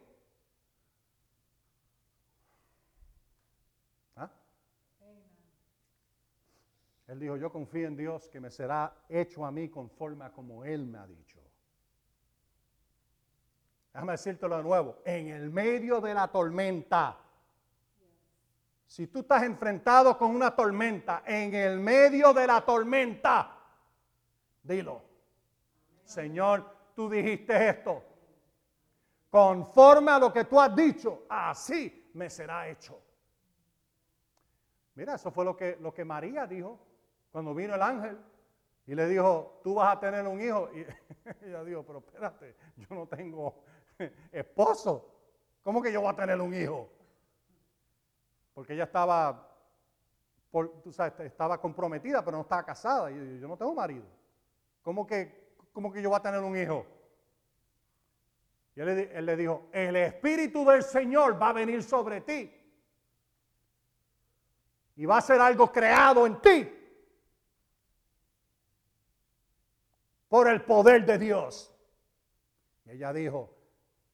[7.12, 10.64] Él dijo, yo confío en Dios que me será hecho a mí conforme a como
[10.64, 11.41] Él me ha dicho.
[13.94, 17.18] Déjame decírtelo de nuevo, en el medio de la tormenta,
[18.86, 23.58] si tú estás enfrentado con una tormenta, en el medio de la tormenta,
[24.64, 25.02] dilo,
[26.04, 28.04] Señor, tú dijiste esto,
[29.30, 33.02] conforme a lo que tú has dicho, así me será hecho.
[34.96, 36.80] Mira, eso fue lo que, lo que María dijo
[37.32, 38.18] cuando vino el ángel
[38.86, 40.70] y le dijo, tú vas a tener un hijo.
[40.74, 40.86] Y
[41.46, 43.64] ella dijo, pero espérate, yo no tengo
[44.32, 45.08] esposo.
[45.64, 46.90] ¿Cómo que yo voy a tener un hijo?
[48.54, 49.50] Porque ella estaba,
[50.84, 53.12] tú sabes, estaba comprometida, pero no estaba casada.
[53.12, 54.06] Y yo, no tengo marido.
[54.82, 56.86] ¿Cómo que, ¿Cómo que yo voy a tener un hijo?
[58.76, 62.58] Y él le dijo, el Espíritu del Señor va a venir sobre ti.
[64.96, 66.78] Y va a ser algo creado en ti
[70.32, 71.76] por el poder de Dios.
[72.86, 73.54] Y ella dijo,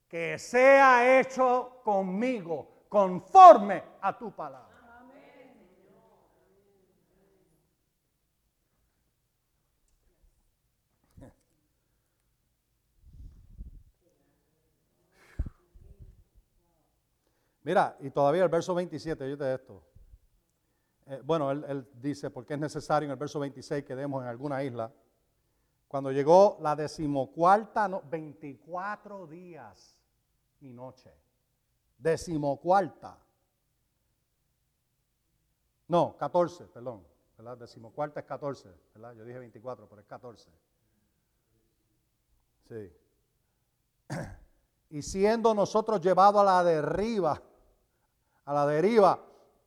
[0.08, 4.66] que sea hecho conmigo conforme a tu palabra.
[17.64, 19.84] Mira, y todavía el verso 27, oye esto.
[21.06, 24.30] Eh, bueno, él, él, dice, porque es necesario en el verso 26 que demos en
[24.30, 24.90] alguna isla
[25.88, 29.97] cuando llegó la decimocuarta, no, 24 días
[30.62, 31.14] y noche.
[31.98, 33.18] Decimocuarta.
[35.88, 37.06] No, 14, perdón.
[37.60, 39.14] Decimocuarta es 14, ¿verdad?
[39.14, 40.50] Yo dije 24, pero es 14.
[42.68, 42.94] Sí.
[44.90, 47.42] Y siendo nosotros llevados a la deriva,
[48.46, 49.20] a la deriva,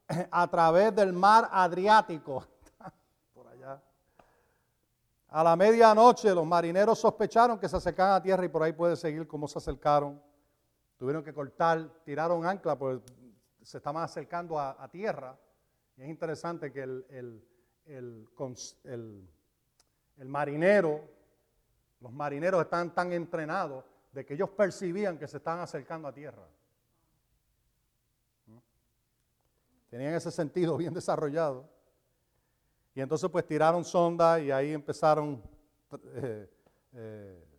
[0.31, 2.47] a través del mar Adriático,
[5.29, 8.97] a la medianoche los marineros sospecharon que se acercaban a tierra y por ahí puede
[8.97, 10.19] seguir cómo se acercaron.
[11.01, 13.01] Tuvieron que cortar, tiraron ancla, pues
[13.63, 15.35] se estaban acercando a, tierra.
[15.97, 17.43] Y es interesante que el,
[17.87, 18.29] el,
[20.27, 21.01] marinero,
[22.01, 23.83] los marineros están tan entrenados
[24.13, 26.47] de que ellos percibían que se estaban acercando a tierra.
[29.89, 31.67] Tenían ese sentido bien desarrollado.
[32.95, 35.43] Y entonces pues tiraron sonda y ahí empezaron
[35.89, 36.47] 40
[36.93, 37.50] eh,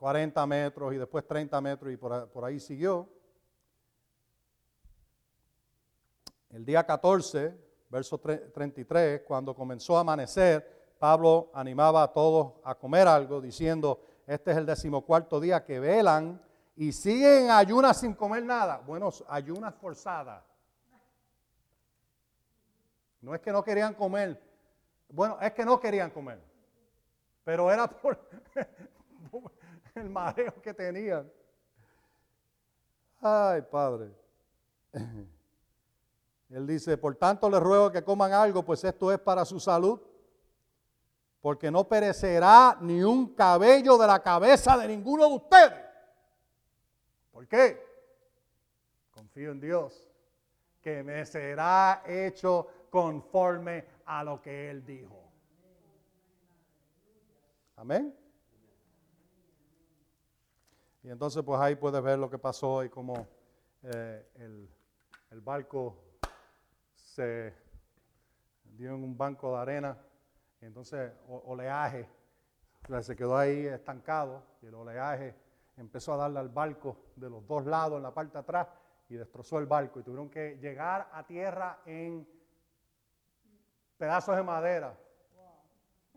[0.00, 3.08] eh, metros y después 30 metros y por, por ahí siguió.
[6.50, 7.56] El día 14,
[7.90, 14.52] verso 33, cuando comenzó a amanecer, Pablo animaba a todos a comer algo, diciendo, este
[14.52, 16.40] es el decimocuarto día que velan
[16.76, 18.78] y siguen ayunas sin comer nada.
[18.78, 20.42] Bueno, ayunas forzadas.
[23.20, 24.40] No es que no querían comer.
[25.08, 26.40] Bueno, es que no querían comer.
[27.42, 28.28] Pero era por
[30.00, 31.30] el mareo que tenían.
[33.20, 34.10] Ay, Padre.
[36.50, 40.00] Él dice, por tanto les ruego que coman algo, pues esto es para su salud,
[41.40, 45.84] porque no perecerá ni un cabello de la cabeza de ninguno de ustedes.
[47.32, 47.84] ¿Por qué?
[49.10, 50.08] Confío en Dios,
[50.80, 55.24] que me será hecho conforme a lo que Él dijo.
[57.76, 58.23] Amén.
[61.04, 63.28] Y entonces pues ahí puedes ver lo que pasó y cómo
[63.82, 64.70] eh, el,
[65.30, 66.02] el, barco
[66.94, 67.52] se
[68.64, 69.98] dio en un banco de arena.
[70.62, 72.08] Y entonces oleaje,
[73.02, 75.34] se quedó ahí estancado y el oleaje
[75.76, 78.68] empezó a darle al barco de los dos lados en la parte de atrás
[79.10, 80.00] y destrozó el barco.
[80.00, 82.26] Y tuvieron que llegar a tierra en
[83.98, 84.98] pedazos de madera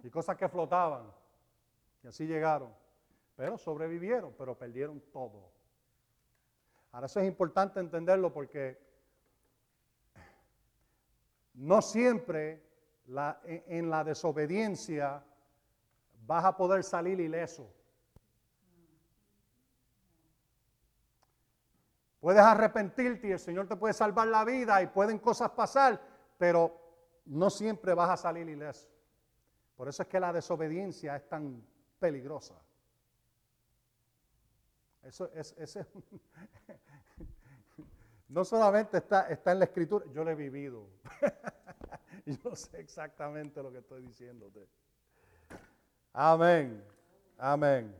[0.01, 1.11] y cosas que flotaban.
[2.03, 2.86] Y así llegaron.
[3.37, 5.51] Pero sobrevivieron, pero perdieron todo.
[6.91, 8.79] Ahora eso es importante entenderlo porque
[11.53, 12.63] no siempre
[13.05, 15.23] en la desobediencia
[16.25, 17.71] vas a poder salir ileso.
[22.19, 26.01] Puedes arrepentirte y el Señor te puede salvar la vida y pueden cosas pasar,
[26.39, 26.75] pero
[27.25, 28.89] no siempre vas a salir ileso.
[29.75, 31.63] Por eso es que la desobediencia es tan
[31.99, 32.55] peligrosa.
[35.07, 35.55] Eso es,
[38.27, 40.85] no solamente está, está en la escritura, yo lo he vivido.
[42.25, 44.67] yo sé exactamente lo que estoy diciéndote.
[46.11, 46.83] Amén.
[47.37, 47.95] Amén.